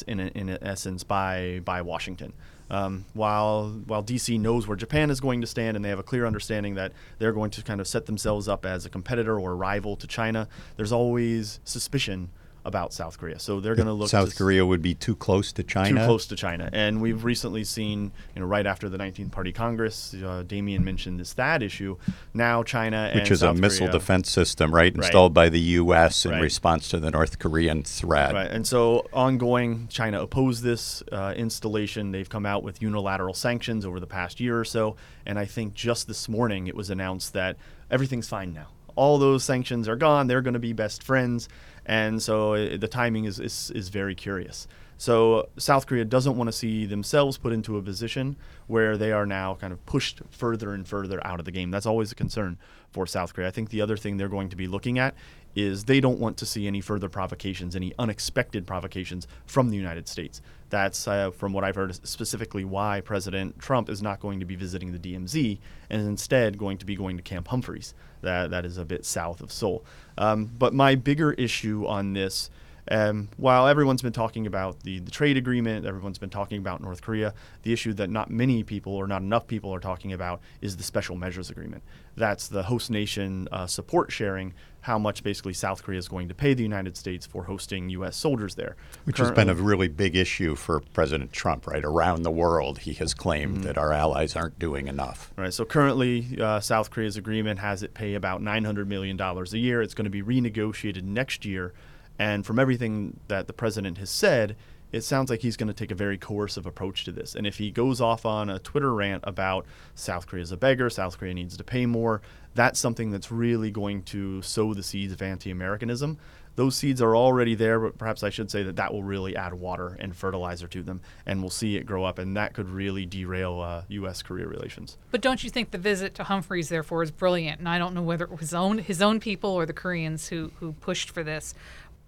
in 0.07 0.19
a, 0.19 0.27
in 0.27 0.49
a 0.49 0.57
essence 0.61 1.03
by 1.03 1.61
by 1.63 1.81
Washington. 1.81 2.33
Um, 2.69 3.05
while 3.13 3.69
while 3.85 4.03
DC 4.03 4.39
knows 4.39 4.67
where 4.67 4.77
Japan 4.77 5.09
is 5.09 5.19
going 5.19 5.41
to 5.41 5.47
stand 5.47 5.75
and 5.75 5.83
they 5.83 5.89
have 5.89 5.99
a 5.99 6.03
clear 6.03 6.25
understanding 6.25 6.75
that 6.75 6.93
they're 7.19 7.33
going 7.33 7.51
to 7.51 7.63
kind 7.63 7.81
of 7.81 7.87
set 7.87 8.05
themselves 8.05 8.47
up 8.47 8.65
as 8.65 8.85
a 8.85 8.89
competitor 8.89 9.39
or 9.39 9.51
a 9.51 9.55
rival 9.55 9.95
to 9.97 10.07
China, 10.07 10.47
there's 10.77 10.91
always 10.91 11.59
suspicion 11.65 12.29
about 12.63 12.93
South 12.93 13.17
Korea. 13.17 13.39
So 13.39 13.59
they're 13.59 13.75
going 13.75 13.87
to 13.87 13.93
look. 13.93 14.09
South 14.09 14.35
Korea 14.35 14.65
would 14.65 14.81
be 14.81 14.93
too 14.93 15.15
close 15.15 15.51
to 15.53 15.63
China. 15.63 16.01
Too 16.01 16.05
close 16.05 16.25
to 16.27 16.35
China, 16.35 16.69
and 16.71 17.01
we've 17.01 17.23
recently 17.23 17.63
seen, 17.63 18.11
you 18.35 18.41
know, 18.41 18.45
right 18.45 18.65
after 18.65 18.89
the 18.89 18.97
19th 18.97 19.31
Party 19.31 19.51
Congress, 19.51 20.13
uh, 20.13 20.43
Damien 20.45 20.83
mentioned 20.83 21.19
this 21.19 21.33
that 21.33 21.63
issue. 21.63 21.97
Now 22.33 22.63
China, 22.63 23.11
which 23.15 23.31
is 23.31 23.39
South 23.39 23.57
a 23.57 23.59
missile 23.59 23.87
Korea, 23.87 23.99
defense 23.99 24.29
system, 24.29 24.73
right, 24.73 24.93
installed 24.93 25.31
right. 25.31 25.45
by 25.45 25.49
the 25.49 25.59
U.S. 25.59 26.25
in 26.25 26.31
right. 26.31 26.41
response 26.41 26.89
to 26.89 26.99
the 26.99 27.11
North 27.11 27.39
Korean 27.39 27.83
threat. 27.83 28.33
Right, 28.33 28.51
and 28.51 28.65
so 28.65 29.07
ongoing, 29.13 29.87
China 29.89 30.21
opposed 30.21 30.63
this 30.63 31.03
uh, 31.11 31.33
installation. 31.35 32.11
They've 32.11 32.29
come 32.29 32.45
out 32.45 32.63
with 32.63 32.81
unilateral 32.81 33.33
sanctions 33.33 33.85
over 33.85 33.99
the 33.99 34.07
past 34.07 34.39
year 34.39 34.59
or 34.59 34.65
so, 34.65 34.95
and 35.25 35.39
I 35.39 35.45
think 35.45 35.73
just 35.73 36.07
this 36.07 36.29
morning 36.29 36.67
it 36.67 36.75
was 36.75 36.89
announced 36.89 37.33
that 37.33 37.57
everything's 37.89 38.27
fine 38.27 38.53
now 38.53 38.67
all 38.95 39.17
those 39.17 39.43
sanctions 39.43 39.87
are 39.87 39.95
gone. 39.95 40.27
They're 40.27 40.41
going 40.41 40.53
to 40.53 40.59
be 40.59 40.73
best 40.73 41.03
friends. 41.03 41.49
And 41.85 42.21
so 42.21 42.53
uh, 42.53 42.77
the 42.77 42.87
timing 42.87 43.25
is, 43.25 43.39
is, 43.39 43.71
is 43.71 43.89
very 43.89 44.15
curious. 44.15 44.67
So 45.01 45.49
South 45.57 45.87
Korea 45.87 46.05
doesn't 46.05 46.37
want 46.37 46.47
to 46.47 46.51
see 46.51 46.85
themselves 46.85 47.35
put 47.39 47.53
into 47.53 47.75
a 47.77 47.81
position 47.81 48.35
where 48.67 48.97
they 48.97 49.11
are 49.11 49.25
now 49.25 49.55
kind 49.55 49.73
of 49.73 49.83
pushed 49.87 50.21
further 50.29 50.75
and 50.75 50.87
further 50.87 51.25
out 51.25 51.39
of 51.39 51.45
the 51.45 51.51
game. 51.51 51.71
That's 51.71 51.87
always 51.87 52.11
a 52.11 52.15
concern 52.15 52.59
for 52.91 53.07
South 53.07 53.33
Korea. 53.33 53.47
I 53.47 53.51
think 53.51 53.71
the 53.71 53.81
other 53.81 53.97
thing 53.97 54.17
they're 54.17 54.29
going 54.29 54.49
to 54.49 54.55
be 54.55 54.67
looking 54.67 54.99
at 54.99 55.15
is 55.55 55.85
they 55.85 55.99
don't 55.99 56.19
want 56.19 56.37
to 56.37 56.45
see 56.45 56.67
any 56.67 56.81
further 56.81 57.09
provocations, 57.09 57.75
any 57.75 57.93
unexpected 57.97 58.67
provocations 58.67 59.27
from 59.47 59.69
the 59.69 59.75
United 59.75 60.07
States. 60.07 60.39
That's, 60.69 61.07
uh, 61.07 61.31
from 61.31 61.51
what 61.51 61.63
I've 61.63 61.75
heard, 61.75 61.95
specifically 62.07 62.63
why 62.63 63.01
President 63.01 63.57
Trump 63.57 63.89
is 63.89 64.03
not 64.03 64.19
going 64.19 64.39
to 64.39 64.45
be 64.45 64.55
visiting 64.55 64.91
the 64.91 64.99
DMZ 64.99 65.57
and 65.89 65.99
is 65.99 66.07
instead 66.07 66.59
going 66.59 66.77
to 66.77 66.85
be 66.85 66.95
going 66.95 67.17
to 67.17 67.23
Camp 67.23 67.47
Humphreys. 67.47 67.95
That, 68.21 68.51
that 68.51 68.65
is 68.65 68.77
a 68.77 68.85
bit 68.85 69.05
south 69.05 69.41
of 69.41 69.51
Seoul. 69.51 69.83
Um, 70.17 70.45
but 70.45 70.73
my 70.73 70.95
bigger 70.95 71.33
issue 71.33 71.85
on 71.87 72.13
this 72.13 72.49
um, 72.89 73.29
while 73.37 73.67
everyone's 73.67 74.01
been 74.01 74.13
talking 74.13 74.47
about 74.47 74.81
the, 74.81 74.99
the 74.99 75.11
trade 75.11 75.37
agreement, 75.37 75.85
everyone's 75.85 76.17
been 76.17 76.29
talking 76.29 76.57
about 76.57 76.81
North 76.81 77.01
Korea, 77.01 77.33
the 77.63 77.73
issue 77.73 77.93
that 77.93 78.09
not 78.09 78.29
many 78.29 78.63
people 78.63 78.93
or 78.93 79.07
not 79.07 79.21
enough 79.21 79.47
people 79.47 79.73
are 79.73 79.79
talking 79.79 80.13
about 80.13 80.41
is 80.61 80.77
the 80.77 80.83
special 80.83 81.15
measures 81.15 81.49
agreement. 81.49 81.83
That's 82.15 82.47
the 82.47 82.63
host 82.63 82.89
nation 82.89 83.47
uh, 83.51 83.67
support 83.67 84.11
sharing, 84.11 84.53
how 84.81 84.97
much 84.97 85.23
basically 85.23 85.53
South 85.53 85.83
Korea 85.83 85.99
is 85.99 86.07
going 86.07 86.27
to 86.27 86.33
pay 86.33 86.53
the 86.53 86.63
United 86.63 86.97
States 86.97 87.25
for 87.25 87.43
hosting 87.43 87.89
U.S. 87.91 88.17
soldiers 88.17 88.55
there. 88.55 88.75
Which 89.05 89.17
Currently, 89.17 89.39
has 89.39 89.45
been 89.45 89.49
a 89.49 89.63
really 89.67 89.87
big 89.87 90.15
issue 90.15 90.55
for 90.55 90.81
President 90.93 91.31
Trump, 91.31 91.67
right? 91.67 91.83
Around 91.85 92.23
the 92.23 92.31
world, 92.31 92.79
he 92.79 92.93
has 92.93 93.13
claimed 93.13 93.57
mm-hmm. 93.57 93.63
that 93.63 93.77
our 93.77 93.93
allies 93.93 94.35
aren't 94.35 94.59
doing 94.59 94.87
enough. 94.87 95.31
Right. 95.37 95.53
So 95.53 95.65
currently, 95.65 96.37
uh, 96.41 96.59
South 96.59 96.89
Korea's 96.89 97.15
agreement 97.15 97.59
has 97.59 97.83
it 97.83 97.93
pay 97.93 98.15
about 98.15 98.41
$900 98.41 98.87
million 98.87 99.19
a 99.21 99.43
year. 99.57 99.81
It's 99.81 99.93
going 99.93 100.05
to 100.05 100.11
be 100.11 100.23
renegotiated 100.23 101.03
next 101.03 101.45
year 101.45 101.73
and 102.21 102.45
from 102.45 102.59
everything 102.59 103.19
that 103.29 103.47
the 103.47 103.53
president 103.53 103.97
has 103.97 104.11
said, 104.11 104.55
it 104.91 105.01
sounds 105.01 105.31
like 105.31 105.41
he's 105.41 105.57
going 105.57 105.69
to 105.69 105.73
take 105.73 105.89
a 105.89 105.95
very 105.95 106.19
coercive 106.19 106.67
approach 106.67 107.03
to 107.05 107.11
this. 107.11 107.33
And 107.33 107.47
if 107.47 107.57
he 107.57 107.71
goes 107.71 107.99
off 107.99 108.27
on 108.27 108.47
a 108.47 108.59
Twitter 108.59 108.93
rant 108.93 109.23
about 109.25 109.65
South 109.95 110.27
Korea 110.27 110.43
is 110.43 110.51
a 110.51 110.57
beggar, 110.57 110.87
South 110.91 111.17
Korea 111.17 111.33
needs 111.33 111.57
to 111.57 111.63
pay 111.63 111.87
more, 111.87 112.21
that's 112.53 112.79
something 112.79 113.09
that's 113.09 113.31
really 113.31 113.71
going 113.71 114.03
to 114.03 114.43
sow 114.43 114.75
the 114.75 114.83
seeds 114.83 115.13
of 115.13 115.21
anti 115.23 115.49
Americanism. 115.49 116.19
Those 116.55 116.75
seeds 116.75 117.01
are 117.01 117.15
already 117.15 117.55
there, 117.55 117.79
but 117.79 117.97
perhaps 117.97 118.23
I 118.23 118.29
should 118.29 118.51
say 118.51 118.61
that 118.63 118.75
that 118.75 118.91
will 118.91 119.03
really 119.03 119.37
add 119.37 119.53
water 119.53 119.95
and 119.99 120.13
fertilizer 120.13 120.67
to 120.67 120.83
them, 120.83 120.99
and 121.25 121.39
we'll 121.39 121.49
see 121.49 121.77
it 121.77 121.85
grow 121.85 122.03
up, 122.03 122.19
and 122.19 122.35
that 122.35 122.53
could 122.53 122.67
really 122.67 123.05
derail 123.05 123.61
uh, 123.61 123.83
U.S. 123.87 124.21
Korea 124.21 124.47
relations. 124.47 124.97
But 125.11 125.21
don't 125.21 125.45
you 125.45 125.49
think 125.49 125.71
the 125.71 125.77
visit 125.77 126.13
to 126.15 126.25
Humphreys, 126.25 126.67
therefore, 126.67 127.03
is 127.03 127.11
brilliant? 127.11 127.59
And 127.59 127.69
I 127.69 127.77
don't 127.77 127.93
know 127.93 128.01
whether 128.01 128.25
it 128.25 128.31
was 128.31 128.41
his 128.41 128.53
own, 128.53 128.79
his 128.79 129.01
own 129.01 129.21
people 129.21 129.51
or 129.51 129.65
the 129.65 129.73
Koreans 129.73 130.27
who, 130.27 130.51
who 130.59 130.73
pushed 130.73 131.09
for 131.09 131.23
this. 131.23 131.55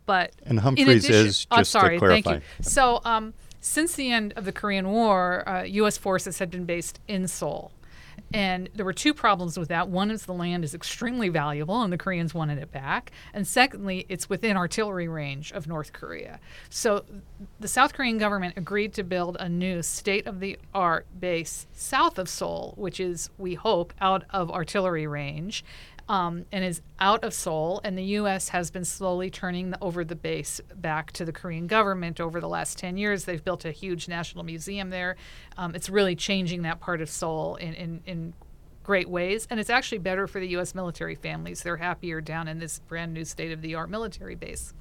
But 0.06 0.34
and 0.46 0.60
Humphreys 0.60 1.06
addition, 1.06 1.28
is 1.28 1.46
just 1.46 1.72
sorry, 1.72 1.96
to 1.96 2.00
clarify. 2.00 2.22
Thank 2.32 2.44
you. 2.44 2.63
So 2.63 3.02
um, 3.06 3.34
since 3.62 3.96
the 3.96 4.12
end 4.12 4.34
of 4.36 4.46
the 4.46 4.52
Korean 4.52 4.89
War, 4.89 5.48
uh, 5.48 5.63
U.S. 5.63 5.98
forces 5.98 6.39
had 6.39 6.52
been 6.52 6.66
based 6.66 7.00
in 7.08 7.28
Seoul. 7.28 7.72
And 8.34 8.70
there 8.74 8.86
were 8.86 8.94
two 8.94 9.13
problems 9.13 9.58
with 9.58 9.70
that. 9.70 9.89
One 9.89 10.10
is 10.10 10.26
the 10.26 10.34
land 10.34 10.63
is 10.63 10.74
extremely 10.74 11.30
valuable, 11.30 11.82
and 11.84 11.94
the 11.94 11.98
Koreans 11.98 12.34
wanted 12.34 12.58
it 12.58 12.72
back. 12.72 13.12
And 13.34 13.48
secondly, 13.48 14.06
it's 14.10 14.28
within 14.28 14.58
artillery 14.58 15.08
range 15.08 15.52
of 15.52 15.68
North 15.68 15.94
Korea. 15.94 16.39
So 16.70 17.06
the 17.60 17.68
South 17.68 17.94
Korean 17.94 18.18
government 18.18 18.56
agreed 18.58 18.94
to 18.96 19.04
build 19.04 19.38
a 19.39 19.48
new 19.48 19.84
state 19.84 20.26
of 20.26 20.39
the 20.39 20.58
art 20.74 21.06
base 21.20 21.68
south 21.74 22.18
of 22.18 22.28
Seoul, 22.28 22.74
which 22.76 23.00
is, 23.00 23.30
we 23.38 23.54
hope, 23.54 23.94
out 24.02 24.24
of 24.32 24.50
artillery 24.50 25.06
range 25.06 25.63
um, 26.10 26.46
and 26.52 26.63
is 26.63 26.82
out 27.00 27.24
of 27.24 27.34
Seoul. 27.34 27.82
And 27.84 27.98
the 27.98 28.04
U.S. 28.04 28.50
has 28.50 28.72
been 28.72 28.86
slowly 28.86 29.30
turning 29.30 29.72
the, 29.72 29.78
over 29.82 30.04
the 30.04 30.16
base 30.16 30.62
back 30.76 31.12
to 31.13 31.26
the 31.26 31.32
Korean 31.32 31.68
government 31.68 32.20
over 32.20 32.39
the 32.39 32.50
last 32.50 32.78
10 32.78 32.98
years. 32.98 33.26
They've 33.26 33.44
built 33.44 33.66
a 33.66 33.72
huge 33.72 34.08
national 34.08 34.44
museum 34.44 34.89
there. 34.89 35.16
Um, 35.58 35.76
it's 35.76 35.89
really 35.89 36.16
changing 36.16 36.63
that 36.63 36.80
part 36.80 37.02
of 37.02 37.10
Seoul 37.10 37.56
in, 37.56 37.74
in, 37.74 38.02
in 38.06 38.34
great 38.84 39.10
ways. 39.10 39.48
And 39.50 39.60
it's 39.60 39.70
actually 39.70 40.00
better 40.00 40.28
for 40.28 40.39
the 40.39 40.48
U.S. 40.50 40.76
military 40.76 41.16
families. 41.16 41.63
They're 41.63 41.78
happier 41.78 42.22
down 42.22 42.48
in 42.48 42.60
this 42.60 42.80
brand 42.80 43.13
new 43.13 43.26
state 43.26 43.52
of 43.52 43.62
the 43.62 43.76
art 43.76 43.89
military 43.89 44.36
base. 44.36 44.74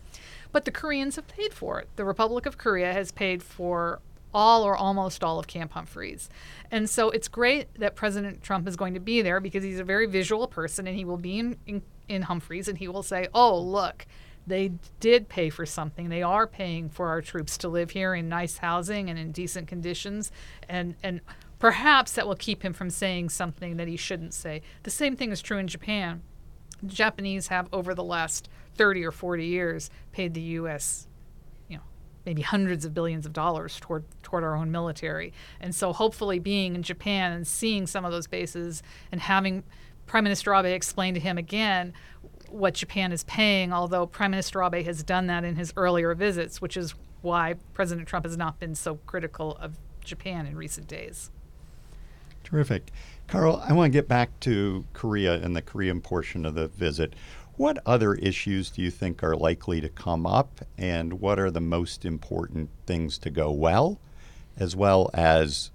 But 0.51 0.65
the 0.65 0.71
Koreans 0.71 1.17
have 1.17 1.29
paid 1.29 1.55
for 1.55 1.81
it. 1.81 1.89
The 1.97 2.05
Republic 2.05 2.45
of 2.45 2.59
Korea 2.59 2.93
has 2.93 3.11
paid 3.13 3.43
for 3.43 4.01
all 4.35 4.65
or 4.65 4.77
almost 4.77 5.23
all 5.23 5.39
of 5.39 5.47
Camp 5.47 5.73
Humphreys. 5.73 6.29
And 6.71 6.89
so 6.89 7.11
it's 7.11 7.29
great 7.29 7.69
that 7.79 7.95
President 7.95 8.43
Trump 8.43 8.67
is 8.67 8.77
going 8.77 8.95
to 8.95 9.01
be 9.01 9.23
there 9.23 9.41
because 9.41 9.63
he's 9.63 9.81
a 9.81 9.85
very 9.85 10.07
visual 10.07 10.47
person 10.47 10.87
and 10.87 10.97
he 10.97 11.05
will 11.05 11.19
be 11.19 11.39
in, 11.39 11.59
in, 11.67 11.83
in 12.09 12.23
Humphreys 12.23 12.69
and 12.69 12.79
he 12.79 12.89
will 12.89 13.03
say, 13.03 13.29
oh, 13.35 13.59
look, 13.59 14.07
they 14.47 14.73
did 15.01 15.29
pay 15.29 15.51
for 15.51 15.67
something. 15.67 16.09
They 16.09 16.23
are 16.23 16.47
paying 16.47 16.89
for 16.89 17.09
our 17.09 17.21
troops 17.21 17.57
to 17.59 17.69
live 17.69 17.91
here 17.91 18.15
in 18.15 18.29
nice 18.29 18.59
housing 18.59 19.09
and 19.09 19.19
in 19.19 19.33
decent 19.33 19.69
conditions, 19.69 20.33
and 20.69 20.97
and 21.03 21.21
perhaps 21.59 22.13
that 22.13 22.27
will 22.27 22.35
keep 22.35 22.65
him 22.65 22.73
from 22.73 22.91
saying 22.91 23.29
something 23.29 23.77
that 23.77 23.87
he 23.87 23.97
shouldn't 23.97 24.35
say. 24.35 24.63
The 24.83 24.91
same 24.91 25.17
thing 25.17 25.31
is 25.31 25.41
true 25.41 25.59
in 25.59 25.69
Japan. 25.69 26.23
The 26.83 26.93
Japanese 26.93 27.49
have 27.49 27.69
over 27.73 27.95
the 27.95 28.03
last 28.03 28.49
30 28.75 29.05
or 29.05 29.13
40 29.13 29.47
years 29.47 29.91
paid 30.11 30.35
the 30.35 30.41
U.S. 30.41 31.07
maybe 32.25 32.43
hundreds 32.43 32.85
of 32.85 32.95
billions 32.95 33.27
of 33.27 33.33
dollars 33.33 33.79
toward 33.81 34.05
toward 34.23 34.45
our 34.45 34.55
own 34.55 34.71
military, 34.71 35.33
and 35.61 35.75
so 35.75 35.93
hopefully 35.93 36.39
being 36.39 36.75
in 36.75 36.83
Japan 36.83 37.33
and 37.33 37.47
seeing 37.47 37.87
some 37.87 38.05
of 38.05 38.13
those 38.13 38.27
bases 38.27 38.83
and 39.11 39.21
having 39.21 39.63
Prime 40.07 40.25
Minister 40.25 40.55
Abe 40.55 40.67
explain 40.67 41.15
to 41.15 41.21
him 41.21 41.39
again 41.39 41.93
what 42.49 42.75
Japan 42.75 43.13
is 43.13 43.25
paying, 43.25 43.73
although 43.73 44.07
Prime 44.07 44.31
Minister 44.31 44.63
Abe 44.63 44.85
has 44.85 45.03
done 45.03 45.27
that 45.29 45.45
in 45.45 45.57
his 45.57 45.73
earlier 45.77 46.15
visits, 46.15 46.61
which 46.61 46.77
is 46.77 46.95
why 47.23 47.55
President 47.73 48.07
Trump 48.07 48.27
has 48.27 48.37
not 48.37 48.59
been 48.61 48.75
so 48.75 48.97
critical 49.07 49.57
of 49.61 49.79
Japan 50.05 50.47
in 50.47 50.57
recent 50.57 50.87
days. 50.89 51.31
Terrific. 52.45 52.91
Karl, 53.29 53.63
I 53.67 53.73
want 53.73 53.93
to 53.93 53.97
get 53.99 54.09
back 54.09 54.39
to 54.41 54.85
Korea 54.93 55.35
and 55.35 55.57
the 55.57 55.63
Korean 55.63 56.01
portion 56.01 56.45
of 56.45 56.55
the 56.55 56.69
visit. 56.69 57.15
What 57.57 57.79
other 57.85 58.15
issues 58.15 58.71
do 58.71 58.83
you 58.83 58.91
think 58.91 59.23
are 59.23 59.37
likely 59.37 59.81
to 59.81 59.89
come 59.89 60.27
up, 60.27 60.63
and 60.79 61.21
what 61.21 61.39
are 61.39 61.51
the 61.51 61.61
most 61.61 62.05
important 62.05 62.71
things 62.87 63.19
to 63.19 63.31
go 63.31 63.51
well, 63.53 64.01
as 64.57 64.75
well 64.75 65.11
as 65.13 65.71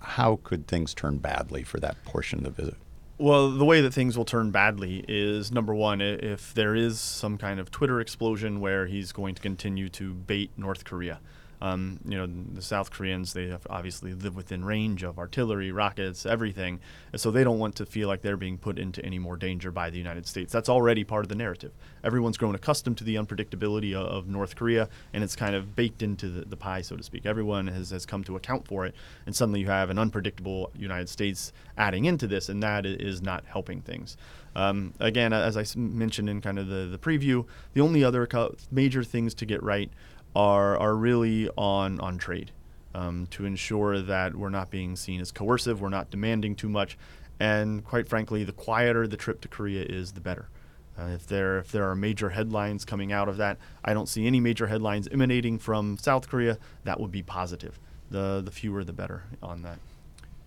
how 0.00 0.38
could 0.42 0.68
things 0.68 0.94
turn 0.94 1.18
badly 1.18 1.64
for 1.64 1.80
that 1.80 2.02
portion 2.04 2.38
of 2.38 2.44
the 2.44 2.62
visit? 2.62 2.76
Well, 3.18 3.50
the 3.50 3.64
way 3.64 3.80
that 3.80 3.92
things 3.92 4.16
will 4.16 4.24
turn 4.24 4.52
badly 4.52 5.04
is 5.08 5.50
number 5.50 5.74
one, 5.74 6.00
if 6.00 6.54
there 6.54 6.76
is 6.76 7.00
some 7.00 7.36
kind 7.36 7.58
of 7.58 7.68
Twitter 7.68 8.00
explosion 8.00 8.60
where 8.60 8.86
he's 8.86 9.10
going 9.10 9.34
to 9.34 9.42
continue 9.42 9.88
to 9.88 10.14
bait 10.14 10.52
North 10.56 10.84
Korea. 10.84 11.18
Um, 11.60 11.98
you 12.04 12.16
know, 12.16 12.26
the 12.26 12.62
South 12.62 12.90
Koreans, 12.90 13.32
they 13.32 13.56
obviously 13.68 14.14
live 14.14 14.36
within 14.36 14.64
range 14.64 15.02
of 15.02 15.18
artillery, 15.18 15.72
rockets, 15.72 16.24
everything. 16.24 16.80
And 17.12 17.20
so 17.20 17.30
they 17.30 17.44
don't 17.44 17.58
want 17.58 17.76
to 17.76 17.86
feel 17.86 18.08
like 18.08 18.22
they're 18.22 18.36
being 18.36 18.58
put 18.58 18.78
into 18.78 19.04
any 19.04 19.18
more 19.18 19.36
danger 19.36 19.70
by 19.70 19.90
the 19.90 19.98
United 19.98 20.26
States. 20.26 20.52
That's 20.52 20.68
already 20.68 21.04
part 21.04 21.24
of 21.24 21.28
the 21.28 21.34
narrative. 21.34 21.72
Everyone's 22.04 22.36
grown 22.36 22.54
accustomed 22.54 22.98
to 22.98 23.04
the 23.04 23.16
unpredictability 23.16 23.94
of, 23.94 24.06
of 24.06 24.28
North 24.28 24.54
Korea, 24.54 24.88
and 25.12 25.24
it's 25.24 25.34
kind 25.34 25.54
of 25.54 25.74
baked 25.74 26.02
into 26.02 26.28
the, 26.28 26.44
the 26.44 26.56
pie, 26.56 26.82
so 26.82 26.96
to 26.96 27.02
speak. 27.02 27.26
Everyone 27.26 27.66
has, 27.66 27.90
has 27.90 28.06
come 28.06 28.22
to 28.24 28.36
account 28.36 28.66
for 28.66 28.86
it, 28.86 28.94
and 29.26 29.34
suddenly 29.34 29.60
you 29.60 29.66
have 29.66 29.90
an 29.90 29.98
unpredictable 29.98 30.70
United 30.76 31.08
States 31.08 31.52
adding 31.76 32.04
into 32.04 32.26
this, 32.26 32.48
and 32.48 32.62
that 32.62 32.86
is 32.86 33.20
not 33.20 33.44
helping 33.46 33.80
things. 33.80 34.16
Um, 34.54 34.94
again, 34.98 35.32
as 35.32 35.56
I 35.56 35.64
mentioned 35.76 36.28
in 36.28 36.40
kind 36.40 36.58
of 36.58 36.68
the, 36.68 36.86
the 36.86 36.98
preview, 36.98 37.46
the 37.74 37.80
only 37.80 38.02
other 38.02 38.28
major 38.70 39.04
things 39.04 39.34
to 39.34 39.46
get 39.46 39.62
right 39.62 39.90
are 40.38 40.78
are 40.78 40.94
really 40.94 41.50
on 41.58 41.98
on 42.00 42.16
trade 42.16 42.52
um, 42.94 43.26
to 43.32 43.44
ensure 43.44 44.00
that 44.00 44.36
we're 44.36 44.48
not 44.48 44.70
being 44.70 44.94
seen 44.94 45.20
as 45.20 45.32
coercive, 45.32 45.80
we're 45.80 45.88
not 45.88 46.10
demanding 46.10 46.54
too 46.54 46.68
much, 46.68 46.96
and 47.40 47.84
quite 47.84 48.08
frankly, 48.08 48.44
the 48.44 48.52
quieter 48.52 49.06
the 49.06 49.16
trip 49.16 49.40
to 49.40 49.48
Korea 49.48 49.82
is, 49.82 50.12
the 50.12 50.20
better. 50.20 50.48
Uh, 50.96 51.08
if 51.08 51.26
there 51.26 51.58
if 51.58 51.72
there 51.72 51.90
are 51.90 51.96
major 51.96 52.30
headlines 52.30 52.84
coming 52.84 53.12
out 53.12 53.28
of 53.28 53.36
that, 53.36 53.58
I 53.84 53.94
don't 53.94 54.08
see 54.08 54.26
any 54.26 54.38
major 54.38 54.68
headlines 54.68 55.08
emanating 55.08 55.58
from 55.58 55.98
South 55.98 56.28
Korea. 56.28 56.56
That 56.84 57.00
would 57.00 57.12
be 57.12 57.22
positive. 57.22 57.78
The 58.10 58.40
the 58.44 58.52
fewer, 58.52 58.84
the 58.84 58.92
better 58.92 59.24
on 59.42 59.62
that. 59.62 59.78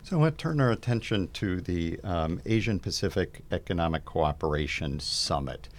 So 0.04 0.16
I 0.16 0.20
want 0.20 0.38
to 0.38 0.42
turn 0.42 0.60
our 0.62 0.72
attention 0.72 1.28
to 1.34 1.62
the 1.62 2.00
um, 2.04 2.42
Asian 2.46 2.80
Pacific 2.80 3.42
Economic 3.52 4.04
Cooperation 4.06 5.00
Summit. 5.00 5.70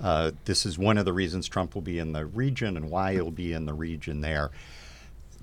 Uh, 0.00 0.32
this 0.44 0.66
is 0.66 0.78
one 0.78 0.98
of 0.98 1.04
the 1.04 1.12
reasons 1.12 1.48
Trump 1.48 1.74
will 1.74 1.82
be 1.82 1.98
in 1.98 2.12
the 2.12 2.26
region 2.26 2.76
and 2.76 2.90
why 2.90 3.14
he'll 3.14 3.30
be 3.30 3.52
in 3.52 3.66
the 3.66 3.74
region 3.74 4.20
there. 4.20 4.50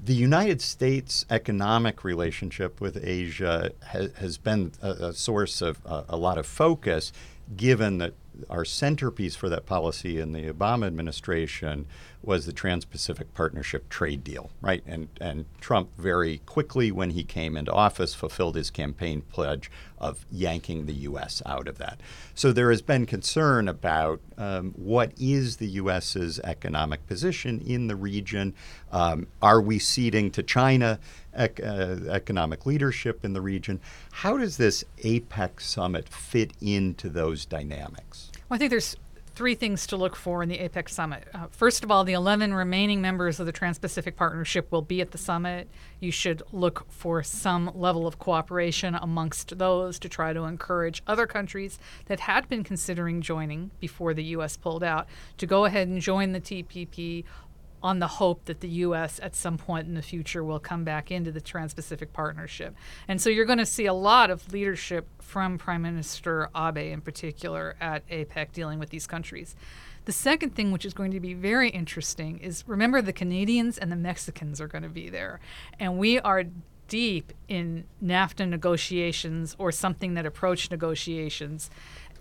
The 0.03 0.13
United 0.13 0.61
States 0.61 1.25
economic 1.29 2.03
relationship 2.03 2.81
with 2.81 3.03
Asia 3.03 3.71
ha- 3.87 4.09
has 4.17 4.37
been 4.37 4.73
a, 4.81 4.89
a 4.89 5.13
source 5.13 5.61
of 5.61 5.79
uh, 5.85 6.03
a 6.09 6.17
lot 6.17 6.37
of 6.37 6.45
focus, 6.45 7.13
given 7.55 7.99
that 7.99 8.13
our 8.49 8.65
centerpiece 8.65 9.35
for 9.35 9.47
that 9.49 9.65
policy 9.65 10.19
in 10.19 10.33
the 10.33 10.51
Obama 10.51 10.87
administration 10.87 11.85
was 12.23 12.45
the 12.45 12.53
Trans-Pacific 12.53 13.33
Partnership 13.33 13.89
trade 13.89 14.23
deal, 14.23 14.49
right? 14.61 14.81
And 14.85 15.09
and 15.19 15.45
Trump 15.59 15.89
very 15.97 16.39
quickly, 16.45 16.91
when 16.91 17.11
he 17.11 17.23
came 17.23 17.57
into 17.57 17.71
office, 17.71 18.13
fulfilled 18.13 18.55
his 18.55 18.69
campaign 18.69 19.21
pledge 19.21 19.69
of 19.97 20.25
yanking 20.31 20.85
the 20.85 20.93
U.S. 20.93 21.41
out 21.45 21.67
of 21.67 21.77
that. 21.77 21.99
So 22.35 22.51
there 22.51 22.69
has 22.69 22.81
been 22.81 23.05
concern 23.05 23.67
about 23.67 24.19
um, 24.37 24.73
what 24.75 25.11
is 25.17 25.57
the 25.57 25.67
U.S.'s 25.67 26.39
economic 26.43 27.05
position 27.07 27.61
in 27.65 27.87
the 27.87 27.95
region. 27.95 28.53
Um, 28.91 29.27
are 29.41 29.61
we 29.61 29.79
ceding 29.79 30.31
to 30.31 30.43
China 30.43 30.99
ec- 31.33 31.61
uh, 31.63 31.97
economic 32.09 32.65
leadership 32.65 33.23
in 33.23 33.33
the 33.33 33.41
region? 33.41 33.79
How 34.11 34.37
does 34.37 34.57
this 34.57 34.83
APEC 35.03 35.61
summit 35.61 36.09
fit 36.09 36.51
into 36.61 37.09
those 37.09 37.45
dynamics? 37.45 38.31
Well, 38.49 38.55
I 38.55 38.59
think 38.59 38.71
there's 38.71 38.97
three 39.35 39.55
things 39.55 39.87
to 39.87 39.97
look 39.97 40.15
for 40.15 40.43
in 40.43 40.49
the 40.49 40.57
APEC 40.59 40.89
summit. 40.89 41.27
Uh, 41.33 41.47
first 41.49 41.83
of 41.83 41.89
all, 41.89 42.03
the 42.03 42.13
11 42.13 42.53
remaining 42.53 43.01
members 43.01 43.39
of 43.39 43.45
the 43.45 43.51
Trans 43.51 43.79
Pacific 43.79 44.15
Partnership 44.15 44.71
will 44.71 44.81
be 44.81 45.01
at 45.01 45.11
the 45.11 45.17
summit. 45.17 45.67
You 45.99 46.11
should 46.11 46.43
look 46.51 46.85
for 46.89 47.23
some 47.23 47.71
level 47.73 48.05
of 48.05 48.19
cooperation 48.19 48.93
amongst 48.95 49.57
those 49.57 49.97
to 49.99 50.09
try 50.09 50.33
to 50.33 50.43
encourage 50.43 51.01
other 51.07 51.25
countries 51.25 51.79
that 52.05 52.21
had 52.21 52.47
been 52.47 52.63
considering 52.63 53.21
joining 53.21 53.71
before 53.79 54.13
the 54.13 54.23
U.S. 54.25 54.55
pulled 54.55 54.83
out 54.83 55.07
to 55.37 55.47
go 55.47 55.65
ahead 55.65 55.87
and 55.87 55.99
join 55.99 56.33
the 56.33 56.41
TPP 56.41 57.23
on 57.83 57.99
the 57.99 58.07
hope 58.07 58.45
that 58.45 58.61
the 58.61 58.69
U.S. 58.69 59.19
at 59.21 59.35
some 59.35 59.57
point 59.57 59.87
in 59.87 59.93
the 59.93 60.01
future 60.01 60.43
will 60.43 60.59
come 60.59 60.85
back 60.85 61.11
into 61.11 61.31
the 61.31 61.41
Trans 61.41 61.73
Pacific 61.73 62.13
Partnership. 62.13 62.73
And 63.07 63.21
so 63.21 63.29
you're 63.29 63.45
going 63.45 63.59
to 63.59 63.65
see 63.65 63.85
a 63.85 63.93
lot 63.93 64.31
of 64.31 64.51
leadership 64.53 65.07
from 65.19 65.57
Prime 65.57 65.81
Minister 65.81 66.49
Abe 66.55 66.93
in 66.93 67.01
particular 67.01 67.75
at 67.81 68.07
APEC 68.07 68.53
dealing 68.53 68.79
with 68.79 68.89
these 68.89 69.05
countries. 69.05 69.55
The 70.05 70.13
second 70.13 70.55
thing, 70.55 70.71
which 70.71 70.85
is 70.85 70.93
going 70.93 71.11
to 71.11 71.19
be 71.19 71.33
very 71.33 71.69
interesting, 71.69 72.39
is 72.39 72.63
remember 72.67 73.01
the 73.01 73.13
Canadians 73.13 73.77
and 73.77 73.91
the 73.91 73.97
Mexicans 73.97 74.59
are 74.59 74.67
going 74.67 74.83
to 74.83 74.89
be 74.89 75.09
there. 75.09 75.39
And 75.79 75.97
we 75.97 76.19
are 76.19 76.45
deep 76.87 77.33
in 77.47 77.85
NAFTA 78.03 78.47
negotiations 78.47 79.55
or 79.57 79.71
something 79.71 80.13
that 80.13 80.25
approach 80.25 80.71
negotiations. 80.71 81.69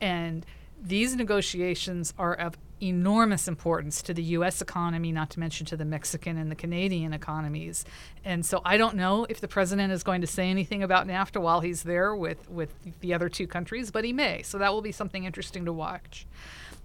And 0.00 0.46
these 0.80 1.14
negotiations 1.14 2.14
are 2.18 2.34
of 2.34 2.56
enormous 2.82 3.46
importance 3.46 4.02
to 4.02 4.12
the 4.12 4.22
U.S. 4.22 4.60
economy, 4.60 5.12
not 5.12 5.30
to 5.30 5.40
mention 5.40 5.64
to 5.66 5.76
the 5.76 5.84
Mexican 5.84 6.36
and 6.36 6.50
the 6.50 6.56
Canadian 6.56 7.12
economies. 7.12 7.84
And 8.24 8.44
so 8.44 8.60
I 8.64 8.76
don't 8.76 8.96
know 8.96 9.24
if 9.28 9.40
the 9.40 9.48
president 9.48 9.92
is 9.92 10.02
going 10.02 10.20
to 10.22 10.26
say 10.26 10.50
anything 10.50 10.82
about 10.82 11.06
NAFTA 11.06 11.40
while 11.40 11.60
he's 11.60 11.84
there 11.84 12.16
with, 12.16 12.50
with 12.50 12.74
the 13.00 13.14
other 13.14 13.28
two 13.28 13.46
countries, 13.46 13.90
but 13.90 14.04
he 14.04 14.12
may. 14.12 14.42
So 14.42 14.58
that 14.58 14.72
will 14.72 14.82
be 14.82 14.92
something 14.92 15.24
interesting 15.24 15.64
to 15.64 15.72
watch. 15.72 16.26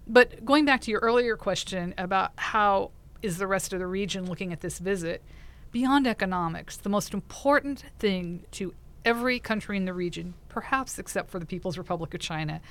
But 0.06 0.46
going 0.46 0.66
back 0.66 0.82
to 0.82 0.92
your 0.92 1.02
earlier 1.02 1.36
question 1.36 1.94
about 1.98 2.32
how 2.38 2.92
is 3.22 3.38
the 3.40 3.48
rest 3.48 3.74
of 3.74 3.80
the 3.80 3.88
region 3.88 4.26
looking 4.28 4.54
at 4.54 4.62
this 4.62 4.80
visit, 4.80 5.24
beyond 5.72 6.08
economics, 6.08 6.78
the 6.78 6.90
most 6.90 7.14
important 7.14 7.86
thing 8.00 8.46
to 8.52 8.74
every 9.04 9.40
country 9.40 9.78
in 9.78 9.86
the 9.86 9.94
region, 9.94 10.34
perhaps 10.50 11.00
except 11.00 11.30
for 11.30 11.40
the 11.40 11.46
People's 11.46 11.78
Republic 11.78 12.14
of 12.14 12.20
China, 12.20 12.62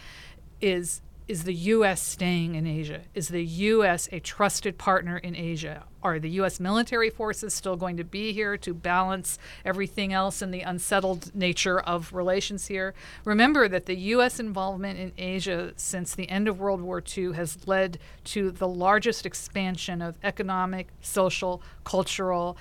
is 0.60 1.02
is 1.28 1.42
the 1.42 1.54
U.S. 1.54 2.00
staying 2.00 2.54
in 2.54 2.66
Asia? 2.66 3.00
Is 3.12 3.28
the 3.28 3.44
U.S. 3.44 4.08
a 4.12 4.20
trusted 4.20 4.78
partner 4.78 5.18
in 5.18 5.34
Asia? 5.34 5.84
Are 6.00 6.20
the 6.20 6.30
U.S. 6.30 6.60
military 6.60 7.10
forces 7.10 7.52
still 7.52 7.74
going 7.74 7.96
to 7.96 8.04
be 8.04 8.32
here 8.32 8.56
to 8.58 8.72
balance 8.72 9.36
everything 9.64 10.12
else 10.12 10.40
and 10.40 10.54
the 10.54 10.60
unsettled 10.60 11.34
nature 11.34 11.80
of 11.80 12.12
relations 12.12 12.68
here? 12.68 12.94
Remember 13.24 13.66
that 13.66 13.86
the 13.86 13.96
U.S. 13.96 14.38
involvement 14.38 15.00
in 15.00 15.12
Asia 15.18 15.72
since 15.76 16.14
the 16.14 16.28
end 16.28 16.46
of 16.46 16.60
World 16.60 16.80
War 16.80 17.02
II 17.16 17.32
has 17.32 17.66
led 17.66 17.98
to 18.24 18.52
the 18.52 18.68
largest 18.68 19.26
expansion 19.26 20.00
of 20.00 20.16
economic, 20.22 20.88
social, 21.00 21.60
cultural 21.82 22.56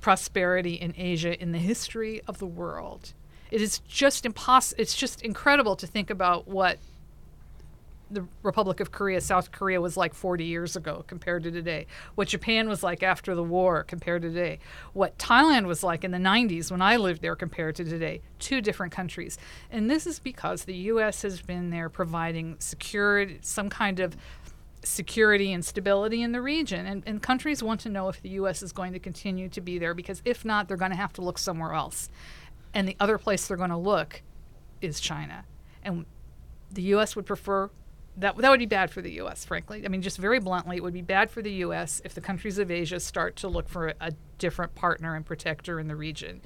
prosperity 0.00 0.74
in 0.74 0.92
Asia 0.96 1.40
in 1.40 1.52
the 1.52 1.58
history 1.58 2.20
of 2.26 2.38
the 2.38 2.46
world. 2.46 3.12
It 3.52 3.62
is 3.62 3.78
just 3.80 4.26
impossible. 4.26 4.82
It's 4.82 4.94
just 4.94 5.22
incredible 5.22 5.76
to 5.76 5.86
think 5.86 6.10
about 6.10 6.48
what 6.48 6.78
the 8.10 8.26
Republic 8.42 8.80
of 8.80 8.90
Korea, 8.90 9.20
South 9.20 9.52
Korea 9.52 9.80
was 9.80 9.96
like 9.96 10.14
40 10.14 10.44
years 10.44 10.76
ago 10.76 11.04
compared 11.06 11.42
to 11.44 11.50
today. 11.50 11.86
What 12.14 12.28
Japan 12.28 12.68
was 12.68 12.82
like 12.82 13.02
after 13.02 13.34
the 13.34 13.42
war 13.42 13.84
compared 13.84 14.22
to 14.22 14.28
today. 14.28 14.58
What 14.92 15.18
Thailand 15.18 15.66
was 15.66 15.82
like 15.82 16.04
in 16.04 16.10
the 16.10 16.18
90s 16.18 16.70
when 16.70 16.82
I 16.82 16.96
lived 16.96 17.22
there 17.22 17.36
compared 17.36 17.76
to 17.76 17.84
today. 17.84 18.22
Two 18.38 18.60
different 18.60 18.92
countries. 18.92 19.38
And 19.70 19.90
this 19.90 20.06
is 20.06 20.18
because 20.18 20.64
the 20.64 20.74
U.S. 20.74 21.22
has 21.22 21.40
been 21.40 21.70
there 21.70 21.88
providing 21.88 22.56
security, 22.58 23.38
some 23.42 23.68
kind 23.68 24.00
of 24.00 24.16
security 24.84 25.52
and 25.52 25.64
stability 25.64 26.22
in 26.22 26.32
the 26.32 26.40
region. 26.40 26.86
And, 26.86 27.02
and 27.06 27.22
countries 27.22 27.62
want 27.62 27.80
to 27.80 27.88
know 27.88 28.08
if 28.08 28.22
the 28.22 28.30
U.S. 28.30 28.62
is 28.62 28.72
going 28.72 28.92
to 28.92 28.98
continue 28.98 29.48
to 29.50 29.60
be 29.60 29.78
there 29.78 29.94
because 29.94 30.22
if 30.24 30.44
not, 30.44 30.68
they're 30.68 30.76
going 30.76 30.92
to 30.92 30.96
have 30.96 31.12
to 31.14 31.22
look 31.22 31.38
somewhere 31.38 31.74
else. 31.74 32.08
And 32.74 32.88
the 32.88 32.96
other 33.00 33.18
place 33.18 33.46
they're 33.46 33.56
going 33.56 33.70
to 33.70 33.76
look 33.76 34.22
is 34.80 35.00
China. 35.00 35.44
And 35.82 36.06
the 36.70 36.82
U.S. 36.82 37.16
would 37.16 37.26
prefer 37.26 37.70
that 38.18 38.36
that 38.36 38.50
would 38.50 38.58
be 38.58 38.66
bad 38.66 38.90
for 38.90 39.00
the 39.00 39.12
U.S. 39.12 39.44
Frankly, 39.44 39.84
I 39.84 39.88
mean, 39.88 40.02
just 40.02 40.18
very 40.18 40.40
bluntly, 40.40 40.76
it 40.76 40.82
would 40.82 40.94
be 40.94 41.02
bad 41.02 41.30
for 41.30 41.42
the 41.42 41.52
U.S. 41.52 42.02
if 42.04 42.14
the 42.14 42.20
countries 42.20 42.58
of 42.58 42.70
Asia 42.70 43.00
start 43.00 43.36
to 43.36 43.48
look 43.48 43.68
for 43.68 43.88
a, 43.88 43.94
a 44.00 44.12
different 44.38 44.74
partner 44.74 45.14
and 45.14 45.24
protector 45.24 45.78
in 45.78 45.88
the 45.88 45.96
region. 45.96 46.40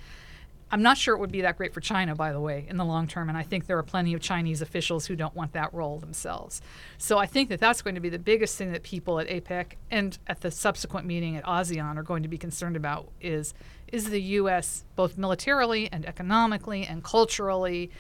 I'm 0.71 0.81
not 0.81 0.97
sure 0.97 1.15
it 1.15 1.19
would 1.19 1.31
be 1.31 1.43
that 1.43 1.59
great 1.59 1.75
for 1.75 1.83
China, 1.83 2.15
by 2.15 2.33
the 2.33 2.41
way, 2.41 2.65
in 2.67 2.79
the 2.79 2.85
long 2.85 3.07
term. 3.07 3.29
And 3.29 3.37
I 3.37 3.43
think 3.43 3.67
there 3.67 3.77
are 3.77 3.83
plenty 3.83 4.15
of 4.15 4.23
Chinese 4.23 4.63
officials 4.63 5.05
who 5.05 5.15
don't 5.15 5.35
want 5.35 5.53
that 5.53 5.73
role 5.75 5.99
themselves. 5.99 6.63
So 6.97 7.19
I 7.19 7.27
think 7.27 7.51
that 7.51 7.61
that's 7.61 7.83
going 7.83 7.95
to 7.95 8.01
be 8.01 8.09
the 8.09 8.19
biggest 8.19 8.57
thing 8.57 8.73
that 8.73 8.83
people 8.83 9.21
at 9.21 9.29
APEC 9.29 9.75
and 9.91 10.19
at 10.27 10.41
the 10.41 10.51
subsequent 10.51 11.07
meeting 11.07 11.37
at 11.37 11.45
ASEAN 11.45 11.97
are 11.97 12.03
going 12.03 12.23
to 12.23 12.29
be 12.29 12.39
concerned 12.39 12.77
about 12.77 13.11
is 13.21 13.53
is 13.89 14.09
the 14.09 14.23
U.S. 14.23 14.85
both 14.97 15.19
militarily 15.19 15.91
and 15.93 16.07
economically 16.07 16.87
and 16.87 17.05
culturally 17.05 17.91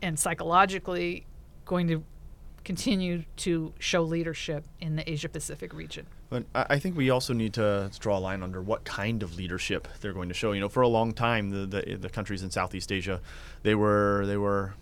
and 0.00 0.18
psychologically 0.18 1.26
going 1.66 1.86
to 1.88 2.02
continue 2.64 3.24
to 3.36 3.72
show 3.78 4.02
leadership 4.02 4.64
in 4.80 4.96
the 4.96 5.10
Asia 5.10 5.28
Pacific 5.28 5.72
region. 5.72 6.06
But 6.30 6.44
I 6.54 6.78
think 6.78 6.96
we 6.96 7.10
also 7.10 7.32
need 7.32 7.54
to 7.54 7.90
draw 7.98 8.18
a 8.18 8.20
line 8.20 8.42
under 8.42 8.62
what 8.62 8.84
kind 8.84 9.22
of 9.22 9.36
leadership 9.36 9.88
they're 10.00 10.12
going 10.12 10.28
to 10.28 10.34
show. 10.34 10.52
You 10.52 10.60
know, 10.60 10.68
for 10.68 10.82
a 10.82 10.88
long 10.88 11.12
time, 11.12 11.50
the, 11.50 11.66
the, 11.66 11.96
the 11.96 12.08
countries 12.08 12.42
in 12.42 12.50
Southeast 12.50 12.90
Asia, 12.90 13.20
they 13.62 13.74
were 13.74 14.24
they 14.26 14.36
were 14.36 14.74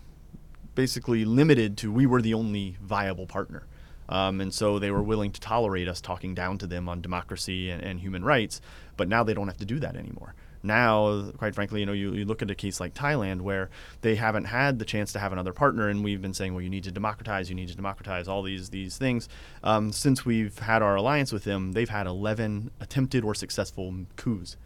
basically 0.75 1.25
limited 1.25 1.77
to 1.77 1.91
we 1.91 2.05
were 2.05 2.21
the 2.21 2.33
only 2.33 2.77
viable 2.81 3.25
partner. 3.25 3.63
Um, 4.07 4.41
and 4.41 4.53
so 4.53 4.77
they 4.77 4.91
were 4.91 5.03
willing 5.03 5.31
to 5.31 5.39
tolerate 5.39 5.87
us 5.87 6.01
talking 6.01 6.33
down 6.35 6.57
to 6.57 6.67
them 6.67 6.89
on 6.89 7.01
democracy 7.01 7.69
and, 7.69 7.81
and 7.81 7.99
human 7.99 8.25
rights, 8.25 8.59
but 8.97 9.07
now 9.07 9.23
they 9.23 9.33
don't 9.33 9.47
have 9.47 9.57
to 9.57 9.65
do 9.65 9.79
that 9.79 9.95
anymore 9.95 10.35
now, 10.63 11.31
quite 11.37 11.55
frankly, 11.55 11.79
you 11.79 11.85
know, 11.85 11.93
you, 11.93 12.13
you 12.13 12.25
look 12.25 12.41
at 12.41 12.51
a 12.51 12.55
case 12.55 12.79
like 12.79 12.93
Thailand 12.93 13.41
where 13.41 13.69
they 14.01 14.15
haven't 14.15 14.45
had 14.45 14.79
the 14.79 14.85
chance 14.85 15.11
to 15.13 15.19
have 15.19 15.31
another 15.31 15.53
partner, 15.53 15.89
and 15.89 16.03
we've 16.03 16.21
been 16.21 16.33
saying, 16.33 16.53
well, 16.53 16.61
you 16.61 16.69
need 16.69 16.83
to 16.83 16.91
democratize, 16.91 17.49
you 17.49 17.55
need 17.55 17.69
to 17.69 17.75
democratize 17.75 18.27
all 18.27 18.43
these 18.43 18.69
these 18.69 18.97
things. 18.97 19.27
Um, 19.63 19.91
since 19.91 20.25
we've 20.25 20.57
had 20.59 20.81
our 20.81 20.95
alliance 20.95 21.31
with 21.31 21.43
them, 21.43 21.71
they've 21.73 21.89
had 21.89 22.07
11 22.07 22.71
attempted 22.79 23.23
or 23.23 23.33
successful 23.33 23.93
coups. 24.15 24.57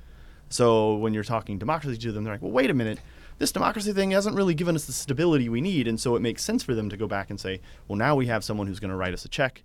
So 0.49 0.95
when 0.95 1.13
you're 1.13 1.23
talking 1.23 1.57
democracy 1.57 1.97
to 1.97 2.11
them, 2.11 2.23
they're 2.23 2.33
like, 2.33 2.41
well, 2.41 2.51
wait 2.51 2.69
a 2.69 2.73
minute. 2.73 2.99
This 3.37 3.51
democracy 3.51 3.91
thing 3.91 4.11
hasn't 4.11 4.35
really 4.35 4.53
given 4.53 4.75
us 4.75 4.85
the 4.85 4.93
stability 4.93 5.49
we 5.49 5.59
need. 5.59 5.87
And 5.87 5.99
so 5.99 6.15
it 6.15 6.21
makes 6.21 6.43
sense 6.43 6.63
for 6.63 6.73
them 6.73 6.89
to 6.89 6.95
go 6.95 7.07
back 7.07 7.29
and 7.29 7.39
say, 7.39 7.59
well, 7.87 7.97
now 7.97 8.15
we 8.15 8.27
have 8.27 8.43
someone 8.43 8.67
who's 8.67 8.79
going 8.79 8.91
to 8.91 8.95
write 8.95 9.13
us 9.13 9.25
a 9.25 9.27
check 9.27 9.63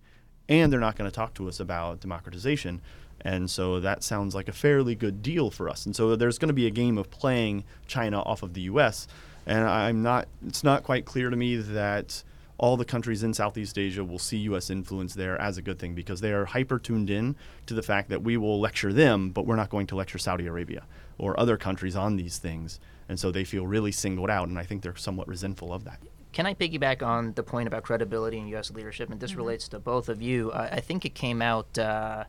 and 0.50 0.72
they're 0.72 0.80
not 0.80 0.96
going 0.96 1.08
to 1.08 1.14
talk 1.14 1.32
to 1.34 1.48
us 1.48 1.60
about 1.60 2.00
democratization. 2.00 2.82
And 3.22 3.50
so 3.50 3.80
that 3.80 4.02
sounds 4.02 4.34
like 4.34 4.48
a 4.48 4.52
fairly 4.52 4.94
good 4.94 5.22
deal 5.22 5.50
for 5.50 5.68
us. 5.68 5.86
And 5.86 5.94
so 5.94 6.16
there's 6.16 6.38
going 6.38 6.48
to 6.48 6.54
be 6.54 6.66
a 6.66 6.70
game 6.70 6.96
of 6.98 7.10
playing 7.10 7.64
China 7.86 8.20
off 8.22 8.42
of 8.42 8.54
the 8.54 8.62
US. 8.62 9.06
And 9.46 9.64
I'm 9.66 10.02
not, 10.02 10.28
it's 10.46 10.64
not 10.64 10.84
quite 10.84 11.04
clear 11.04 11.30
to 11.30 11.36
me 11.36 11.56
that 11.56 12.22
all 12.58 12.76
the 12.76 12.84
countries 12.84 13.22
in 13.22 13.32
Southeast 13.32 13.78
Asia 13.78 14.04
will 14.04 14.18
see 14.18 14.36
US 14.38 14.68
influence 14.68 15.14
there 15.14 15.40
as 15.40 15.56
a 15.56 15.62
good 15.62 15.78
thing 15.78 15.94
because 15.94 16.20
they 16.20 16.32
are 16.32 16.44
hyper 16.44 16.78
tuned 16.78 17.08
in 17.08 17.36
to 17.66 17.74
the 17.74 17.82
fact 17.82 18.10
that 18.10 18.22
we 18.22 18.36
will 18.36 18.60
lecture 18.60 18.92
them, 18.92 19.30
but 19.30 19.46
we're 19.46 19.56
not 19.56 19.70
going 19.70 19.86
to 19.88 19.96
lecture 19.96 20.18
Saudi 20.18 20.46
Arabia 20.46 20.84
or 21.16 21.38
other 21.40 21.56
countries 21.56 21.96
on 21.96 22.16
these 22.16 22.38
things. 22.38 22.78
And 23.08 23.18
so 23.18 23.30
they 23.30 23.44
feel 23.44 23.66
really 23.66 23.92
singled 23.92 24.30
out. 24.30 24.48
And 24.48 24.58
I 24.58 24.64
think 24.64 24.82
they're 24.82 24.96
somewhat 24.96 25.26
resentful 25.26 25.72
of 25.72 25.84
that. 25.84 26.00
Can 26.32 26.46
I 26.46 26.54
piggyback 26.54 27.02
on 27.02 27.32
the 27.32 27.42
point 27.42 27.66
about 27.66 27.82
credibility 27.82 28.38
and 28.38 28.48
U.S. 28.50 28.70
leadership? 28.70 29.10
And 29.10 29.18
this 29.18 29.32
mm-hmm. 29.32 29.40
relates 29.40 29.68
to 29.68 29.78
both 29.78 30.08
of 30.08 30.22
you. 30.22 30.52
I, 30.52 30.66
I 30.68 30.80
think 30.80 31.04
it 31.04 31.14
came 31.14 31.42
out. 31.42 31.76
Uh, 31.76 32.24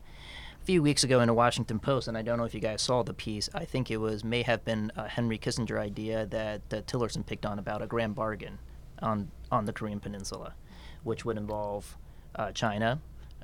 a 0.62 0.64
few 0.64 0.80
weeks 0.80 1.02
ago 1.02 1.18
in 1.18 1.26
the 1.26 1.34
Washington 1.34 1.80
Post, 1.80 2.06
and 2.06 2.16
I 2.16 2.22
don't 2.22 2.38
know 2.38 2.44
if 2.44 2.54
you 2.54 2.60
guys 2.60 2.82
saw 2.82 3.02
the 3.02 3.12
piece. 3.12 3.50
I 3.52 3.64
think 3.64 3.90
it 3.90 3.96
was 3.96 4.22
may 4.22 4.42
have 4.42 4.64
been 4.64 4.92
a 4.94 5.08
Henry 5.08 5.36
Kissinger 5.36 5.76
idea 5.76 6.24
that, 6.26 6.70
that 6.70 6.86
Tillerson 6.86 7.26
picked 7.26 7.44
on 7.44 7.58
about 7.58 7.82
a 7.82 7.86
grand 7.86 8.14
bargain 8.14 8.58
on 9.00 9.28
on 9.50 9.64
the 9.64 9.72
Korean 9.72 9.98
Peninsula, 9.98 10.54
which 11.02 11.24
would 11.24 11.36
involve 11.36 11.96
uh, 12.36 12.52
China, 12.52 13.00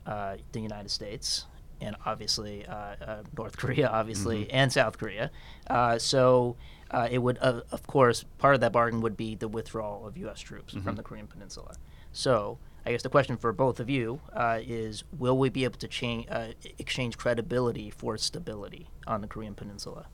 uh, 0.06 0.36
the 0.52 0.60
United 0.60 0.90
States, 0.90 1.46
and 1.80 1.96
obviously 2.06 2.64
uh, 2.66 2.72
uh 2.72 3.22
North 3.36 3.56
Korea, 3.56 3.88
obviously, 3.88 4.44
mm-hmm. 4.44 4.56
and 4.56 4.72
South 4.72 4.96
Korea. 4.98 5.30
Uh, 5.68 5.98
so. 5.98 6.56
Uh, 6.90 7.06
it 7.10 7.18
would, 7.18 7.36
of 7.36 7.86
course, 7.86 8.24
part 8.38 8.54
of 8.54 8.62
that 8.62 8.72
bargain 8.72 9.02
would 9.02 9.14
be 9.14 9.34
the 9.34 9.46
withdrawal 9.46 10.06
of 10.06 10.16
U.S. 10.16 10.40
troops 10.40 10.72
mm-hmm. 10.72 10.82
from 10.82 10.96
the 10.96 11.02
Korean 11.02 11.26
Peninsula. 11.26 11.74
So, 12.12 12.56
I 12.88 12.92
guess 12.92 13.02
the 13.02 13.10
question 13.10 13.36
for 13.36 13.52
both 13.52 13.80
of 13.80 13.90
you 13.90 14.22
uh, 14.32 14.60
is: 14.62 15.04
Will 15.18 15.36
we 15.36 15.50
be 15.50 15.64
able 15.64 15.76
to 15.76 15.88
change, 15.88 16.26
uh, 16.30 16.52
exchange 16.78 17.18
credibility 17.18 17.90
for 17.90 18.16
stability 18.16 18.88
on 19.06 19.20
the 19.20 19.26
Korean 19.26 19.54
Peninsula? 19.54 20.06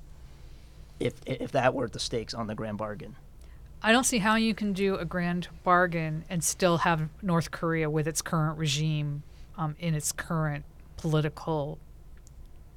If 0.98 1.14
if 1.24 1.52
that 1.52 1.72
were 1.72 1.86
the 1.86 2.00
stakes 2.00 2.34
on 2.34 2.48
the 2.48 2.56
grand 2.56 2.78
bargain. 2.78 3.14
I 3.80 3.92
don't 3.92 4.02
see 4.02 4.18
how 4.18 4.34
you 4.34 4.56
can 4.56 4.72
do 4.72 4.96
a 4.96 5.04
grand 5.04 5.46
bargain 5.62 6.24
and 6.28 6.42
still 6.42 6.78
have 6.78 7.08
North 7.22 7.52
Korea 7.52 7.88
with 7.88 8.08
its 8.08 8.20
current 8.20 8.58
regime 8.58 9.22
um, 9.56 9.76
in 9.78 9.94
its 9.94 10.10
current 10.10 10.64
political 10.96 11.78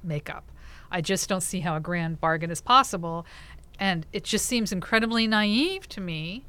makeup. 0.04 0.44
I 0.92 1.00
just 1.00 1.28
don't 1.28 1.40
see 1.40 1.58
how 1.58 1.74
a 1.74 1.80
grand 1.80 2.20
bargain 2.20 2.52
is 2.52 2.60
possible. 2.60 3.26
And 3.80 4.06
it 4.12 4.22
just 4.22 4.46
seems 4.46 4.70
incredibly 4.70 5.26
naive 5.26 5.88
to 5.88 6.00
me 6.00 6.44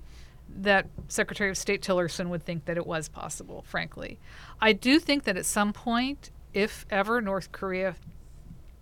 that 0.58 0.88
Secretary 1.08 1.50
of 1.50 1.58
State 1.58 1.82
Tillerson 1.82 2.30
would 2.30 2.44
think 2.44 2.66
that 2.66 2.78
it 2.78 2.86
was 2.86 3.08
possible, 3.08 3.64
frankly. 3.68 4.20
I 4.60 4.74
do 4.74 5.00
think 5.00 5.24
that 5.24 5.38
at 5.38 5.46
some 5.46 5.74
point, 5.74 6.32
if 6.54 6.86
ever 6.90 7.22
North 7.22 7.52
Korea 7.52 7.96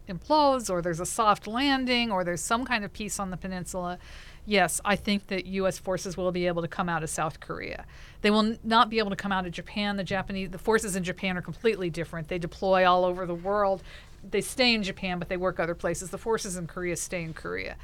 implodes 0.08 0.70
or 0.70 0.82
there's 0.82 1.00
a 1.00 1.06
soft 1.06 1.48
landing 1.48 2.12
or 2.12 2.24
there's 2.24 2.42
some 2.42 2.66
kind 2.66 2.86
of 2.86 2.94
peace 2.94 3.20
on 3.20 3.30
the 3.30 3.38
peninsula, 3.38 4.00
yes, 4.46 4.80
I 4.86 4.96
think 4.96 5.28
that 5.28 5.46
U.S. 5.46 5.78
forces 5.78 6.18
will 6.18 6.32
be 6.32 6.48
able 6.48 6.62
to 6.62 6.68
come 6.68 6.90
out 6.90 7.04
of 7.04 7.10
South 7.10 7.40
Korea. 7.40 7.86
They 8.22 8.32
will 8.32 8.58
not 8.64 8.90
be 8.90 9.00
able 9.00 9.10
to 9.10 9.16
come 9.16 9.32
out 9.32 9.46
of 9.46 9.52
Japan. 9.52 9.98
The 9.98 10.04
Japanese, 10.04 10.50
the 10.50 10.58
forces 10.58 10.96
in 10.96 11.04
Japan 11.04 11.38
are 11.38 11.42
completely 11.42 11.90
different. 11.90 12.30
They 12.30 12.40
deploy 12.40 12.90
all 12.90 13.06
over 13.06 13.26
the 13.26 13.36
world. 13.36 13.84
They 14.30 14.42
stay 14.42 14.74
in 14.74 14.84
Japan, 14.84 15.20
but 15.20 15.30
they 15.30 15.38
work 15.38 15.60
other 15.60 15.76
places. 15.76 16.10
The 16.10 16.18
forces 16.18 16.58
in 16.58 16.68
Korea 16.68 16.96
stay 16.96 17.24
in 17.24 17.34
Korea. 17.34 17.76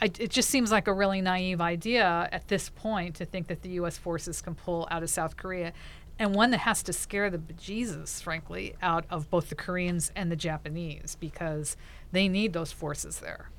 I, 0.00 0.06
it 0.18 0.30
just 0.30 0.50
seems 0.50 0.70
like 0.70 0.88
a 0.88 0.92
really 0.92 1.20
naive 1.20 1.60
idea 1.60 2.28
at 2.30 2.48
this 2.48 2.68
point 2.68 3.16
to 3.16 3.24
think 3.24 3.46
that 3.46 3.62
the 3.62 3.70
U.S. 3.70 3.96
forces 3.96 4.42
can 4.42 4.54
pull 4.54 4.86
out 4.90 5.02
of 5.02 5.10
South 5.10 5.36
Korea, 5.36 5.72
and 6.18 6.34
one 6.34 6.50
that 6.50 6.58
has 6.58 6.82
to 6.84 6.92
scare 6.92 7.30
the 7.30 7.38
bejesus, 7.38 8.22
frankly, 8.22 8.74
out 8.82 9.04
of 9.10 9.30
both 9.30 9.48
the 9.48 9.54
Koreans 9.54 10.12
and 10.14 10.30
the 10.30 10.36
Japanese 10.36 11.16
because 11.18 11.76
they 12.12 12.28
need 12.28 12.52
those 12.52 12.72
forces 12.72 13.20
there. 13.20 13.50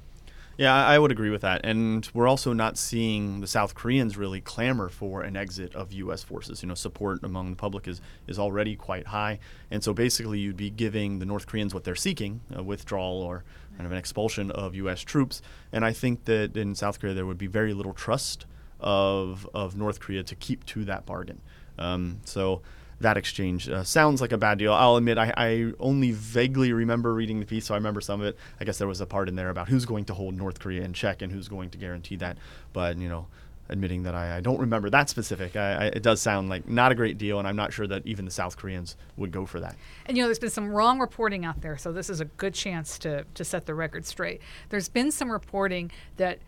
Yeah, 0.57 0.73
I 0.73 0.97
would 0.97 1.11
agree 1.11 1.29
with 1.29 1.41
that. 1.41 1.61
And 1.63 2.09
we're 2.15 2.27
also 2.27 2.51
not 2.51 2.79
seeing 2.79 3.41
the 3.41 3.47
South 3.47 3.75
Koreans 3.75 4.17
really 4.17 4.41
clamor 4.41 4.89
for 4.89 5.21
an 5.21 5.37
exit 5.37 5.75
of 5.75 5.93
U.S. 5.93 6.23
forces. 6.23 6.63
You 6.63 6.69
know, 6.69 6.73
support 6.73 7.23
among 7.23 7.51
the 7.51 7.55
public 7.55 7.87
is, 7.87 8.01
is 8.25 8.39
already 8.39 8.75
quite 8.75 9.05
high. 9.05 9.37
And 9.69 9.83
so 9.83 9.93
basically, 9.93 10.39
you'd 10.39 10.57
be 10.57 10.71
giving 10.71 11.19
the 11.19 11.27
North 11.27 11.45
Koreans 11.45 11.75
what 11.75 11.83
they're 11.83 11.95
seeking 11.95 12.41
a 12.51 12.63
withdrawal 12.63 13.21
or 13.21 13.43
kind 13.77 13.85
of 13.85 13.91
an 13.91 13.97
expulsion 13.97 14.51
of 14.51 14.75
U.S. 14.75 15.01
troops. 15.01 15.41
And 15.71 15.85
I 15.85 15.93
think 15.93 16.25
that 16.25 16.57
in 16.57 16.75
South 16.75 16.99
Korea, 16.99 17.13
there 17.13 17.25
would 17.25 17.37
be 17.37 17.47
very 17.47 17.73
little 17.73 17.93
trust 17.93 18.45
of, 18.79 19.47
of 19.53 19.77
North 19.77 19.99
Korea 19.99 20.23
to 20.23 20.35
keep 20.35 20.65
to 20.67 20.83
that 20.85 21.05
bargain. 21.05 21.41
Um, 21.77 22.19
so 22.25 22.61
that 22.99 23.17
exchange 23.17 23.69
uh, 23.69 23.83
sounds 23.83 24.21
like 24.21 24.31
a 24.31 24.37
bad 24.37 24.57
deal. 24.57 24.73
I'll 24.73 24.95
admit 24.95 25.19
I, 25.19 25.33
I, 25.37 25.73
only 25.79 26.11
vaguely 26.11 26.73
remember 26.73 27.13
reading 27.13 27.39
the 27.39 27.45
piece, 27.45 27.65
so 27.65 27.75
I 27.75 27.77
remember 27.77 28.01
some 28.01 28.21
of 28.21 28.27
it. 28.27 28.37
I 28.59 28.65
guess 28.65 28.79
there 28.79 28.87
was 28.87 29.01
a 29.01 29.05
part 29.05 29.29
in 29.29 29.35
there 29.35 29.49
about 29.49 29.69
who's 29.69 29.85
going 29.85 30.05
to 30.05 30.15
hold 30.15 30.35
North 30.35 30.59
Korea 30.59 30.81
in 30.81 30.93
check 30.93 31.21
and 31.21 31.31
who's 31.31 31.47
going 31.47 31.69
to 31.71 31.77
guarantee 31.77 32.15
that. 32.17 32.37
But 32.73 32.97
you 32.97 33.07
know, 33.07 33.27
admitting 33.69 34.03
that 34.03 34.15
I, 34.15 34.37
I 34.37 34.41
don't 34.41 34.59
remember 34.59 34.89
that 34.89 35.09
specific, 35.09 35.55
I, 35.55 35.87
it 35.87 36.03
does 36.03 36.21
sound 36.21 36.49
like 36.49 36.67
not 36.67 36.91
a 36.91 36.95
great 36.95 37.17
deal, 37.17 37.39
and 37.39 37.47
I'm 37.47 37.55
not 37.55 37.73
sure 37.73 37.87
that 37.87 38.05
even 38.05 38.25
the 38.25 38.31
South 38.31 38.57
Koreans 38.57 38.95
would 39.15 39.31
go 39.31 39.45
for 39.45 39.59
that. 39.59 39.75
And 40.05 40.17
you 40.17 40.23
know, 40.23 40.27
there's 40.27 40.39
been 40.39 40.49
some 40.49 40.69
wrong 40.69 40.99
reporting 40.99 41.45
out 41.45 41.61
there, 41.61 41.77
so 41.77 41.91
this 41.91 42.09
is 42.09 42.21
a 42.21 42.25
good 42.25 42.53
chance 42.53 42.97
to 42.99 43.25
to 43.33 43.43
set 43.43 43.65
the 43.65 43.73
record 43.73 44.05
straight. 44.05 44.41
There's 44.69 44.89
been 44.89 45.11
some 45.11 45.31
reporting 45.31 45.91
that 46.17 46.39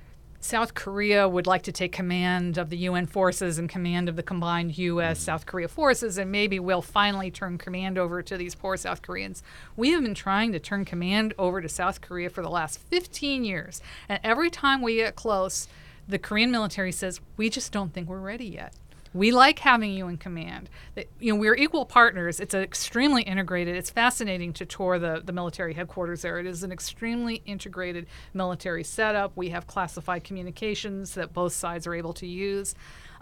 South 0.42 0.74
Korea 0.74 1.28
would 1.28 1.48
like 1.48 1.64
to 1.64 1.72
take 1.72 1.92
command 1.92 2.58
of 2.58 2.70
the 2.70 2.78
UN 2.78 3.08
forces 3.08 3.60
and 3.60 3.68
command 3.68 4.08
of 4.08 4.16
the 4.16 4.24
combined 4.24 4.78
US 4.78 5.18
mm-hmm. 5.18 5.26
South 5.26 5.46
Korea 5.46 5.68
forces, 5.68 6.18
and 6.18 6.32
maybe 6.32 6.60
we'll 6.60 6.82
finally 6.82 7.30
turn 7.30 7.58
command 7.58 7.98
over 7.98 8.22
to 8.22 8.38
these 8.38 8.56
poor 8.56 8.78
South 8.78 9.02
Koreans. 9.02 9.44
We 9.76 9.92
have 9.92 10.02
been 10.02 10.16
trying 10.16 10.54
to 10.54 10.60
turn 10.60 10.86
command 10.86 11.34
over 11.38 11.62
to 11.62 11.68
South 11.68 12.00
Korea 12.00 12.30
for 12.30 12.42
the 12.42 12.50
last 12.50 12.80
15 12.80 13.44
years, 13.44 13.82
and 14.08 14.20
every 14.24 14.50
time 14.50 14.82
we 14.82 14.96
get 14.96 15.18
close, 15.18 15.68
the 16.10 16.20
Korean 16.20 16.52
military 16.52 16.92
says, 16.92 17.22
We 17.38 17.50
just 17.50 17.72
don't 17.72 17.94
think 17.94 18.10
we're 18.10 18.20
ready 18.20 18.48
yet. 18.48 18.74
We 19.14 19.32
like 19.32 19.60
having 19.60 19.92
you 19.92 20.08
in 20.08 20.18
command. 20.18 20.70
You 21.20 21.34
know, 21.34 21.40
we're 21.40 21.56
equal 21.56 21.86
partners. 21.86 22.40
It's 22.40 22.54
extremely 22.54 23.24
integrated. 23.24 23.76
It's 23.76 23.90
fascinating 23.90 24.54
to 24.54 24.66
tour 24.66 25.00
the, 25.00 25.22
the 25.24 25.32
military 25.32 25.74
headquarters 25.74 26.22
there. 26.22 26.38
It 26.40 26.46
is 26.46 26.62
an 26.62 26.72
extremely 26.72 27.42
integrated 27.46 28.06
military 28.36 28.84
setup. 28.84 29.32
We 29.36 29.50
have 29.50 29.66
classified 29.66 30.24
communications 30.24 31.16
that 31.16 31.34
both 31.34 31.54
sides 31.54 31.88
are 31.88 31.96
able 31.96 32.14
to 32.14 32.28
use. 32.28 32.76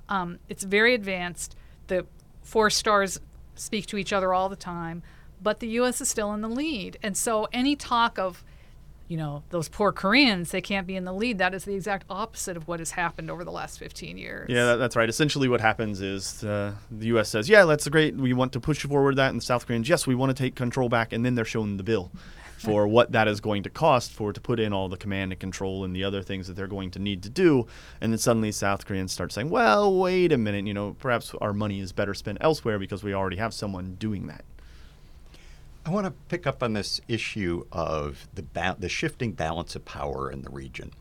Um, 0.09 0.39
it's 0.49 0.63
very 0.63 0.93
advanced. 0.93 1.55
The 1.87 2.05
four 2.41 2.69
stars 2.69 3.19
speak 3.55 3.85
to 3.87 3.97
each 3.97 4.11
other 4.11 4.33
all 4.33 4.49
the 4.49 4.57
time, 4.57 5.03
but 5.41 5.61
the 5.61 5.67
U.S. 5.69 6.01
is 6.01 6.09
still 6.09 6.33
in 6.33 6.41
the 6.41 6.49
lead. 6.49 6.97
And 7.01 7.15
so 7.15 7.47
any 7.53 7.77
talk 7.77 8.19
of 8.19 8.43
you 9.07 9.15
know, 9.15 9.43
those 9.51 9.69
poor 9.69 9.91
Koreans, 9.91 10.51
they 10.51 10.59
can't 10.59 10.85
be 10.85 10.95
in 10.95 11.05
the 11.05 11.13
lead. 11.13 11.37
That 11.37 11.53
is 11.53 11.63
the 11.63 11.73
exact 11.73 12.05
opposite 12.09 12.57
of 12.57 12.67
what 12.67 12.79
has 12.79 12.91
happened 12.91 13.31
over 13.31 13.45
the 13.45 13.51
last 13.51 13.79
15 13.79 14.17
years. 14.17 14.49
Yeah, 14.49 14.65
that, 14.65 14.75
that's 14.77 14.95
right. 14.97 15.07
Essentially, 15.07 15.47
what 15.47 15.61
happens 15.61 16.01
is 16.01 16.43
uh, 16.43 16.73
the 16.91 17.07
U.S. 17.07 17.29
says, 17.29 17.47
"Yeah, 17.47 17.63
that's 17.65 17.87
great. 17.87 18.15
We 18.15 18.33
want 18.33 18.51
to 18.53 18.59
push 18.59 18.85
forward 18.85 19.15
that," 19.15 19.29
and 19.29 19.39
the 19.39 19.45
South 19.45 19.65
Koreans, 19.65 19.87
"Yes, 19.87 20.05
we 20.05 20.15
want 20.15 20.35
to 20.35 20.43
take 20.43 20.55
control 20.55 20.89
back," 20.89 21.13
and 21.13 21.25
then 21.25 21.35
they're 21.35 21.45
shown 21.45 21.77
the 21.77 21.83
bill 21.83 22.11
for 22.57 22.85
what 22.85 23.13
that 23.13 23.29
is 23.29 23.39
going 23.39 23.63
to 23.63 23.69
cost 23.69 24.11
for 24.11 24.33
to 24.33 24.41
put 24.41 24.59
in 24.59 24.73
all 24.73 24.89
the 24.89 24.97
command 24.97 25.31
and 25.31 25.39
control 25.39 25.85
and 25.85 25.95
the 25.95 26.03
other 26.03 26.21
things 26.21 26.47
that 26.47 26.55
they're 26.55 26.67
going 26.67 26.91
to 26.91 26.99
need 26.99 27.23
to 27.23 27.29
do, 27.29 27.65
and 28.01 28.11
then 28.11 28.17
suddenly 28.19 28.51
South 28.51 28.85
Koreans 28.85 29.13
start 29.13 29.31
saying, 29.31 29.49
"Well, 29.49 29.95
wait 29.97 30.33
a 30.33 30.37
minute. 30.37 30.67
You 30.67 30.73
know, 30.73 30.97
perhaps 30.99 31.33
our 31.39 31.53
money 31.53 31.79
is 31.79 31.93
better 31.93 32.13
spent 32.13 32.39
elsewhere 32.41 32.77
because 32.77 33.03
we 33.05 33.13
already 33.13 33.37
have 33.37 33.53
someone 33.53 33.95
doing 33.95 34.27
that." 34.27 34.43
I 35.87 35.89
want 35.89 36.05
to 36.05 36.11
pick 36.27 36.45
up 36.45 36.61
on 36.61 36.73
this 36.73 36.99
issue 37.07 37.65
of 37.71 38.27
the 38.33 38.43
ba- 38.43 38.75
the 38.77 38.89
shifting 38.89 39.31
balance 39.31 39.73
of 39.73 39.85
power 39.85 40.29
in 40.29 40.41
the 40.41 40.49
region. 40.49 40.91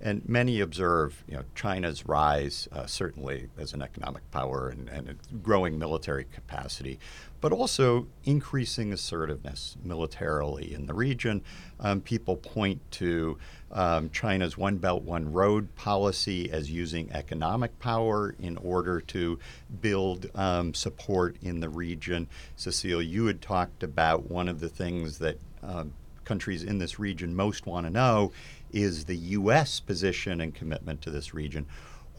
And 0.00 0.28
many 0.28 0.58
observe, 0.58 1.22
you 1.28 1.36
know, 1.36 1.44
China's 1.54 2.06
rise 2.06 2.66
uh, 2.72 2.86
certainly 2.86 3.50
as 3.56 3.72
an 3.72 3.82
economic 3.82 4.28
power 4.32 4.68
and, 4.68 4.88
and 4.88 5.10
a 5.10 5.14
growing 5.36 5.78
military 5.78 6.24
capacity, 6.24 6.98
but 7.40 7.52
also 7.52 8.08
increasing 8.24 8.92
assertiveness 8.92 9.76
militarily 9.84 10.74
in 10.74 10.86
the 10.86 10.94
region. 10.94 11.44
Um, 11.78 12.00
people 12.00 12.36
point 12.36 12.80
to 12.92 13.38
um, 13.72 14.10
China's 14.10 14.56
One 14.56 14.76
Belt, 14.76 15.02
One 15.02 15.32
Road 15.32 15.74
policy 15.76 16.50
as 16.50 16.70
using 16.70 17.10
economic 17.12 17.78
power 17.78 18.34
in 18.38 18.56
order 18.58 19.00
to 19.00 19.38
build 19.80 20.30
um, 20.34 20.74
support 20.74 21.36
in 21.42 21.60
the 21.60 21.68
region. 21.68 22.28
Cecile, 22.56 23.02
you 23.02 23.26
had 23.26 23.40
talked 23.40 23.82
about 23.82 24.30
one 24.30 24.48
of 24.48 24.60
the 24.60 24.68
things 24.68 25.18
that 25.18 25.38
um, 25.62 25.92
countries 26.24 26.62
in 26.62 26.78
this 26.78 26.98
region 26.98 27.34
most 27.34 27.66
want 27.66 27.86
to 27.86 27.90
know 27.90 28.32
is 28.72 29.04
the 29.04 29.16
U.S. 29.16 29.80
position 29.80 30.40
and 30.40 30.54
commitment 30.54 31.02
to 31.02 31.10
this 31.10 31.34
region. 31.34 31.66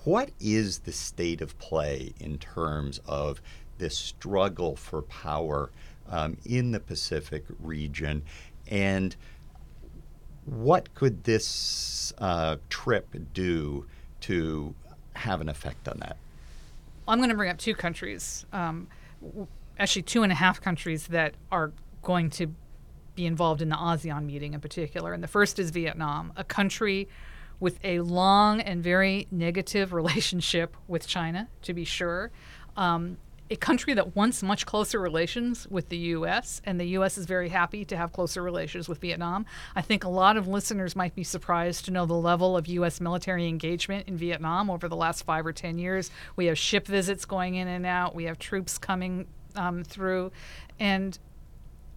What 0.03 0.31
is 0.39 0.79
the 0.79 0.91
state 0.91 1.41
of 1.41 1.57
play 1.59 2.13
in 2.19 2.37
terms 2.37 2.99
of 3.05 3.41
this 3.77 3.97
struggle 3.97 4.75
for 4.75 5.01
power 5.01 5.71
um, 6.09 6.37
in 6.45 6.71
the 6.71 6.79
Pacific 6.79 7.45
region? 7.59 8.23
And 8.67 9.15
what 10.45 10.93
could 10.93 11.23
this 11.23 12.13
uh, 12.17 12.58
trip 12.69 13.15
do 13.34 13.86
to 14.21 14.73
have 15.15 15.41
an 15.41 15.49
effect 15.49 15.88
on 15.88 15.97
that? 15.99 16.17
I'm 17.08 17.19
going 17.19 17.29
to 17.29 17.36
bring 17.36 17.49
up 17.49 17.58
two 17.58 17.75
countries, 17.75 18.45
um, 18.53 18.88
actually, 19.77 20.03
two 20.03 20.23
and 20.23 20.32
a 20.32 20.36
half 20.36 20.62
countries 20.62 21.08
that 21.08 21.36
are 21.51 21.71
going 22.01 22.29
to 22.32 22.53
be 23.15 23.25
involved 23.25 23.62
in 23.62 23.69
the 23.69 23.75
ASEAN 23.75 24.25
meeting 24.25 24.53
in 24.53 24.60
particular. 24.60 25.13
And 25.13 25.21
the 25.21 25.27
first 25.27 25.60
is 25.60 25.69
Vietnam, 25.69 26.34
a 26.36 26.43
country 26.43 27.08
with 27.60 27.79
a 27.84 27.99
long 27.99 28.60
and 28.62 28.82
very 28.82 29.27
negative 29.32 29.93
relationship 29.93 30.75
with 30.88 31.08
China, 31.08 31.47
to 31.63 31.73
be 31.73 31.86
sure. 31.86 32.32
Um, 32.75 33.17
a 33.49 33.56
country 33.56 33.93
that 33.93 34.15
wants 34.15 34.41
much 34.41 34.65
closer 34.65 34.99
relations 34.99 35.67
with 35.69 35.89
the 35.89 35.97
U.S., 35.97 36.62
and 36.65 36.79
the 36.79 36.86
U.S. 36.86 37.17
is 37.17 37.25
very 37.25 37.49
happy 37.49 37.84
to 37.86 37.97
have 37.97 38.12
closer 38.12 38.41
relations 38.41 38.88
with 38.88 38.99
Vietnam. 38.99 39.45
I 39.75 39.82
think 39.82 40.03
a 40.03 40.10
lot 40.10 40.38
of 40.38 40.47
listeners 40.47 40.95
might 40.95 41.13
be 41.13 41.23
surprised 41.23 41.86
to 41.86 41.91
know 41.91 42.06
the 42.06 42.13
level 42.13 42.56
of 42.56 42.67
U.S. 42.67 43.01
military 43.01 43.47
engagement 43.47 44.08
in 44.08 44.17
Vietnam 44.17 44.69
over 44.69 44.88
the 44.88 44.95
last 44.95 45.23
five 45.23 45.45
or 45.45 45.53
ten 45.53 45.77
years. 45.77 46.10
We 46.36 46.45
have 46.45 46.58
ship 46.58 46.88
visits 46.88 47.25
going 47.25 47.56
in 47.56 47.67
and 47.67 47.86
out, 47.86 48.15
we 48.15 48.23
have 48.25 48.39
troops 48.39 48.77
coming 48.77 49.27
um, 49.56 49.84
through, 49.84 50.32
and 50.79 51.17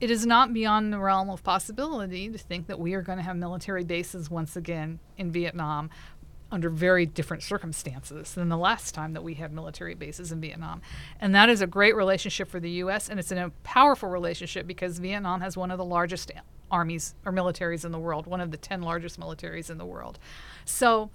it 0.01 0.11
is 0.11 0.27
not 0.27 0.53
beyond 0.53 0.93
the 0.93 0.99
realm 0.99 1.31
of 1.31 1.43
possibility 1.43 2.29
to 2.29 2.37
think 2.37 2.67
that 2.67 2.79
we 2.79 2.93
are 2.93 3.03
going 3.03 3.19
to 3.19 3.25
have 3.25 3.37
military 3.37 3.85
bases 3.85 4.31
once 4.31 4.57
again 4.57 4.99
in 5.17 5.33
Vietnam 5.33 5.89
under 6.51 6.71
very 6.71 7.07
different 7.07 7.43
circumstances 7.43 8.35
than 8.35 8.49
the 8.49 8.57
last 8.57 8.95
time 8.95 9.13
that 9.15 9.23
we 9.23 9.35
had 9.35 9.53
military 9.53 9.95
bases 9.95 10.31
in 10.31 10.41
Vietnam. 10.41 10.81
And 11.21 11.35
that 11.35 11.49
is 11.49 11.61
a 11.61 11.67
great 11.67 11.97
relationship 11.97 12.49
for 12.49 12.61
the 12.61 12.71
U.S., 12.71 13.09
and 13.09 13.19
it's 13.19 13.33
a 13.33 13.51
powerful 13.65 14.09
relationship 14.09 14.67
because 14.67 14.99
Vietnam 14.99 15.41
has 15.41 15.57
one 15.57 15.71
of 15.71 15.79
the 15.79 15.85
largest 15.85 16.31
armies 16.71 17.15
or 17.25 17.33
militaries 17.33 17.85
in 17.85 17.93
the 17.93 17.99
world, 17.99 18.27
one 18.27 18.41
of 18.41 18.51
the 18.51 18.57
10 18.57 18.83
largest 18.83 19.19
militaries 19.19 19.71
in 19.71 19.79
the 19.79 19.87
world. 19.87 20.19
So, 20.65 21.11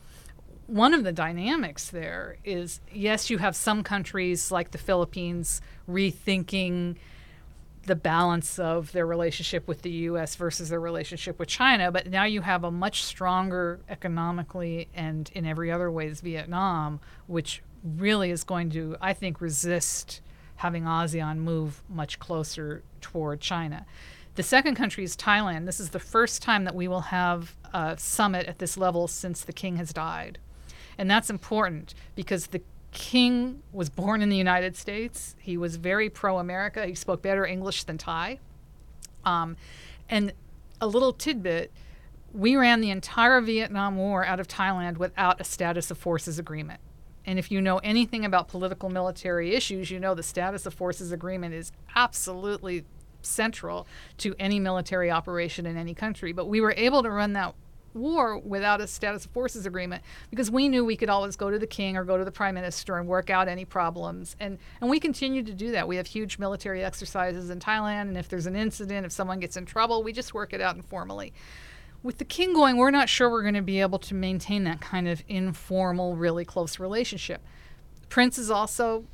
one 0.67 0.93
of 0.93 1.03
the 1.03 1.11
dynamics 1.11 1.89
there 1.89 2.37
is 2.45 2.79
yes, 2.93 3.29
you 3.29 3.39
have 3.39 3.55
some 3.55 3.83
countries 3.83 4.51
like 4.51 4.71
the 4.71 4.77
Philippines 4.77 5.61
rethinking 5.89 6.95
the 7.85 7.95
balance 7.95 8.59
of 8.59 8.91
their 8.91 9.07
relationship 9.07 9.67
with 9.67 9.81
the 9.81 9.89
US 9.91 10.35
versus 10.35 10.69
their 10.69 10.79
relationship 10.79 11.39
with 11.39 11.49
China, 11.49 11.91
but 11.91 12.07
now 12.07 12.25
you 12.25 12.41
have 12.41 12.63
a 12.63 12.71
much 12.71 13.03
stronger 13.03 13.79
economically 13.89 14.87
and 14.93 15.31
in 15.33 15.45
every 15.45 15.71
other 15.71 15.91
ways 15.91 16.21
Vietnam, 16.21 16.99
which 17.27 17.63
really 17.83 18.29
is 18.29 18.43
going 18.43 18.69
to, 18.71 18.95
I 19.01 19.13
think, 19.13 19.41
resist 19.41 20.21
having 20.57 20.83
ASEAN 20.83 21.37
move 21.37 21.81
much 21.89 22.19
closer 22.19 22.83
toward 23.01 23.41
China. 23.41 23.85
The 24.35 24.43
second 24.43 24.75
country 24.75 25.03
is 25.03 25.17
Thailand. 25.17 25.65
This 25.65 25.79
is 25.79 25.89
the 25.89 25.99
first 25.99 26.41
time 26.41 26.65
that 26.65 26.75
we 26.75 26.87
will 26.87 27.01
have 27.01 27.55
a 27.73 27.97
summit 27.97 28.45
at 28.45 28.59
this 28.59 28.77
level 28.77 29.07
since 29.07 29.43
the 29.43 29.53
king 29.53 29.77
has 29.77 29.91
died. 29.91 30.37
And 30.97 31.09
that's 31.09 31.29
important 31.31 31.95
because 32.15 32.47
the 32.47 32.61
King 32.91 33.63
was 33.71 33.89
born 33.89 34.21
in 34.21 34.29
the 34.29 34.37
United 34.37 34.75
States. 34.75 35.35
He 35.39 35.57
was 35.57 35.77
very 35.77 36.09
pro 36.09 36.39
America. 36.39 36.85
He 36.85 36.95
spoke 36.95 37.21
better 37.21 37.45
English 37.45 37.85
than 37.85 37.97
Thai. 37.97 38.39
Um, 39.23 39.55
and 40.09 40.33
a 40.81 40.87
little 40.87 41.13
tidbit 41.13 41.71
we 42.33 42.55
ran 42.55 42.81
the 42.81 42.89
entire 42.89 43.41
Vietnam 43.41 43.97
War 43.97 44.25
out 44.25 44.39
of 44.39 44.47
Thailand 44.47 44.97
without 44.97 45.41
a 45.41 45.43
status 45.43 45.91
of 45.91 45.97
forces 45.97 46.39
agreement. 46.39 46.79
And 47.25 47.37
if 47.37 47.51
you 47.51 47.61
know 47.61 47.77
anything 47.79 48.25
about 48.25 48.47
political 48.47 48.89
military 48.89 49.53
issues, 49.53 49.91
you 49.91 49.99
know 49.99 50.15
the 50.15 50.23
status 50.23 50.65
of 50.65 50.73
forces 50.73 51.11
agreement 51.11 51.53
is 51.53 51.71
absolutely 51.95 52.85
central 53.21 53.85
to 54.17 54.33
any 54.39 54.59
military 54.59 55.11
operation 55.11 55.65
in 55.65 55.77
any 55.77 55.93
country. 55.93 56.31
But 56.31 56.47
we 56.47 56.61
were 56.61 56.73
able 56.75 57.03
to 57.03 57.11
run 57.11 57.33
that 57.33 57.53
war 57.93 58.37
without 58.37 58.81
a 58.81 58.87
status 58.87 59.25
of 59.25 59.31
forces 59.31 59.65
agreement 59.65 60.03
because 60.29 60.49
we 60.49 60.69
knew 60.69 60.83
we 60.85 60.95
could 60.95 61.09
always 61.09 61.35
go 61.35 61.49
to 61.49 61.59
the 61.59 61.67
king 61.67 61.97
or 61.97 62.03
go 62.03 62.17
to 62.17 62.25
the 62.25 62.31
prime 62.31 62.55
minister 62.55 62.97
and 62.97 63.07
work 63.07 63.29
out 63.29 63.47
any 63.47 63.65
problems. 63.65 64.35
And 64.39 64.57
and 64.79 64.89
we 64.89 64.99
continue 64.99 65.43
to 65.43 65.53
do 65.53 65.71
that. 65.71 65.87
We 65.87 65.97
have 65.97 66.07
huge 66.07 66.39
military 66.39 66.83
exercises 66.83 67.49
in 67.49 67.59
Thailand 67.59 68.01
and 68.03 68.17
if 68.17 68.29
there's 68.29 68.45
an 68.45 68.55
incident 68.55 69.05
if 69.05 69.11
someone 69.11 69.39
gets 69.39 69.57
in 69.57 69.65
trouble 69.65 70.03
we 70.03 70.13
just 70.13 70.33
work 70.33 70.53
it 70.53 70.61
out 70.61 70.75
informally. 70.75 71.33
With 72.03 72.17
the 72.17 72.25
king 72.25 72.53
going 72.53 72.77
we're 72.77 72.91
not 72.91 73.09
sure 73.09 73.29
we're 73.29 73.43
going 73.43 73.53
to 73.53 73.61
be 73.61 73.81
able 73.81 73.99
to 73.99 74.15
maintain 74.15 74.63
that 74.63 74.81
kind 74.81 75.07
of 75.07 75.23
informal 75.27 76.15
really 76.15 76.45
close 76.45 76.79
relationship. 76.79 77.41
Prince 78.09 78.37
is 78.37 78.51
also 78.51 79.05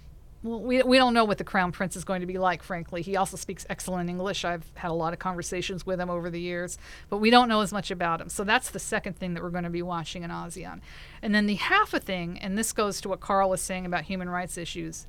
well, 0.43 0.61
we, 0.61 0.81
we 0.83 0.97
don't 0.97 1.13
know 1.13 1.25
what 1.25 1.39
the 1.39 1.43
crown 1.43 1.71
prince 1.71 1.95
is 1.95 2.03
going 2.03 2.21
to 2.21 2.27
be 2.27 2.37
like, 2.37 2.61
frankly. 2.61 3.01
He 3.01 3.15
also 3.15 3.37
speaks 3.37 3.65
excellent 3.69 4.09
English. 4.09 4.45
I've 4.45 4.69
had 4.75 4.91
a 4.91 4.93
lot 4.93 5.13
of 5.13 5.19
conversations 5.19 5.85
with 5.85 5.99
him 5.99 6.09
over 6.09 6.29
the 6.29 6.39
years, 6.39 6.77
but 7.09 7.17
we 7.17 7.29
don't 7.29 7.49
know 7.49 7.61
as 7.61 7.73
much 7.73 7.89
about 7.89 8.21
him. 8.21 8.29
So 8.29 8.43
that's 8.43 8.69
the 8.69 8.79
second 8.79 9.17
thing 9.17 9.33
that 9.33 9.41
we're 9.41 9.49
going 9.49 9.63
to 9.63 9.69
be 9.69 9.81
watching 9.81 10.23
in 10.23 10.29
ASEAN. 10.29 10.81
And 11.21 11.33
then 11.33 11.47
the 11.47 11.55
half 11.55 11.93
a 11.93 11.99
thing, 11.99 12.37
and 12.37 12.57
this 12.57 12.71
goes 12.71 13.01
to 13.01 13.09
what 13.09 13.19
Karl 13.19 13.49
was 13.49 13.61
saying 13.61 13.85
about 13.85 14.03
human 14.03 14.29
rights 14.29 14.57
issues. 14.57 15.07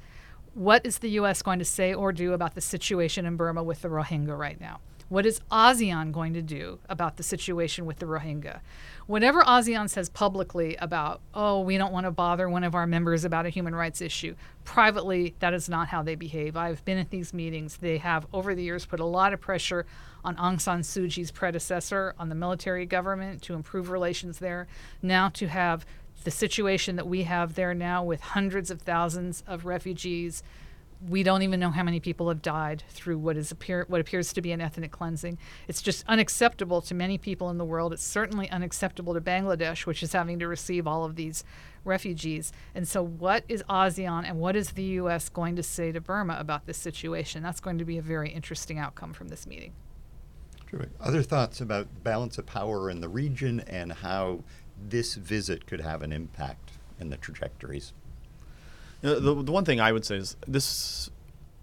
What 0.55 0.85
is 0.85 0.99
the 0.99 1.11
U.S. 1.11 1.43
going 1.43 1.59
to 1.59 1.65
say 1.65 1.93
or 1.93 2.11
do 2.11 2.33
about 2.33 2.55
the 2.55 2.61
situation 2.61 3.27
in 3.27 3.37
Burma 3.37 3.63
with 3.63 3.83
the 3.83 3.89
Rohingya 3.89 4.37
right 4.37 4.61
now? 4.61 4.81
What 5.09 5.25
is 5.25 5.41
ASEAN 5.51 6.13
going 6.13 6.35
to 6.35 6.43
do 6.43 6.81
about 6.89 7.17
the 7.17 7.23
situation 7.23 7.87
with 7.87 7.99
the 7.99 8.07
Rohingya? 8.07 8.61
Whatever 9.09 9.43
ASEAN 9.45 9.89
says 9.89 10.11
publicly 10.11 10.77
about, 10.77 11.23
oh, 11.33 11.63
we 11.63 11.79
don't 11.79 11.95
want 11.95 12.05
to 12.05 12.11
bother 12.11 12.47
one 12.47 12.63
of 12.63 12.75
our 12.75 12.87
members 12.87 13.25
about 13.25 13.47
a 13.47 13.49
human 13.49 13.75
rights 13.75 14.03
issue, 14.03 14.35
privately, 14.67 15.35
that 15.39 15.55
is 15.55 15.67
not 15.67 15.89
how 15.89 16.03
they 16.03 16.15
behave. 16.15 16.59
I've 16.59 16.85
been 16.85 16.99
at 16.99 17.09
these 17.09 17.33
meetings. 17.33 17.79
They 17.79 17.97
have, 17.97 18.27
over 18.35 18.55
the 18.55 18.63
years, 18.63 18.85
put 18.85 19.01
a 19.01 19.07
lot 19.07 19.33
of 19.33 19.41
pressure 19.41 19.87
on 20.23 20.37
Aung 20.37 20.61
San 20.61 20.83
Suu 20.83 21.11
Kyi's 21.11 21.31
predecessor, 21.31 22.15
on 22.19 22.29
the 22.29 22.35
military 22.35 22.85
government 22.85 23.41
to 23.45 23.55
improve 23.55 23.89
relations 23.89 24.41
there. 24.41 24.69
Now 25.01 25.31
to 25.31 25.49
have 25.49 25.87
the 26.25 26.31
situation 26.31 26.97
that 26.97 27.07
we 27.07 27.23
have 27.23 27.55
there 27.55 27.73
now 27.73 28.05
with 28.05 28.21
hundreds 28.21 28.71
of 28.71 28.83
thousands 28.83 29.43
of 29.47 29.65
refugees 29.65 30.43
we 31.07 31.23
don't 31.23 31.43
even 31.43 31.61
know 31.61 31.71
how 31.71 31.83
many 31.83 32.01
people 32.01 32.29
have 32.29 32.43
died 32.43 32.83
through 32.89 33.19
what 33.19 33.37
is 33.37 33.53
appear 33.53 33.85
what 33.89 34.01
appears 34.01 34.33
to 34.33 34.43
be 34.43 34.51
an 34.53 34.61
ethnic 34.61 34.91
cleansing. 34.91 35.39
It's 35.69 35.81
just 35.81 36.05
unacceptable 36.09 36.81
to 36.83 36.95
many 36.95 37.19
people 37.19 37.51
in 37.51 37.59
the 37.59 37.65
world. 37.65 37.93
It's 37.93 38.03
certainly 38.03 38.51
unacceptable 38.51 39.15
to 39.15 39.21
Bangladesh, 39.21 39.87
which 39.87 40.03
is 40.03 40.13
having 40.13 40.39
to 40.41 40.49
receive 40.49 40.87
all 40.87 41.05
of 41.05 41.17
these 41.17 41.45
refugees. 41.85 42.53
And 42.75 42.87
so, 42.87 43.03
what 43.03 43.45
is 43.49 43.63
ASEAN 43.69 44.29
and 44.29 44.41
what 44.41 44.57
is 44.57 44.73
the 44.73 44.83
U.S. 44.83 45.29
going 45.29 45.57
to 45.57 45.63
say 45.63 45.93
to 45.93 46.01
Burma 46.01 46.37
about 46.39 46.67
this 46.67 46.79
situation? 46.79 47.43
That's 47.43 47.61
going 47.61 47.79
to 47.79 47.85
be 47.85 47.99
a 47.99 48.03
very 48.03 48.31
interesting 48.31 48.79
outcome 48.79 49.13
from 49.13 49.29
this 49.29 49.47
meeting. 49.47 49.73
Terrific. 50.67 50.91
Other 51.01 51.23
thoughts 51.23 51.61
about 51.61 52.03
balance 52.03 52.39
of 52.39 52.47
power 52.47 52.91
in 52.91 53.01
the 53.01 53.09
region 53.09 53.61
and 53.61 53.93
how 53.93 54.45
this 54.89 55.15
visit 55.15 55.67
could 55.67 55.81
have 55.81 56.03
an 56.03 56.13
impact 56.13 56.73
in 57.01 57.11
the 57.11 57.17
trajectories? 57.17 57.93
Uh, 59.03 59.15
the, 59.15 59.43
the 59.43 59.53
one 59.53 59.65
thing 59.65 59.81
I 59.81 59.93
would 59.93 60.05
say 60.05 60.17
is 60.17 60.37
this 60.47 61.11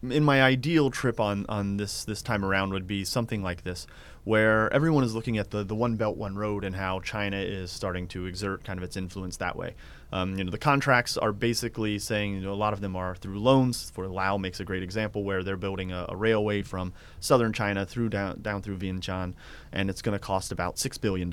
in 0.02 0.24
my 0.24 0.42
ideal 0.42 0.90
trip 0.90 1.20
on, 1.20 1.46
on 1.50 1.78
this 1.78 2.06
this 2.06 2.22
time 2.22 2.46
around 2.46 2.72
would 2.72 2.88
be 2.88 3.04
something 3.04 3.42
like 3.42 3.64
this 3.64 3.88
where 4.26 4.74
everyone 4.74 5.04
is 5.04 5.14
looking 5.14 5.38
at 5.38 5.52
the, 5.52 5.64
the 5.64 5.76
One 5.76 5.98
Belt, 5.98 6.18
One 6.18 6.36
Road 6.36 6.64
and 6.64 6.76
how 6.76 7.00
China 7.00 7.38
is 7.38 7.72
starting 7.72 8.08
to 8.08 8.26
exert 8.26 8.64
kind 8.64 8.80
of 8.80 8.84
its 8.84 8.98
influence 8.98 9.38
that 9.38 9.56
way. 9.56 9.76
Um, 10.12 10.36
you 10.36 10.44
know, 10.44 10.50
the 10.50 10.58
contracts 10.58 11.16
are 11.16 11.32
basically 11.32 12.00
saying 12.00 12.34
you 12.34 12.42
know, 12.42 12.52
a 12.52 12.56
lot 12.56 12.74
of 12.74 12.82
them 12.82 12.96
are 12.96 13.16
through 13.16 13.40
loans. 13.40 13.92
For 13.92 14.08
Lao 14.08 14.38
makes 14.38 14.60
a 14.60 14.66
great 14.66 14.82
example 14.82 15.24
where 15.24 15.44
they're 15.44 15.58
building 15.58 15.92
a, 15.92 16.08
a 16.10 16.16
railway 16.16 16.64
from 16.64 16.92
southern 17.20 17.54
China 17.54 17.86
through 17.86 18.10
down, 18.10 18.42
down 18.42 18.64
through 18.64 18.78
Vientiane, 18.78 19.36
and 19.72 19.92
it's 19.92 20.02
going 20.02 20.18
to 20.18 20.20
cost 20.20 20.52
about 20.52 20.78
$6 20.78 21.00
billion 21.00 21.32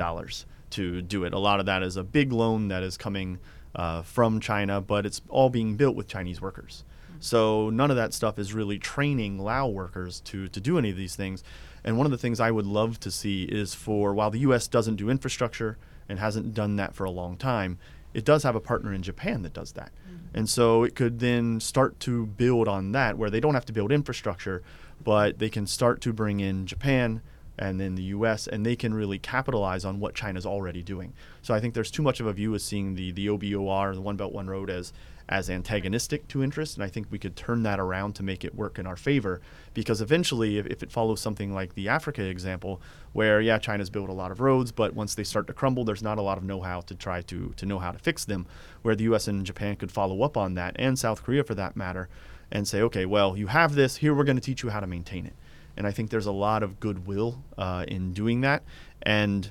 to 0.70 1.02
do 1.02 1.24
it. 1.24 1.32
A 1.32 1.38
lot 1.38 1.60
of 1.60 1.66
that 1.66 1.82
is 1.82 1.96
a 1.96 2.04
big 2.04 2.30
loan 2.30 2.68
that 2.68 2.82
is 2.82 2.98
coming 2.98 3.38
uh, 3.74 4.02
from 4.02 4.40
China, 4.40 4.80
but 4.80 5.06
it's 5.06 5.20
all 5.28 5.50
being 5.50 5.76
built 5.76 5.96
with 5.96 6.08
Chinese 6.08 6.40
workers. 6.40 6.84
So 7.20 7.70
none 7.70 7.90
of 7.90 7.96
that 7.96 8.12
stuff 8.12 8.36
is 8.38 8.52
really 8.52 8.80
training 8.80 9.38
Lao 9.38 9.68
workers 9.68 10.20
to, 10.22 10.48
to 10.48 10.60
do 10.60 10.76
any 10.76 10.90
of 10.90 10.96
these 10.96 11.14
things. 11.14 11.44
And 11.84 11.96
one 11.96 12.04
of 12.04 12.10
the 12.10 12.18
things 12.18 12.40
I 12.40 12.50
would 12.50 12.66
love 12.66 12.98
to 13.00 13.12
see 13.12 13.44
is 13.44 13.74
for 13.74 14.12
while 14.12 14.30
the 14.30 14.40
U.S. 14.40 14.66
doesn't 14.66 14.96
do 14.96 15.08
infrastructure 15.08 15.78
and 16.08 16.18
hasn't 16.18 16.52
done 16.52 16.76
that 16.76 16.94
for 16.94 17.04
a 17.04 17.10
long 17.10 17.36
time, 17.36 17.78
it 18.12 18.24
does 18.24 18.42
have 18.42 18.56
a 18.56 18.60
partner 18.60 18.92
in 18.92 19.02
Japan 19.02 19.42
that 19.42 19.52
does 19.52 19.72
that. 19.72 19.92
Mm-hmm. 20.04 20.38
And 20.38 20.48
so 20.48 20.82
it 20.82 20.96
could 20.96 21.20
then 21.20 21.60
start 21.60 21.98
to 22.00 22.26
build 22.26 22.66
on 22.66 22.90
that 22.92 23.16
where 23.16 23.30
they 23.30 23.40
don't 23.40 23.54
have 23.54 23.66
to 23.66 23.72
build 23.72 23.92
infrastructure, 23.92 24.62
but 25.02 25.38
they 25.38 25.48
can 25.48 25.66
start 25.66 26.00
to 26.02 26.12
bring 26.12 26.40
in 26.40 26.66
Japan 26.66 27.22
and 27.62 27.80
then 27.80 27.94
the 27.94 28.02
US 28.04 28.48
and 28.48 28.66
they 28.66 28.74
can 28.74 28.92
really 28.92 29.18
capitalize 29.18 29.84
on 29.84 30.00
what 30.00 30.14
China's 30.14 30.44
already 30.44 30.82
doing. 30.82 31.12
So 31.42 31.54
I 31.54 31.60
think 31.60 31.74
there's 31.74 31.92
too 31.92 32.02
much 32.02 32.18
of 32.18 32.26
a 32.26 32.32
view 32.32 32.54
as 32.54 32.64
seeing 32.64 32.94
the 32.96 33.12
the 33.12 33.28
OBOR, 33.28 33.94
the 33.94 34.00
One 34.00 34.16
Belt 34.16 34.32
One 34.32 34.48
Road 34.48 34.68
as 34.68 34.92
as 35.28 35.48
antagonistic 35.48 36.26
to 36.28 36.42
interest. 36.42 36.76
And 36.76 36.82
I 36.82 36.88
think 36.88 37.06
we 37.08 37.18
could 37.20 37.36
turn 37.36 37.62
that 37.62 37.78
around 37.78 38.14
to 38.16 38.24
make 38.24 38.44
it 38.44 38.56
work 38.56 38.80
in 38.80 38.86
our 38.88 38.96
favor. 38.96 39.40
Because 39.72 40.00
eventually, 40.00 40.58
if, 40.58 40.66
if 40.66 40.82
it 40.82 40.90
follows 40.90 41.20
something 41.20 41.54
like 41.54 41.74
the 41.74 41.88
Africa 41.88 42.24
example, 42.24 42.82
where, 43.12 43.40
yeah, 43.40 43.58
China's 43.58 43.88
built 43.88 44.10
a 44.10 44.12
lot 44.12 44.32
of 44.32 44.40
roads, 44.40 44.72
but 44.72 44.94
once 44.94 45.14
they 45.14 45.22
start 45.22 45.46
to 45.46 45.52
crumble, 45.52 45.84
there's 45.84 46.02
not 46.02 46.18
a 46.18 46.22
lot 46.22 46.38
of 46.38 46.44
know 46.44 46.60
how 46.60 46.80
to 46.80 46.94
try 46.96 47.22
to, 47.22 47.54
to 47.56 47.64
know 47.64 47.78
how 47.78 47.92
to 47.92 47.98
fix 48.00 48.24
them. 48.24 48.46
Where 48.82 48.96
the 48.96 49.04
US 49.04 49.28
and 49.28 49.46
Japan 49.46 49.76
could 49.76 49.92
follow 49.92 50.22
up 50.22 50.36
on 50.36 50.54
that, 50.54 50.74
and 50.76 50.98
South 50.98 51.22
Korea 51.22 51.44
for 51.44 51.54
that 51.54 51.76
matter, 51.76 52.08
and 52.50 52.66
say, 52.66 52.82
okay, 52.82 53.06
well, 53.06 53.36
you 53.36 53.46
have 53.46 53.76
this, 53.76 53.96
here 53.98 54.12
we're 54.12 54.24
going 54.24 54.36
to 54.36 54.42
teach 54.42 54.64
you 54.64 54.70
how 54.70 54.80
to 54.80 54.86
maintain 54.86 55.24
it. 55.24 55.34
And 55.76 55.86
I 55.86 55.90
think 55.90 56.10
there's 56.10 56.26
a 56.26 56.32
lot 56.32 56.62
of 56.62 56.80
goodwill 56.80 57.42
uh, 57.56 57.84
in 57.88 58.12
doing 58.12 58.42
that. 58.42 58.62
And 59.02 59.50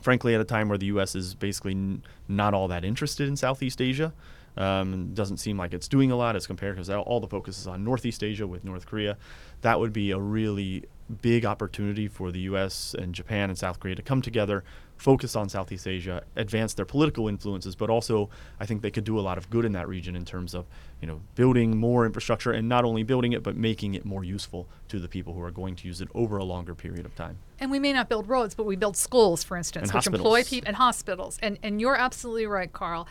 frankly, 0.00 0.34
at 0.34 0.40
a 0.40 0.44
time 0.44 0.68
where 0.68 0.78
the 0.78 0.86
U.S. 0.86 1.14
is 1.14 1.34
basically 1.34 1.72
n- 1.72 2.02
not 2.28 2.54
all 2.54 2.68
that 2.68 2.84
interested 2.84 3.28
in 3.28 3.36
Southeast 3.36 3.80
Asia, 3.80 4.12
um, 4.56 5.14
doesn't 5.14 5.36
seem 5.36 5.56
like 5.56 5.72
it's 5.72 5.88
doing 5.88 6.10
a 6.10 6.16
lot 6.16 6.34
as 6.34 6.46
compared 6.46 6.74
because 6.74 6.90
all 6.90 7.20
the 7.20 7.28
focus 7.28 7.58
is 7.58 7.66
on 7.66 7.84
Northeast 7.84 8.24
Asia 8.24 8.46
with 8.46 8.64
North 8.64 8.86
Korea. 8.86 9.16
That 9.60 9.78
would 9.78 9.92
be 9.92 10.10
a 10.10 10.18
really 10.18 10.84
big 11.22 11.46
opportunity 11.46 12.08
for 12.08 12.32
the 12.32 12.40
U.S. 12.40 12.94
and 12.98 13.14
Japan 13.14 13.50
and 13.50 13.58
South 13.58 13.80
Korea 13.80 13.94
to 13.94 14.02
come 14.02 14.20
together, 14.20 14.64
focus 14.98 15.36
on 15.36 15.48
Southeast 15.48 15.86
Asia, 15.86 16.22
advance 16.36 16.74
their 16.74 16.84
political 16.84 17.28
influences, 17.28 17.74
but 17.74 17.88
also 17.88 18.28
I 18.60 18.66
think 18.66 18.82
they 18.82 18.90
could 18.90 19.04
do 19.04 19.18
a 19.18 19.22
lot 19.22 19.38
of 19.38 19.48
good 19.48 19.64
in 19.64 19.72
that 19.72 19.88
region 19.88 20.14
in 20.16 20.24
terms 20.24 20.54
of 20.54 20.66
you 21.00 21.06
know 21.06 21.20
building 21.34 21.76
more 21.76 22.04
infrastructure 22.04 22.52
and 22.52 22.68
not 22.68 22.84
only 22.84 23.04
building 23.04 23.32
it 23.32 23.42
but 23.42 23.56
making 23.56 23.94
it 23.94 24.04
more 24.04 24.24
useful 24.24 24.68
to 24.88 24.98
the 24.98 25.08
people 25.08 25.32
who 25.32 25.42
are 25.42 25.50
going 25.50 25.76
to 25.76 25.86
use 25.86 26.00
it 26.00 26.08
over 26.14 26.36
a 26.36 26.44
longer 26.44 26.74
period 26.74 27.06
of 27.06 27.14
time. 27.14 27.38
And 27.60 27.70
we 27.70 27.78
may 27.78 27.92
not 27.92 28.08
build 28.08 28.28
roads, 28.28 28.54
but 28.54 28.66
we 28.66 28.76
build 28.76 28.96
schools, 28.96 29.42
for 29.42 29.56
instance, 29.56 29.88
and 29.90 29.94
which 29.94 30.04
hospitals. 30.04 30.20
employ 30.20 30.44
people 30.44 30.68
and 30.68 30.76
hospitals. 30.76 31.38
And 31.42 31.58
and 31.62 31.80
you're 31.80 31.96
absolutely 31.96 32.46
right, 32.46 32.72
Karl 32.72 33.08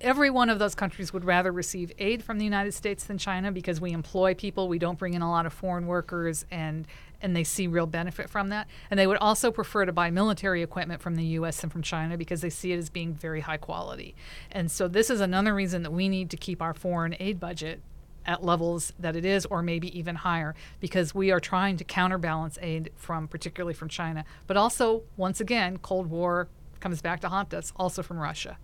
every 0.00 0.30
one 0.30 0.48
of 0.48 0.58
those 0.58 0.74
countries 0.74 1.12
would 1.12 1.24
rather 1.24 1.50
receive 1.50 1.92
aid 1.98 2.22
from 2.22 2.38
the 2.38 2.44
United 2.44 2.72
States 2.72 3.04
than 3.04 3.18
China 3.18 3.50
because 3.50 3.80
we 3.80 3.92
employ 3.92 4.34
people, 4.34 4.68
we 4.68 4.78
don't 4.78 4.98
bring 4.98 5.14
in 5.14 5.22
a 5.22 5.30
lot 5.30 5.46
of 5.46 5.52
foreign 5.52 5.86
workers, 5.86 6.46
and 6.50 6.86
and 7.20 7.34
they 7.34 7.44
see 7.44 7.66
real 7.66 7.86
benefit 7.86 8.30
from 8.30 8.48
that. 8.48 8.68
And 8.90 8.98
they 8.98 9.06
would 9.06 9.16
also 9.18 9.50
prefer 9.50 9.84
to 9.84 9.92
buy 9.92 10.10
military 10.10 10.62
equipment 10.62 11.00
from 11.00 11.16
the 11.16 11.24
U.S. 11.24 11.62
and 11.62 11.72
from 11.72 11.82
China 11.82 12.16
because 12.16 12.40
they 12.40 12.50
see 12.50 12.72
it 12.72 12.78
as 12.78 12.90
being 12.90 13.14
very 13.14 13.40
high 13.40 13.56
quality. 13.56 14.14
And 14.50 14.70
so 14.70 14.88
this 14.88 15.10
is 15.10 15.20
another 15.20 15.54
reason 15.54 15.82
that 15.82 15.90
we 15.92 16.08
need 16.08 16.30
to 16.30 16.36
keep 16.36 16.62
our 16.62 16.74
foreign 16.74 17.16
aid 17.18 17.40
budget 17.40 17.80
at 18.26 18.44
levels 18.44 18.92
that 18.98 19.16
it 19.16 19.24
is 19.24 19.46
or 19.46 19.62
maybe 19.62 19.96
even 19.98 20.16
higher 20.16 20.54
because 20.80 21.14
we 21.14 21.30
are 21.30 21.40
trying 21.40 21.76
to 21.78 21.84
counterbalance 21.84 22.58
aid 22.60 22.90
from 22.94 23.26
particularly 23.26 23.72
from 23.72 23.88
China 23.88 24.22
but 24.46 24.54
also 24.54 25.02
once 25.16 25.40
again 25.40 25.78
cold 25.78 26.08
war 26.08 26.46
comes 26.78 27.00
back 27.00 27.20
to 27.20 27.28
haunt 27.30 27.54
us 27.54 27.72
also 27.76 28.02
from 28.02 28.18
Russia 28.18 28.58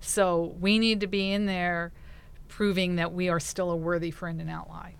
so 0.00 0.56
we 0.58 0.78
need 0.78 1.00
to 1.00 1.06
be 1.06 1.32
in 1.32 1.44
there 1.44 1.92
proving 2.48 2.96
that 2.96 3.12
we 3.12 3.28
are 3.28 3.40
still 3.40 3.70
a 3.70 3.76
worthy 3.76 4.10
friend 4.10 4.40
and 4.40 4.50
ally. 4.50 4.92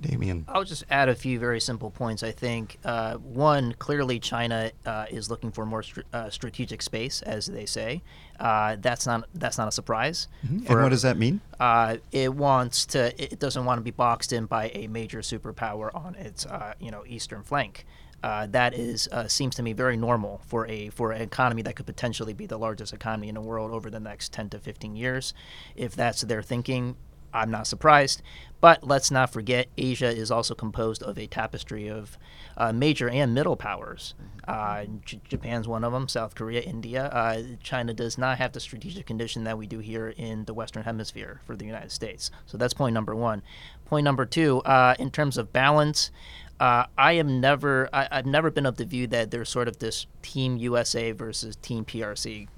Damien. 0.00 0.44
I'll 0.48 0.64
just 0.64 0.84
add 0.90 1.08
a 1.08 1.14
few 1.14 1.38
very 1.38 1.60
simple 1.60 1.90
points. 1.90 2.22
I 2.22 2.30
think 2.30 2.78
uh, 2.84 3.14
one, 3.16 3.74
clearly 3.78 4.18
China 4.18 4.70
uh, 4.86 5.06
is 5.10 5.30
looking 5.30 5.50
for 5.50 5.66
more 5.66 5.82
str- 5.82 6.00
uh, 6.12 6.30
strategic 6.30 6.82
space, 6.82 7.22
as 7.22 7.46
they 7.46 7.66
say. 7.66 8.02
Uh, 8.38 8.76
that's 8.80 9.06
not 9.06 9.28
that's 9.34 9.58
not 9.58 9.68
a 9.68 9.72
surprise. 9.72 10.28
Mm-hmm. 10.46 10.60
For, 10.60 10.72
and 10.72 10.82
what 10.82 10.88
does 10.90 11.02
that 11.02 11.16
mean? 11.16 11.40
Uh, 11.58 11.96
it 12.12 12.34
wants 12.34 12.86
to. 12.86 13.22
It 13.22 13.38
doesn't 13.38 13.64
want 13.64 13.78
to 13.78 13.82
be 13.82 13.90
boxed 13.90 14.32
in 14.32 14.46
by 14.46 14.70
a 14.74 14.86
major 14.86 15.20
superpower 15.20 15.94
on 15.94 16.14
its 16.14 16.46
uh, 16.46 16.74
you 16.78 16.90
know 16.90 17.04
eastern 17.06 17.42
flank 17.42 17.84
uh, 18.22 18.46
that 18.48 18.74
is 18.74 19.08
uh, 19.12 19.28
seems 19.28 19.54
to 19.54 19.62
me 19.62 19.72
very 19.72 19.96
normal 19.96 20.40
for 20.46 20.66
a 20.66 20.90
for 20.90 21.12
an 21.12 21.22
economy 21.22 21.62
that 21.62 21.76
could 21.76 21.86
potentially 21.86 22.32
be 22.32 22.46
the 22.46 22.58
largest 22.58 22.92
economy 22.92 23.28
in 23.28 23.34
the 23.34 23.40
world 23.40 23.70
over 23.70 23.90
the 23.90 24.00
next 24.00 24.32
10 24.32 24.50
to 24.50 24.58
15 24.58 24.96
years. 24.96 25.34
If 25.76 25.94
that's 25.94 26.22
their 26.22 26.42
thinking, 26.42 26.96
I'm 27.32 27.50
not 27.50 27.66
surprised. 27.66 28.22
But 28.60 28.82
let's 28.82 29.10
not 29.10 29.32
forget, 29.32 29.68
Asia 29.78 30.08
is 30.08 30.30
also 30.30 30.54
composed 30.54 31.02
of 31.02 31.16
a 31.16 31.28
tapestry 31.28 31.88
of 31.88 32.18
uh, 32.56 32.72
major 32.72 33.08
and 33.08 33.32
middle 33.32 33.56
powers. 33.56 34.14
Mm-hmm. 34.20 34.94
Uh, 34.94 34.98
J- 35.04 35.20
Japan's 35.28 35.68
one 35.68 35.84
of 35.84 35.92
them, 35.92 36.08
South 36.08 36.34
Korea, 36.34 36.62
India. 36.62 37.06
Uh, 37.06 37.42
China 37.62 37.94
does 37.94 38.18
not 38.18 38.38
have 38.38 38.52
the 38.52 38.60
strategic 38.60 39.06
condition 39.06 39.44
that 39.44 39.58
we 39.58 39.68
do 39.68 39.78
here 39.78 40.08
in 40.08 40.44
the 40.46 40.54
Western 40.54 40.82
Hemisphere 40.82 41.40
for 41.44 41.54
the 41.54 41.66
United 41.66 41.92
States. 41.92 42.32
So 42.46 42.58
that's 42.58 42.74
point 42.74 42.94
number 42.94 43.14
one. 43.14 43.42
Point 43.84 44.04
number 44.04 44.26
two, 44.26 44.60
uh, 44.62 44.96
in 44.98 45.10
terms 45.12 45.38
of 45.38 45.52
balance, 45.52 46.10
uh, 46.58 46.86
I 46.96 47.12
am 47.12 47.40
never. 47.40 47.88
I, 47.92 48.08
have 48.10 48.26
never 48.26 48.50
been 48.50 48.66
of 48.66 48.76
the 48.76 48.84
view 48.84 49.06
that 49.08 49.30
there's 49.30 49.48
sort 49.48 49.68
of 49.68 49.78
this 49.78 50.08
Team 50.22 50.56
USA 50.56 51.12
versus 51.12 51.54
Team 51.54 51.84
PRC 51.84 52.48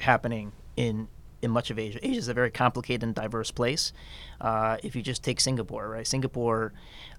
happening 0.00 0.52
in 0.76 1.06
in 1.42 1.50
much 1.50 1.70
of 1.70 1.78
Asia. 1.78 1.98
Asia 2.02 2.18
is 2.18 2.28
a 2.28 2.34
very 2.34 2.50
complicated 2.50 3.02
and 3.02 3.14
diverse 3.14 3.50
place. 3.50 3.92
Uh, 4.40 4.78
if 4.82 4.96
you 4.96 5.02
just 5.02 5.22
take 5.22 5.40
Singapore, 5.40 5.88
right? 5.88 6.06
Singapore 6.06 6.72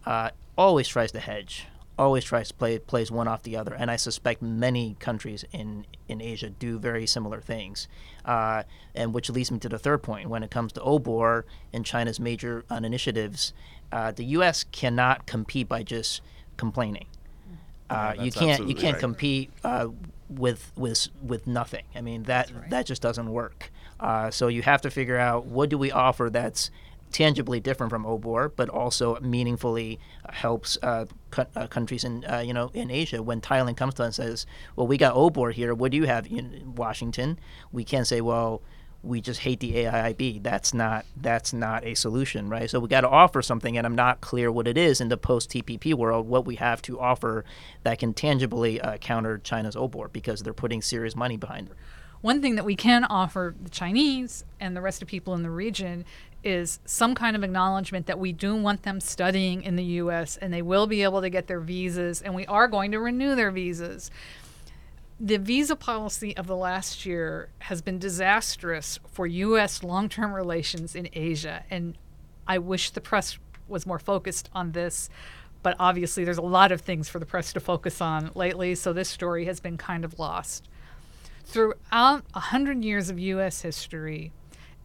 uh, 0.06 0.32
always 0.58 0.88
tries 0.88 1.12
to 1.12 1.20
hedge, 1.20 1.68
always 1.98 2.24
tries 2.24 2.50
to 2.50 2.54
play 2.54 2.80
plays 2.80 3.12
one 3.12 3.28
off 3.28 3.44
the 3.44 3.56
other, 3.56 3.74
and 3.74 3.90
I 3.92 3.96
suspect 3.96 4.42
many 4.42 4.96
countries 5.00 5.46
in 5.52 5.86
in 6.08 6.22
Asia 6.22 6.50
do 6.50 6.80
very 6.80 7.06
similar 7.06 7.42
things. 7.42 7.88
Uh, 8.26 8.64
and 8.96 9.14
which 9.14 9.30
leads 9.30 9.52
me 9.52 9.60
to 9.60 9.70
the 9.70 9.80
third 9.80 10.04
point: 10.04 10.30
when 10.30 10.44
it 10.44 10.52
comes 10.52 10.74
to 10.74 10.82
OBOR 10.82 11.46
and 11.74 11.86
China's 11.86 12.20
major 12.20 12.66
uh, 12.70 12.76
initiatives 12.76 13.54
uh, 13.92 14.12
the 14.12 14.26
U.S. 14.26 14.66
cannot 14.72 15.26
compete 15.26 15.68
by 15.68 15.84
just 15.84 16.22
complaining. 16.58 17.08
Uh, 17.90 18.14
yeah, 18.16 18.24
you 18.24 18.32
can't 18.32 18.68
you 18.68 18.76
can't 18.76 18.96
right. 18.96 19.00
compete 19.00 19.52
uh, 19.64 19.88
with 20.30 20.72
with 20.76 21.08
with 21.22 21.48
nothing. 21.48 21.86
I 21.96 22.02
mean 22.02 22.24
that 22.24 22.52
right. 22.52 22.70
that 22.70 22.86
just 22.86 23.02
doesn't 23.02 23.30
work. 23.30 23.72
Uh, 24.00 24.30
so 24.32 24.48
you 24.48 24.62
have 24.62 24.82
to 24.82 24.90
figure 24.90 25.18
out 25.18 25.46
what 25.46 25.70
do 25.70 25.78
we 25.78 25.92
offer 25.92 26.30
that's 26.30 26.70
tangibly 27.12 27.60
different 27.60 27.90
from 27.90 28.06
OBOR, 28.06 28.52
but 28.56 28.70
also 28.70 29.20
meaningfully 29.22 30.00
helps 30.30 30.78
uh, 30.84 31.06
uh, 31.56 31.68
countries 31.68 32.04
in 32.04 32.26
uh, 32.26 32.40
you 32.40 32.54
know 32.54 32.70
in 32.74 32.92
Asia. 32.92 33.24
When 33.24 33.42
Thailand 33.42 33.78
comes 33.78 33.96
to 33.96 34.04
us 34.04 34.20
and 34.20 34.28
says, 34.30 34.46
"Well, 34.76 34.88
we 34.88 34.98
got 34.98 35.16
OBOR 35.16 35.52
here. 35.52 35.74
What 35.74 35.92
do 35.92 35.98
you 35.98 36.06
have 36.06 36.28
in 36.28 36.76
Washington?" 36.76 37.40
We 37.72 37.84
can't 37.84 38.08
say, 38.08 38.22
"Well." 38.22 38.62
we 39.04 39.22
just 39.22 39.42
hate 39.42 39.60
the 39.60 39.74
AIIB. 39.74 40.44
That's 40.44 40.74
not 40.74 41.06
that's 41.16 41.54
not 41.54 41.86
a 41.86 41.94
solution, 41.94 42.50
right? 42.50 42.70
So 42.70 42.80
we 42.80 42.88
got 42.88 43.02
to 43.02 43.10
offer 43.10 43.42
something, 43.42 43.78
and 43.78 43.86
I'm 43.86 43.96
not 43.96 44.22
clear 44.22 44.52
what 44.52 44.68
it 44.68 44.78
is 44.78 45.00
in 45.00 45.08
the 45.08 45.18
post 45.18 45.50
TPP 45.52 45.94
world. 45.94 46.28
What 46.28 46.46
we 46.46 46.56
have 46.56 46.82
to 46.84 47.00
offer 47.00 47.46
that 47.84 48.00
can 48.00 48.14
tangibly 48.14 48.82
uh, 48.82 48.98
counter 48.98 49.38
China's 49.38 49.76
OBOR 49.76 50.10
because 50.12 50.42
they're 50.42 50.54
putting 50.54 50.82
serious 50.82 51.16
money 51.16 51.38
behind 51.38 51.70
it. 51.70 51.76
One 52.22 52.42
thing 52.42 52.56
that 52.56 52.66
we 52.66 52.76
can 52.76 53.04
offer 53.04 53.56
the 53.62 53.70
Chinese 53.70 54.46
and 54.60 54.76
the 54.76 54.82
rest 54.82 55.02
of 55.02 55.08
people 55.08 55.34
in 55.34 55.44
the 55.44 55.50
region 55.50 56.06
is 56.44 56.80
some 56.86 57.16
kind 57.16 57.36
of 57.36 57.44
acknowledgement 57.44 58.06
that 58.06 58.20
we 58.20 58.32
do 58.32 58.56
want 58.56 58.84
them 58.84 59.00
studying 59.00 59.64
in 59.64 59.76
the 59.76 59.84
U.S. 59.84 60.38
and 60.38 60.54
they 60.54 60.62
will 60.62 60.88
be 60.88 61.04
able 61.04 61.22
to 61.22 61.30
get 61.30 61.48
their 61.48 61.60
visas, 61.60 62.22
and 62.22 62.34
we 62.34 62.46
are 62.46 62.68
going 62.68 62.92
to 62.92 63.00
renew 63.00 63.36
their 63.36 63.52
visas 63.52 64.12
the 65.20 65.38
visa 65.38 65.76
policy 65.76 66.36
of 66.38 66.48
the 66.48 66.56
last 66.56 67.06
year 67.06 67.50
has 67.60 67.82
been 67.82 67.98
disastrous 67.98 69.00
for 69.08 69.26
U.S. 69.26 69.84
long 69.84 70.10
term 70.10 70.34
relations 70.34 70.96
in 70.96 71.10
Asia. 71.14 71.64
And 71.70 71.98
I 72.48 72.60
wish 72.60 72.92
the 72.92 73.02
press 73.02 73.38
was 73.68 73.86
more 73.86 74.00
focused 74.00 74.50
on 74.54 74.74
this. 74.74 75.10
But 75.64 75.76
obviously, 75.80 76.24
there's 76.24 76.38
a 76.38 76.44
lot 76.44 76.72
of 76.72 76.82
things 76.82 77.10
for 77.10 77.20
the 77.20 77.26
press 77.26 77.52
to 77.54 77.60
focus 77.60 78.00
on 78.00 78.32
lately, 78.36 78.76
so 78.76 78.94
this 78.94 79.10
story 79.10 79.46
has 79.46 79.60
been 79.60 79.76
kind 79.76 80.06
of 80.06 80.20
lost. 80.20 80.70
Throughout 81.50 82.26
100 82.34 82.84
years 82.84 83.10
of 83.10 83.18
U.S. 83.18 83.62
history, 83.62 84.34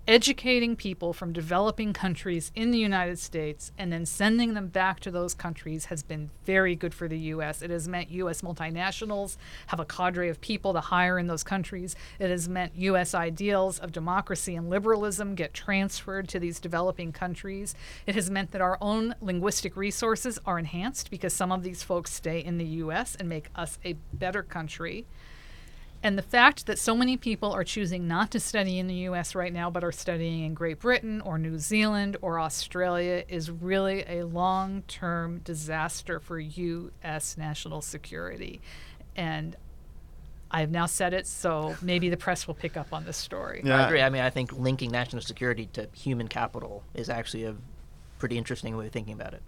educating 0.06 0.76
people 0.76 1.12
from 1.12 1.32
developing 1.32 1.92
countries 1.92 2.52
in 2.54 2.70
the 2.70 2.78
United 2.78 3.18
States 3.18 3.72
and 3.76 3.92
then 3.92 4.06
sending 4.06 4.54
them 4.54 4.68
back 4.68 5.00
to 5.00 5.10
those 5.10 5.34
countries 5.34 5.86
has 5.86 6.04
been 6.04 6.30
very 6.44 6.76
good 6.76 6.94
for 6.94 7.08
the 7.08 7.18
U.S. 7.18 7.62
It 7.62 7.70
has 7.70 7.88
meant 7.88 8.12
U.S. 8.12 8.42
multinationals 8.42 9.38
have 9.66 9.80
a 9.80 9.84
cadre 9.84 10.28
of 10.28 10.40
people 10.40 10.72
to 10.72 10.80
hire 10.80 11.18
in 11.18 11.26
those 11.26 11.42
countries. 11.42 11.96
It 12.20 12.30
has 12.30 12.48
meant 12.48 12.76
U.S. 12.76 13.12
ideals 13.12 13.80
of 13.80 13.90
democracy 13.90 14.54
and 14.54 14.70
liberalism 14.70 15.34
get 15.34 15.52
transferred 15.52 16.28
to 16.28 16.38
these 16.38 16.60
developing 16.60 17.10
countries. 17.10 17.74
It 18.06 18.14
has 18.14 18.30
meant 18.30 18.52
that 18.52 18.62
our 18.62 18.78
own 18.80 19.16
linguistic 19.20 19.76
resources 19.76 20.38
are 20.46 20.60
enhanced 20.60 21.10
because 21.10 21.34
some 21.34 21.50
of 21.50 21.64
these 21.64 21.82
folks 21.82 22.12
stay 22.12 22.38
in 22.38 22.58
the 22.58 22.66
U.S. 22.66 23.16
and 23.16 23.28
make 23.28 23.50
us 23.56 23.80
a 23.84 23.94
better 24.12 24.44
country. 24.44 25.06
And 26.02 26.18
the 26.18 26.22
fact 26.22 26.66
that 26.66 26.78
so 26.78 26.96
many 26.96 27.16
people 27.16 27.52
are 27.52 27.62
choosing 27.62 28.08
not 28.08 28.32
to 28.32 28.40
study 28.40 28.78
in 28.78 28.88
the 28.88 28.94
US 29.08 29.34
right 29.34 29.52
now, 29.52 29.70
but 29.70 29.84
are 29.84 29.92
studying 29.92 30.44
in 30.44 30.54
Great 30.54 30.80
Britain 30.80 31.20
or 31.20 31.38
New 31.38 31.58
Zealand 31.58 32.16
or 32.22 32.40
Australia 32.40 33.24
is 33.28 33.50
really 33.50 34.04
a 34.08 34.24
long 34.24 34.82
term 34.82 35.38
disaster 35.44 36.18
for 36.18 36.40
US 36.40 37.36
national 37.36 37.82
security. 37.82 38.60
And 39.14 39.56
I 40.50 40.60
have 40.60 40.70
now 40.70 40.86
said 40.86 41.14
it, 41.14 41.26
so 41.26 41.76
maybe 41.80 42.10
the 42.10 42.16
press 42.16 42.46
will 42.46 42.54
pick 42.54 42.76
up 42.76 42.92
on 42.92 43.04
this 43.04 43.16
story. 43.16 43.62
Yeah. 43.64 43.78
I 43.78 43.86
agree. 43.86 44.02
I 44.02 44.10
mean, 44.10 44.22
I 44.22 44.30
think 44.30 44.52
linking 44.52 44.90
national 44.90 45.22
security 45.22 45.66
to 45.72 45.88
human 45.94 46.28
capital 46.28 46.82
is 46.94 47.08
actually 47.08 47.44
a 47.44 47.56
pretty 48.18 48.36
interesting 48.36 48.76
way 48.76 48.86
of 48.86 48.92
thinking 48.92 49.14
about 49.14 49.34
it. 49.34 49.42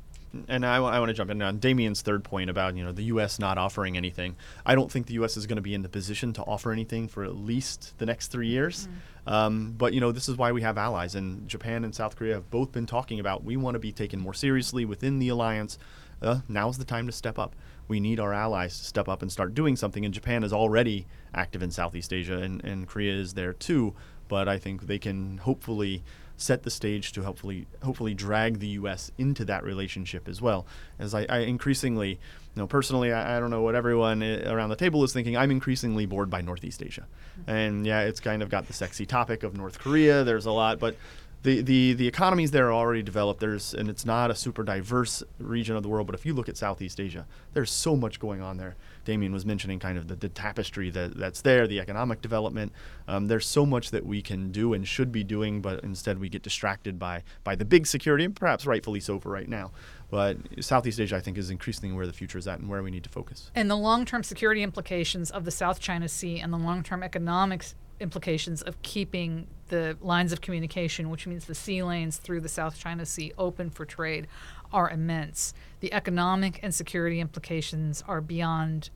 And 0.48 0.66
I, 0.66 0.80
want 0.80 1.08
to 1.08 1.14
jump 1.14 1.30
in 1.30 1.40
on 1.42 1.58
Damien's 1.58 2.02
third 2.02 2.24
point 2.24 2.50
about 2.50 2.76
you 2.76 2.84
know 2.84 2.92
the 2.92 3.04
U.S. 3.04 3.38
not 3.38 3.58
offering 3.58 3.96
anything. 3.96 4.36
I 4.64 4.74
don't 4.74 4.90
think 4.90 5.06
the 5.06 5.14
U.S. 5.14 5.36
is 5.36 5.46
going 5.46 5.56
to 5.56 5.62
be 5.62 5.74
in 5.74 5.82
the 5.82 5.88
position 5.88 6.32
to 6.34 6.42
offer 6.42 6.72
anything 6.72 7.08
for 7.08 7.24
at 7.24 7.36
least 7.36 7.96
the 7.98 8.06
next 8.06 8.28
three 8.28 8.48
years. 8.48 8.88
Um, 9.26 9.74
but 9.76 9.94
you 9.94 10.00
know 10.00 10.12
this 10.12 10.28
is 10.28 10.36
why 10.36 10.52
we 10.52 10.62
have 10.62 10.78
allies, 10.78 11.14
and 11.14 11.48
Japan 11.48 11.84
and 11.84 11.94
South 11.94 12.16
Korea 12.16 12.34
have 12.34 12.50
both 12.50 12.72
been 12.72 12.86
talking 12.86 13.20
about 13.20 13.44
we 13.44 13.56
want 13.56 13.74
to 13.74 13.78
be 13.78 13.92
taken 13.92 14.20
more 14.20 14.34
seriously 14.34 14.84
within 14.84 15.18
the 15.18 15.28
alliance. 15.28 15.78
Uh, 16.20 16.40
now's 16.48 16.78
the 16.78 16.84
time 16.84 17.06
to 17.06 17.12
step 17.12 17.38
up. 17.38 17.54
We 17.86 18.00
need 18.00 18.18
our 18.18 18.32
allies 18.32 18.78
to 18.78 18.84
step 18.84 19.08
up 19.08 19.22
and 19.22 19.30
start 19.30 19.54
doing 19.54 19.76
something. 19.76 20.04
And 20.04 20.14
Japan 20.14 20.42
is 20.42 20.52
already 20.52 21.06
active 21.34 21.62
in 21.62 21.70
Southeast 21.70 22.12
Asia, 22.12 22.38
and, 22.38 22.64
and 22.64 22.88
Korea 22.88 23.14
is 23.14 23.34
there 23.34 23.52
too. 23.52 23.94
But 24.28 24.48
I 24.48 24.58
think 24.58 24.86
they 24.86 24.98
can 24.98 25.38
hopefully 25.38 26.02
set 26.36 26.62
the 26.62 26.70
stage 26.70 27.12
to 27.12 27.22
hopefully 27.22 27.66
hopefully 27.82 28.14
drag 28.14 28.58
the 28.58 28.68
U.S. 28.68 29.10
into 29.18 29.44
that 29.44 29.64
relationship 29.64 30.28
as 30.28 30.42
well. 30.42 30.66
As 30.98 31.14
I, 31.14 31.26
I 31.28 31.38
increasingly, 31.40 32.10
you 32.10 32.18
know, 32.56 32.66
personally, 32.66 33.12
I, 33.12 33.36
I 33.36 33.40
don't 33.40 33.50
know 33.50 33.62
what 33.62 33.74
everyone 33.74 34.22
eh, 34.22 34.50
around 34.50 34.70
the 34.70 34.76
table 34.76 35.04
is 35.04 35.12
thinking. 35.12 35.36
I'm 35.36 35.50
increasingly 35.50 36.06
bored 36.06 36.30
by 36.30 36.40
Northeast 36.40 36.82
Asia, 36.82 37.06
and 37.46 37.86
yeah, 37.86 38.00
it's 38.00 38.20
kind 38.20 38.42
of 38.42 38.48
got 38.48 38.66
the 38.66 38.72
sexy 38.72 39.06
topic 39.06 39.42
of 39.42 39.56
North 39.56 39.78
Korea. 39.78 40.24
There's 40.24 40.46
a 40.46 40.52
lot, 40.52 40.78
but 40.78 40.96
the, 41.44 41.60
the, 41.60 41.92
the 41.92 42.08
economies 42.08 42.50
there 42.50 42.68
are 42.68 42.72
already 42.72 43.02
developed. 43.02 43.38
There's 43.38 43.74
and 43.74 43.88
it's 43.88 44.04
not 44.04 44.30
a 44.30 44.34
super 44.34 44.64
diverse 44.64 45.22
region 45.38 45.76
of 45.76 45.82
the 45.82 45.88
world. 45.88 46.06
But 46.06 46.14
if 46.14 46.26
you 46.26 46.32
look 46.32 46.48
at 46.48 46.56
Southeast 46.56 46.98
Asia, 46.98 47.26
there's 47.52 47.70
so 47.70 47.94
much 47.94 48.18
going 48.18 48.40
on 48.40 48.56
there. 48.56 48.76
Damien 49.04 49.32
was 49.32 49.44
mentioning 49.44 49.78
kind 49.78 49.98
of 49.98 50.08
the, 50.08 50.16
the 50.16 50.28
tapestry 50.28 50.90
that, 50.90 51.16
that's 51.16 51.42
there, 51.42 51.66
the 51.66 51.80
economic 51.80 52.20
development. 52.20 52.72
Um, 53.06 53.26
there's 53.26 53.46
so 53.46 53.66
much 53.66 53.90
that 53.90 54.06
we 54.06 54.22
can 54.22 54.50
do 54.50 54.72
and 54.72 54.86
should 54.86 55.12
be 55.12 55.24
doing, 55.24 55.60
but 55.60 55.82
instead 55.84 56.18
we 56.18 56.28
get 56.28 56.42
distracted 56.42 56.98
by 56.98 57.22
by 57.42 57.54
the 57.54 57.64
big 57.64 57.86
security, 57.86 58.24
and 58.24 58.34
perhaps 58.34 58.66
rightfully 58.66 59.00
so 59.00 59.18
for 59.18 59.30
right 59.30 59.48
now. 59.48 59.72
But 60.10 60.38
Southeast 60.60 61.00
Asia, 61.00 61.16
I 61.16 61.20
think, 61.20 61.38
is 61.38 61.50
increasingly 61.50 61.94
where 61.94 62.06
the 62.06 62.12
future 62.12 62.38
is 62.38 62.46
at 62.46 62.60
and 62.60 62.68
where 62.68 62.82
we 62.82 62.90
need 62.90 63.04
to 63.04 63.10
focus. 63.10 63.50
And 63.54 63.70
the 63.70 63.76
long 63.76 64.04
term 64.04 64.22
security 64.22 64.62
implications 64.62 65.30
of 65.30 65.44
the 65.44 65.50
South 65.50 65.80
China 65.80 66.08
Sea 66.08 66.40
and 66.40 66.52
the 66.52 66.58
long 66.58 66.82
term 66.82 67.02
economic 67.02 67.64
implications 68.00 68.62
of 68.62 68.80
keeping 68.82 69.46
the 69.68 69.96
lines 70.00 70.32
of 70.32 70.40
communication, 70.40 71.10
which 71.10 71.26
means 71.26 71.46
the 71.46 71.54
sea 71.54 71.82
lanes 71.82 72.18
through 72.18 72.40
the 72.40 72.48
South 72.48 72.78
China 72.78 73.06
Sea, 73.06 73.32
open 73.38 73.70
for 73.70 73.84
trade, 73.84 74.26
are 74.74 74.90
immense. 74.90 75.54
The 75.80 75.92
economic 75.94 76.60
and 76.62 76.74
security 76.74 77.20
implications 77.20 78.02
are 78.06 78.20
beyond 78.20 78.90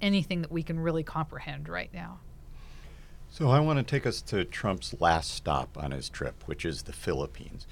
anything 0.00 0.40
that 0.42 0.52
we 0.52 0.62
can 0.62 0.78
really 0.78 1.02
comprehend 1.02 1.68
right 1.68 1.92
now. 1.92 2.20
So 3.28 3.50
I 3.50 3.60
want 3.60 3.78
to 3.78 3.82
take 3.82 4.06
us 4.06 4.22
to 4.22 4.44
Trump's 4.44 4.94
last 5.00 5.32
stop 5.32 5.76
on 5.76 5.90
his 5.90 6.08
trip, 6.08 6.44
which 6.46 6.64
is 6.64 6.84
the 6.84 6.92
Philippines. 6.92 7.66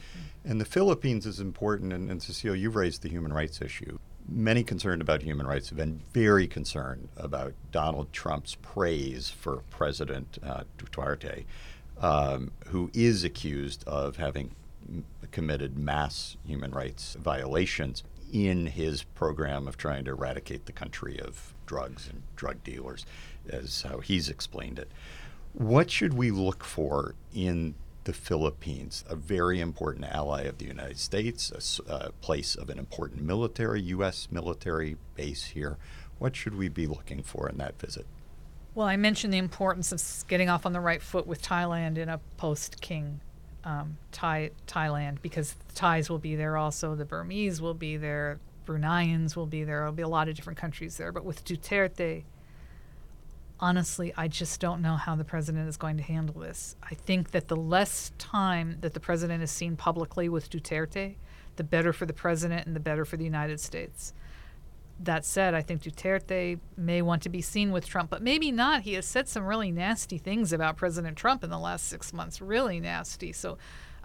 And 0.44 0.60
the 0.60 0.64
Philippines 0.64 1.26
is 1.26 1.38
important, 1.40 1.92
and, 1.92 2.10
and 2.10 2.20
Cecile, 2.20 2.56
you've 2.56 2.76
raised 2.76 3.02
the 3.02 3.08
human 3.08 3.32
rights 3.32 3.62
issue. 3.62 3.98
Many 4.28 4.64
concerned 4.64 5.00
about 5.00 5.22
human 5.22 5.46
rights 5.46 5.68
have 5.68 5.78
been 5.78 6.02
very 6.12 6.48
concerned 6.48 7.08
about 7.16 7.54
Donald 7.70 8.12
Trump's 8.12 8.56
praise 8.56 9.30
for 9.30 9.62
President 9.70 10.38
uh, 10.42 10.64
Duterte, 10.76 11.44
um, 12.00 12.50
who 12.66 12.90
is 12.92 13.22
accused 13.22 13.84
of 13.86 14.16
having 14.16 14.50
committed 15.30 15.76
mass 15.76 16.36
human 16.46 16.70
rights 16.70 17.16
violations 17.20 18.02
in 18.32 18.66
his 18.66 19.02
program 19.02 19.68
of 19.68 19.76
trying 19.76 20.04
to 20.04 20.10
eradicate 20.10 20.66
the 20.66 20.72
country 20.72 21.20
of 21.20 21.54
drugs 21.66 22.08
and 22.08 22.22
drug 22.36 22.62
dealers, 22.64 23.06
as 23.48 23.82
how 23.82 24.00
he's 24.00 24.28
explained 24.28 24.78
it. 24.78 24.90
What 25.52 25.90
should 25.90 26.14
we 26.14 26.30
look 26.30 26.64
for 26.64 27.14
in 27.32 27.74
the 28.04 28.12
Philippines, 28.12 29.04
a 29.08 29.16
very 29.16 29.60
important 29.60 30.04
ally 30.06 30.42
of 30.42 30.58
the 30.58 30.66
United 30.66 30.98
States, 30.98 31.80
a 31.88 32.10
place 32.20 32.54
of 32.54 32.68
an 32.70 32.78
important 32.78 33.22
military, 33.22 33.80
U.S. 33.82 34.28
military 34.30 34.96
base 35.14 35.44
here? 35.44 35.78
What 36.18 36.36
should 36.36 36.56
we 36.56 36.68
be 36.68 36.86
looking 36.86 37.22
for 37.22 37.48
in 37.48 37.58
that 37.58 37.80
visit? 37.80 38.06
Well, 38.74 38.88
I 38.88 38.96
mentioned 38.96 39.32
the 39.32 39.38
importance 39.38 39.92
of 39.92 40.28
getting 40.28 40.48
off 40.48 40.66
on 40.66 40.72
the 40.72 40.80
right 40.80 41.00
foot 41.00 41.26
with 41.26 41.40
Thailand 41.40 41.96
in 41.96 42.08
a 42.08 42.20
post 42.36 42.80
King 42.80 43.20
um, 43.64 43.98
Thai, 44.12 44.50
Thailand 44.66 45.22
because 45.22 45.54
the 45.54 45.74
Thais 45.74 46.10
will 46.10 46.18
be 46.18 46.36
there 46.36 46.56
also, 46.56 46.94
the 46.94 47.04
Burmese 47.04 47.60
will 47.60 47.74
be 47.74 47.96
there, 47.96 48.38
Bruneians 48.64 49.36
will 49.36 49.46
be 49.46 49.64
there. 49.64 49.78
There'll 49.78 49.92
be 49.92 50.02
a 50.02 50.08
lot 50.08 50.28
of 50.28 50.34
different 50.34 50.58
countries 50.58 50.96
there. 50.96 51.12
But 51.12 51.24
with 51.24 51.44
Duterte, 51.44 52.24
honestly, 53.60 54.12
I 54.16 54.28
just 54.28 54.60
don't 54.60 54.82
know 54.82 54.96
how 54.96 55.14
the 55.16 55.24
president 55.24 55.68
is 55.68 55.76
going 55.76 55.96
to 55.98 56.02
handle 56.02 56.40
this. 56.40 56.76
I 56.82 56.94
think 56.94 57.30
that 57.32 57.48
the 57.48 57.56
less 57.56 58.12
time 58.18 58.78
that 58.80 58.94
the 58.94 59.00
president 59.00 59.42
is 59.42 59.50
seen 59.50 59.76
publicly 59.76 60.28
with 60.28 60.50
Duterte, 60.50 61.16
the 61.56 61.64
better 61.64 61.92
for 61.92 62.06
the 62.06 62.12
president 62.12 62.66
and 62.66 62.74
the 62.74 62.80
better 62.80 63.04
for 63.04 63.16
the 63.16 63.24
United 63.24 63.60
States. 63.60 64.12
That 65.00 65.24
said, 65.24 65.54
I 65.54 65.62
think 65.62 65.82
Duterte 65.82 66.60
may 66.76 67.02
want 67.02 67.22
to 67.22 67.28
be 67.28 67.42
seen 67.42 67.72
with 67.72 67.86
Trump, 67.86 68.10
but 68.10 68.22
maybe 68.22 68.52
not. 68.52 68.82
He 68.82 68.94
has 68.94 69.04
said 69.04 69.28
some 69.28 69.44
really 69.44 69.72
nasty 69.72 70.18
things 70.18 70.52
about 70.52 70.76
President 70.76 71.16
Trump 71.16 71.42
in 71.42 71.50
the 71.50 71.58
last 71.58 71.88
six 71.88 72.12
months, 72.12 72.40
really 72.40 72.78
nasty. 72.78 73.32
So 73.32 73.58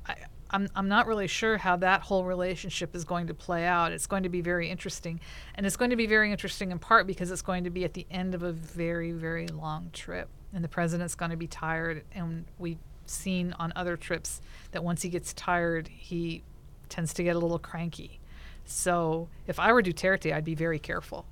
I, 0.07 0.15
I'm, 0.51 0.67
I'm 0.75 0.87
not 0.87 1.05
really 1.05 1.27
sure 1.27 1.57
how 1.57 1.75
that 1.77 2.01
whole 2.01 2.25
relationship 2.25 2.95
is 2.95 3.05
going 3.05 3.27
to 3.27 3.33
play 3.33 3.65
out. 3.65 3.91
It's 3.91 4.07
going 4.07 4.23
to 4.23 4.29
be 4.29 4.41
very 4.41 4.69
interesting. 4.69 5.19
And 5.55 5.65
it's 5.65 5.77
going 5.77 5.91
to 5.91 5.95
be 5.95 6.07
very 6.07 6.31
interesting 6.31 6.71
in 6.71 6.79
part 6.79 7.05
because 7.05 7.29
it's 7.29 7.43
going 7.43 7.65
to 7.65 7.69
be 7.69 7.85
at 7.85 7.93
the 7.93 8.07
end 8.09 8.33
of 8.33 8.41
a 8.41 8.51
very, 8.51 9.11
very 9.11 9.47
long 9.47 9.91
trip. 9.93 10.27
And 10.53 10.63
the 10.63 10.69
president's 10.69 11.13
going 11.15 11.31
to 11.31 11.37
be 11.37 11.47
tired. 11.47 12.03
And 12.11 12.45
we've 12.57 12.79
seen 13.05 13.53
on 13.59 13.71
other 13.75 13.95
trips 13.95 14.41
that 14.71 14.83
once 14.83 15.03
he 15.03 15.09
gets 15.09 15.33
tired, 15.33 15.87
he 15.87 16.43
tends 16.89 17.13
to 17.13 17.23
get 17.23 17.35
a 17.35 17.39
little 17.39 17.59
cranky. 17.59 18.18
So 18.69 19.29
if 19.47 19.59
I 19.59 19.73
were 19.73 19.81
Duterte, 19.81 20.31
I'd 20.31 20.45
be 20.45 20.55
very 20.55 20.79
careful, 20.79 21.25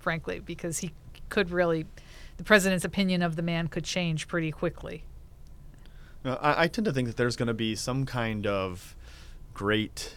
frankly, 0.00 0.40
because 0.40 0.78
he 0.78 0.92
could 1.28 1.50
really, 1.50 1.86
the 2.38 2.44
president's 2.44 2.84
opinion 2.84 3.22
of 3.22 3.36
the 3.36 3.42
man 3.42 3.68
could 3.68 3.84
change 3.84 4.26
pretty 4.26 4.50
quickly. 4.50 5.04
I, 6.24 6.64
I 6.64 6.68
tend 6.68 6.84
to 6.86 6.92
think 6.92 7.06
that 7.06 7.16
there's 7.16 7.36
going 7.36 7.46
to 7.46 7.54
be 7.54 7.76
some 7.76 8.04
kind 8.04 8.46
of 8.48 8.96
great 9.54 10.14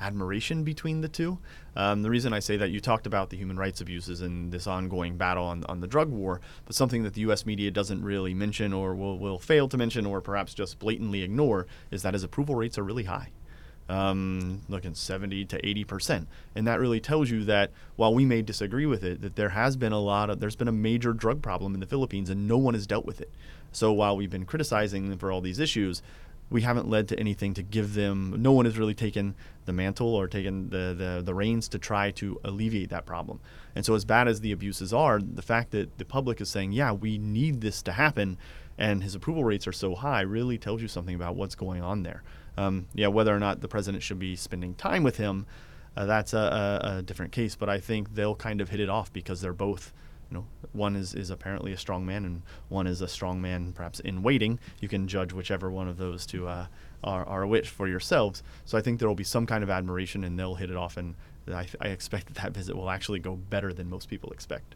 admiration 0.00 0.64
between 0.64 1.00
the 1.00 1.08
two. 1.08 1.38
Um, 1.76 2.02
the 2.02 2.10
reason 2.10 2.32
I 2.32 2.40
say 2.40 2.56
that 2.56 2.70
you 2.70 2.80
talked 2.80 3.06
about 3.06 3.30
the 3.30 3.36
human 3.36 3.56
rights 3.56 3.80
abuses 3.80 4.20
and 4.20 4.50
this 4.50 4.66
ongoing 4.66 5.16
battle 5.16 5.44
on, 5.44 5.64
on 5.64 5.80
the 5.80 5.86
drug 5.86 6.08
war, 6.08 6.40
but 6.66 6.74
something 6.74 7.04
that 7.04 7.14
the 7.14 7.20
U.S. 7.22 7.46
media 7.46 7.70
doesn't 7.70 8.02
really 8.02 8.34
mention 8.34 8.72
or 8.72 8.94
will, 8.96 9.18
will 9.18 9.38
fail 9.38 9.68
to 9.68 9.76
mention 9.76 10.06
or 10.06 10.20
perhaps 10.20 10.54
just 10.54 10.80
blatantly 10.80 11.22
ignore 11.22 11.66
is 11.92 12.02
that 12.02 12.14
his 12.14 12.24
approval 12.24 12.56
rates 12.56 12.78
are 12.78 12.84
really 12.84 13.04
high. 13.04 13.30
Um, 13.88 14.60
looking 14.68 14.94
70 14.94 15.46
to 15.46 15.66
80 15.66 15.84
percent, 15.84 16.28
and 16.54 16.66
that 16.66 16.78
really 16.78 17.00
tells 17.00 17.30
you 17.30 17.44
that 17.44 17.70
while 17.96 18.12
we 18.12 18.26
may 18.26 18.42
disagree 18.42 18.84
with 18.84 19.02
it, 19.02 19.22
that 19.22 19.34
there 19.34 19.48
has 19.48 19.78
been 19.78 19.92
a 19.92 19.98
lot 19.98 20.28
of 20.28 20.40
there's 20.40 20.56
been 20.56 20.68
a 20.68 20.72
major 20.72 21.14
drug 21.14 21.40
problem 21.40 21.72
in 21.72 21.80
the 21.80 21.86
Philippines, 21.86 22.28
and 22.28 22.46
no 22.46 22.58
one 22.58 22.74
has 22.74 22.86
dealt 22.86 23.06
with 23.06 23.22
it. 23.22 23.30
So 23.72 23.90
while 23.92 24.14
we've 24.14 24.30
been 24.30 24.44
criticizing 24.44 25.08
them 25.08 25.18
for 25.18 25.32
all 25.32 25.40
these 25.40 25.58
issues, 25.58 26.02
we 26.50 26.62
haven't 26.62 26.88
led 26.88 27.08
to 27.08 27.18
anything 27.18 27.54
to 27.54 27.62
give 27.62 27.94
them. 27.94 28.34
No 28.38 28.52
one 28.52 28.64
has 28.64 28.78
really 28.78 28.94
taken 28.94 29.34
the 29.66 29.72
mantle 29.72 30.14
or 30.14 30.26
taken 30.26 30.70
the, 30.70 30.94
the, 30.96 31.22
the 31.24 31.34
reins 31.34 31.68
to 31.68 31.78
try 31.78 32.10
to 32.12 32.40
alleviate 32.44 32.90
that 32.90 33.04
problem. 33.04 33.40
And 33.74 33.84
so, 33.84 33.94
as 33.94 34.04
bad 34.04 34.28
as 34.28 34.40
the 34.40 34.52
abuses 34.52 34.92
are, 34.92 35.20
the 35.20 35.42
fact 35.42 35.72
that 35.72 35.98
the 35.98 36.04
public 36.04 36.40
is 36.40 36.48
saying, 36.48 36.72
yeah, 36.72 36.92
we 36.92 37.18
need 37.18 37.60
this 37.60 37.82
to 37.82 37.92
happen, 37.92 38.38
and 38.78 39.02
his 39.02 39.14
approval 39.14 39.44
rates 39.44 39.66
are 39.66 39.72
so 39.72 39.94
high 39.94 40.22
really 40.22 40.56
tells 40.56 40.80
you 40.80 40.88
something 40.88 41.14
about 41.14 41.36
what's 41.36 41.54
going 41.54 41.82
on 41.82 42.02
there. 42.02 42.22
Um, 42.58 42.86
yeah, 42.94 43.06
whether 43.06 43.34
or 43.34 43.38
not 43.38 43.60
the 43.60 43.68
president 43.68 44.02
should 44.02 44.18
be 44.18 44.34
spending 44.34 44.74
time 44.74 45.02
with 45.02 45.16
him, 45.16 45.46
uh, 45.96 46.06
that's 46.06 46.32
a, 46.32 46.80
a, 46.82 46.98
a 46.98 47.02
different 47.02 47.32
case. 47.32 47.54
But 47.54 47.68
I 47.68 47.78
think 47.78 48.14
they'll 48.14 48.34
kind 48.34 48.60
of 48.60 48.68
hit 48.70 48.80
it 48.80 48.88
off 48.88 49.12
because 49.12 49.40
they're 49.40 49.52
both 49.52 49.92
you 50.30 50.38
know, 50.38 50.44
one 50.72 50.94
is, 50.94 51.14
is 51.14 51.30
apparently 51.30 51.72
a 51.72 51.76
strong 51.76 52.04
man, 52.04 52.24
and 52.24 52.42
one 52.68 52.86
is 52.86 53.00
a 53.00 53.08
strong 53.08 53.40
man, 53.40 53.72
perhaps 53.72 54.00
in 54.00 54.22
waiting. 54.22 54.58
You 54.80 54.88
can 54.88 55.08
judge 55.08 55.32
whichever 55.32 55.70
one 55.70 55.88
of 55.88 55.96
those 55.96 56.26
two 56.26 56.46
uh, 56.46 56.66
are, 57.02 57.24
are 57.24 57.46
which 57.46 57.68
for 57.68 57.88
yourselves. 57.88 58.42
So 58.64 58.76
I 58.76 58.82
think 58.82 58.98
there 58.98 59.08
will 59.08 59.14
be 59.14 59.24
some 59.24 59.46
kind 59.46 59.64
of 59.64 59.70
admiration, 59.70 60.24
and 60.24 60.38
they'll 60.38 60.56
hit 60.56 60.70
it 60.70 60.76
off. 60.76 60.96
And 60.96 61.14
I, 61.50 61.66
I 61.80 61.88
expect 61.88 62.26
that 62.26 62.42
that 62.42 62.52
visit 62.52 62.76
will 62.76 62.90
actually 62.90 63.20
go 63.20 63.36
better 63.36 63.72
than 63.72 63.88
most 63.88 64.10
people 64.10 64.30
expect. 64.30 64.74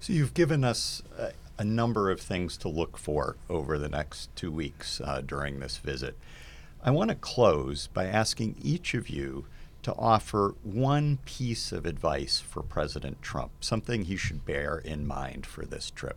So 0.00 0.12
you've 0.12 0.34
given 0.34 0.64
us 0.64 1.02
a, 1.18 1.32
a 1.58 1.64
number 1.64 2.10
of 2.10 2.20
things 2.20 2.56
to 2.58 2.68
look 2.68 2.98
for 2.98 3.36
over 3.48 3.78
the 3.78 3.88
next 3.88 4.34
two 4.36 4.50
weeks 4.50 5.00
uh, 5.00 5.22
during 5.24 5.60
this 5.60 5.78
visit. 5.78 6.16
I 6.82 6.90
want 6.90 7.10
to 7.10 7.16
close 7.16 7.88
by 7.88 8.06
asking 8.06 8.56
each 8.62 8.94
of 8.94 9.08
you 9.08 9.46
to 9.82 9.94
offer 9.94 10.54
one 10.62 11.18
piece 11.24 11.72
of 11.72 11.86
advice 11.86 12.40
for 12.40 12.62
President 12.62 13.22
Trump, 13.22 13.52
something 13.60 14.04
he 14.04 14.16
should 14.16 14.44
bear 14.44 14.78
in 14.78 15.06
mind 15.06 15.46
for 15.46 15.64
this 15.64 15.90
trip. 15.90 16.16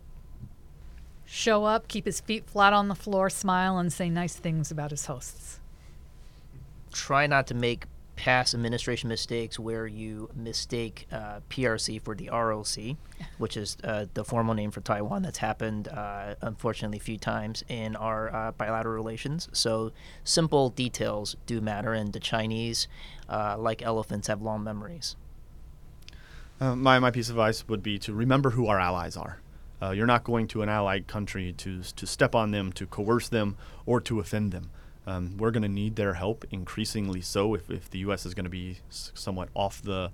Show 1.26 1.66
up, 1.66 1.88
keep 1.88 2.06
his 2.06 2.20
feet 2.20 2.46
flat 2.50 2.74
on 2.74 2.88
the 2.88 2.96
floor, 2.96 3.30
smile, 3.30 3.78
and 3.78 3.94
say 3.94 4.10
nice 4.10 4.36
things 4.36 4.72
about 4.72 4.90
his 4.90 5.06
hosts. 5.06 5.60
Try 6.92 7.28
not 7.28 7.46
to 7.48 7.54
make 7.54 7.86
past 8.20 8.54
administration 8.54 9.08
mistakes 9.08 9.58
where 9.58 9.88
you 9.88 10.30
mistake 10.36 11.08
uh, 11.10 11.40
PRC 11.50 12.02
for 12.02 12.16
the 12.16 12.30
ROC, 12.30 12.98
which 13.38 13.56
is 13.56 13.78
uh, 13.86 14.08
the 14.14 14.26
formal 14.26 14.54
name 14.54 14.72
for 14.72 14.82
Taiwan. 14.82 15.22
That's 15.22 15.38
happened, 15.38 15.88
uh, 15.88 16.36
unfortunately, 16.42 16.98
a 16.98 17.02
few 17.02 17.18
times 17.18 17.64
in 17.70 17.96
our 17.96 18.36
uh, 18.36 18.52
bilateral 18.52 18.94
relations. 18.94 19.48
So 19.54 19.94
simple 20.26 20.70
details 20.70 21.38
do 21.46 21.62
matter, 21.62 21.94
and 21.94 22.12
the 22.12 22.20
Chinese, 22.20 22.90
uh, 23.30 23.56
like 23.58 23.82
elephants, 23.82 24.28
have 24.28 24.42
long 24.42 24.66
memories. 24.66 25.16
Uh, 26.60 26.76
my, 26.76 27.00
my 27.00 27.12
piece 27.12 27.30
of 27.30 27.38
advice 27.38 27.66
would 27.70 27.82
be 27.82 27.98
to 28.00 28.14
remember 28.14 28.50
who 28.50 28.68
our 28.68 28.82
allies 28.82 29.16
are. 29.16 29.40
Uh, 29.82 29.92
you're 29.92 30.06
not 30.06 30.26
going 30.26 30.46
to 30.46 30.62
an 30.62 30.68
allied 30.68 31.08
country 31.08 31.54
to, 31.54 31.82
to 31.96 32.06
step 32.06 32.36
on 32.36 32.52
them, 32.52 32.74
to 32.74 32.86
coerce 32.86 33.30
them, 33.30 33.56
or 33.86 34.02
to 34.02 34.20
offend 34.20 34.52
them. 34.52 34.72
Um, 35.10 35.38
we're 35.38 35.52
going 35.52 35.64
to 35.64 35.70
need 35.70 35.96
their 35.96 36.14
help 36.14 36.46
increasingly 36.52 37.22
so 37.22 37.56
if, 37.56 37.70
if 37.72 37.90
the 37.90 38.00
U.S. 38.00 38.28
is 38.28 38.36
going 38.36 38.44
to 38.44 38.50
be 38.50 38.78
somewhat 38.90 39.50
off 39.56 39.82
the 39.82 40.12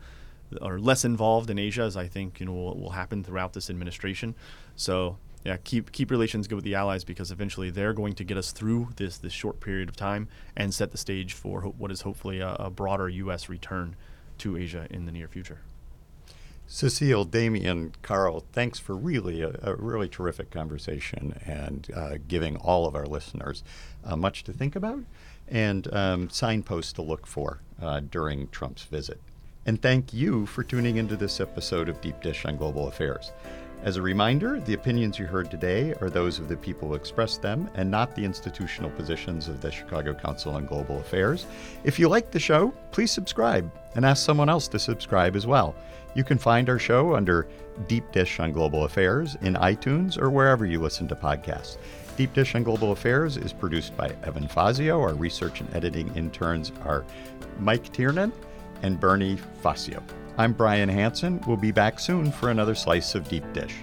or 0.61 0.79
less 0.79 1.03
involved 1.03 1.49
in 1.49 1.59
Asia, 1.59 1.81
as 1.81 1.97
I 1.97 2.07
think 2.07 2.39
you 2.39 2.45
know 2.45 2.53
will, 2.53 2.79
will 2.79 2.89
happen 2.91 3.23
throughout 3.23 3.53
this 3.53 3.69
administration. 3.69 4.35
So 4.75 5.17
yeah, 5.43 5.57
keep 5.63 5.91
keep 5.91 6.11
relations 6.11 6.47
good 6.47 6.55
with 6.55 6.63
the 6.63 6.75
allies 6.75 7.03
because 7.03 7.31
eventually 7.31 7.69
they're 7.69 7.93
going 7.93 8.13
to 8.13 8.23
get 8.23 8.37
us 8.37 8.51
through 8.51 8.89
this 8.95 9.17
this 9.17 9.33
short 9.33 9.59
period 9.59 9.89
of 9.89 9.97
time 9.97 10.29
and 10.55 10.73
set 10.73 10.91
the 10.91 10.97
stage 10.97 11.33
for 11.33 11.61
ho- 11.61 11.75
what 11.77 11.91
is 11.91 12.01
hopefully 12.01 12.39
a, 12.39 12.53
a 12.53 12.69
broader 12.69 13.09
U.S. 13.09 13.49
return 13.49 13.97
to 14.37 14.55
Asia 14.55 14.87
in 14.89 15.05
the 15.05 15.11
near 15.11 15.27
future. 15.27 15.59
Cecile, 16.67 17.25
Damien, 17.25 17.93
Karl, 18.01 18.43
thanks 18.51 18.79
for 18.79 18.95
really 18.95 19.41
a, 19.43 19.55
a 19.61 19.75
really 19.75 20.09
terrific 20.09 20.49
conversation 20.49 21.39
and 21.45 21.87
uh, 21.95 22.17
giving 22.27 22.57
all 22.57 22.87
of 22.87 22.95
our 22.95 23.05
listeners 23.05 23.63
uh, 24.05 24.15
much 24.15 24.43
to 24.43 24.53
think 24.53 24.75
about 24.75 24.99
and 25.47 25.93
um, 25.93 26.29
signposts 26.29 26.93
to 26.93 27.01
look 27.01 27.27
for 27.27 27.59
uh, 27.81 27.99
during 27.99 28.47
Trump's 28.47 28.83
visit. 28.83 29.19
And 29.65 29.81
thank 29.81 30.13
you 30.13 30.45
for 30.45 30.63
tuning 30.63 30.97
into 30.97 31.15
this 31.15 31.39
episode 31.39 31.89
of 31.89 32.01
Deep 32.01 32.21
Dish 32.21 32.45
on 32.45 32.57
Global 32.57 32.87
Affairs. 32.87 33.31
As 33.83 33.97
a 33.97 34.01
reminder, 34.01 34.59
the 34.59 34.73
opinions 34.73 35.19
you 35.19 35.27
heard 35.27 35.51
today 35.51 35.93
are 36.01 36.09
those 36.09 36.39
of 36.39 36.47
the 36.47 36.57
people 36.57 36.87
who 36.87 36.95
expressed 36.95 37.41
them 37.41 37.69
and 37.75 37.89
not 37.89 38.15
the 38.15 38.23
institutional 38.25 38.89
positions 38.91 39.47
of 39.47 39.61
the 39.61 39.71
Chicago 39.71 40.13
Council 40.13 40.55
on 40.55 40.65
Global 40.65 40.99
Affairs. 40.99 41.45
If 41.83 41.99
you 41.99 42.07
like 42.07 42.31
the 42.31 42.39
show, 42.39 42.73
please 42.91 43.11
subscribe 43.11 43.71
and 43.95 44.05
ask 44.05 44.25
someone 44.25 44.49
else 44.49 44.67
to 44.69 44.79
subscribe 44.79 45.35
as 45.35 45.45
well. 45.45 45.75
You 46.15 46.23
can 46.23 46.37
find 46.37 46.69
our 46.69 46.79
show 46.79 47.15
under 47.15 47.47
Deep 47.87 48.11
Dish 48.11 48.39
on 48.39 48.53
Global 48.53 48.85
Affairs 48.85 49.35
in 49.41 49.53
iTunes 49.55 50.17
or 50.17 50.29
wherever 50.29 50.65
you 50.65 50.79
listen 50.79 51.07
to 51.09 51.15
podcasts. 51.15 51.77
Deep 52.17 52.33
Dish 52.33 52.55
on 52.55 52.63
Global 52.63 52.93
Affairs 52.93 53.35
is 53.35 53.51
produced 53.51 53.95
by 53.97 54.07
Evan 54.23 54.47
Fazio. 54.47 55.01
Our 55.01 55.13
research 55.13 55.59
and 55.59 55.75
editing 55.75 56.15
interns 56.15 56.71
are 56.85 57.03
Mike 57.59 57.91
Tiernan 57.91 58.31
and 58.83 58.97
Bernie 58.97 59.37
Fazio. 59.61 60.01
I'm 60.37 60.53
Brian 60.53 60.87
Hanson. 60.87 61.43
We'll 61.45 61.57
be 61.57 61.73
back 61.73 61.99
soon 61.99 62.31
for 62.31 62.49
another 62.49 62.73
slice 62.73 63.15
of 63.15 63.27
Deep 63.27 63.43
Dish. 63.51 63.75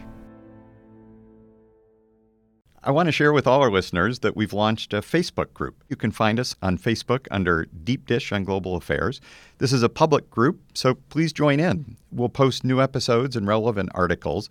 I 2.83 2.91
want 2.91 3.07
to 3.07 3.13
share 3.13 3.33
with 3.33 3.47
all 3.47 3.61
our 3.61 3.71
listeners 3.71 4.21
that 4.21 4.35
we've 4.35 4.53
launched 4.53 4.93
a 4.93 5.03
Facebook 5.03 5.53
group. 5.53 5.85
You 5.89 5.95
can 5.95 6.11
find 6.11 6.41
us 6.41 6.57
on 6.63 6.79
Facebook 6.79 7.29
under 7.31 7.67
Deep 7.67 8.07
Dish 8.07 8.33
on 8.33 8.45
Global 8.45 8.75
Affairs. 8.77 9.21
This 9.59 9.73
is 9.73 9.85
a 9.85 9.89
public 9.89 10.31
group, 10.31 10.61
so 10.75 10.95
please 10.95 11.33
join 11.33 11.61
in. 11.61 11.97
We'll 12.11 12.29
post 12.29 12.65
new 12.65 12.81
episodes 12.81 13.37
and 13.37 13.47
relevant 13.47 13.91
articles, 13.95 14.51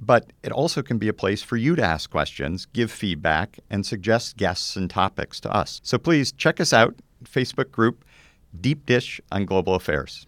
but 0.00 0.32
it 0.42 0.52
also 0.52 0.82
can 0.82 0.98
be 0.98 1.08
a 1.08 1.12
place 1.12 1.42
for 1.42 1.56
you 1.56 1.74
to 1.74 1.82
ask 1.82 2.08
questions, 2.10 2.66
give 2.66 2.90
feedback, 2.90 3.58
and 3.68 3.84
suggest 3.84 4.36
guests 4.36 4.76
and 4.76 4.88
topics 4.88 5.40
to 5.40 5.52
us. 5.52 5.80
So 5.82 5.98
please 5.98 6.30
check 6.32 6.60
us 6.60 6.72
out, 6.72 6.94
Facebook 7.24 7.72
group 7.72 8.04
Deep 8.60 8.86
Dish 8.86 9.20
on 9.32 9.44
Global 9.44 9.74
Affairs. 9.74 10.27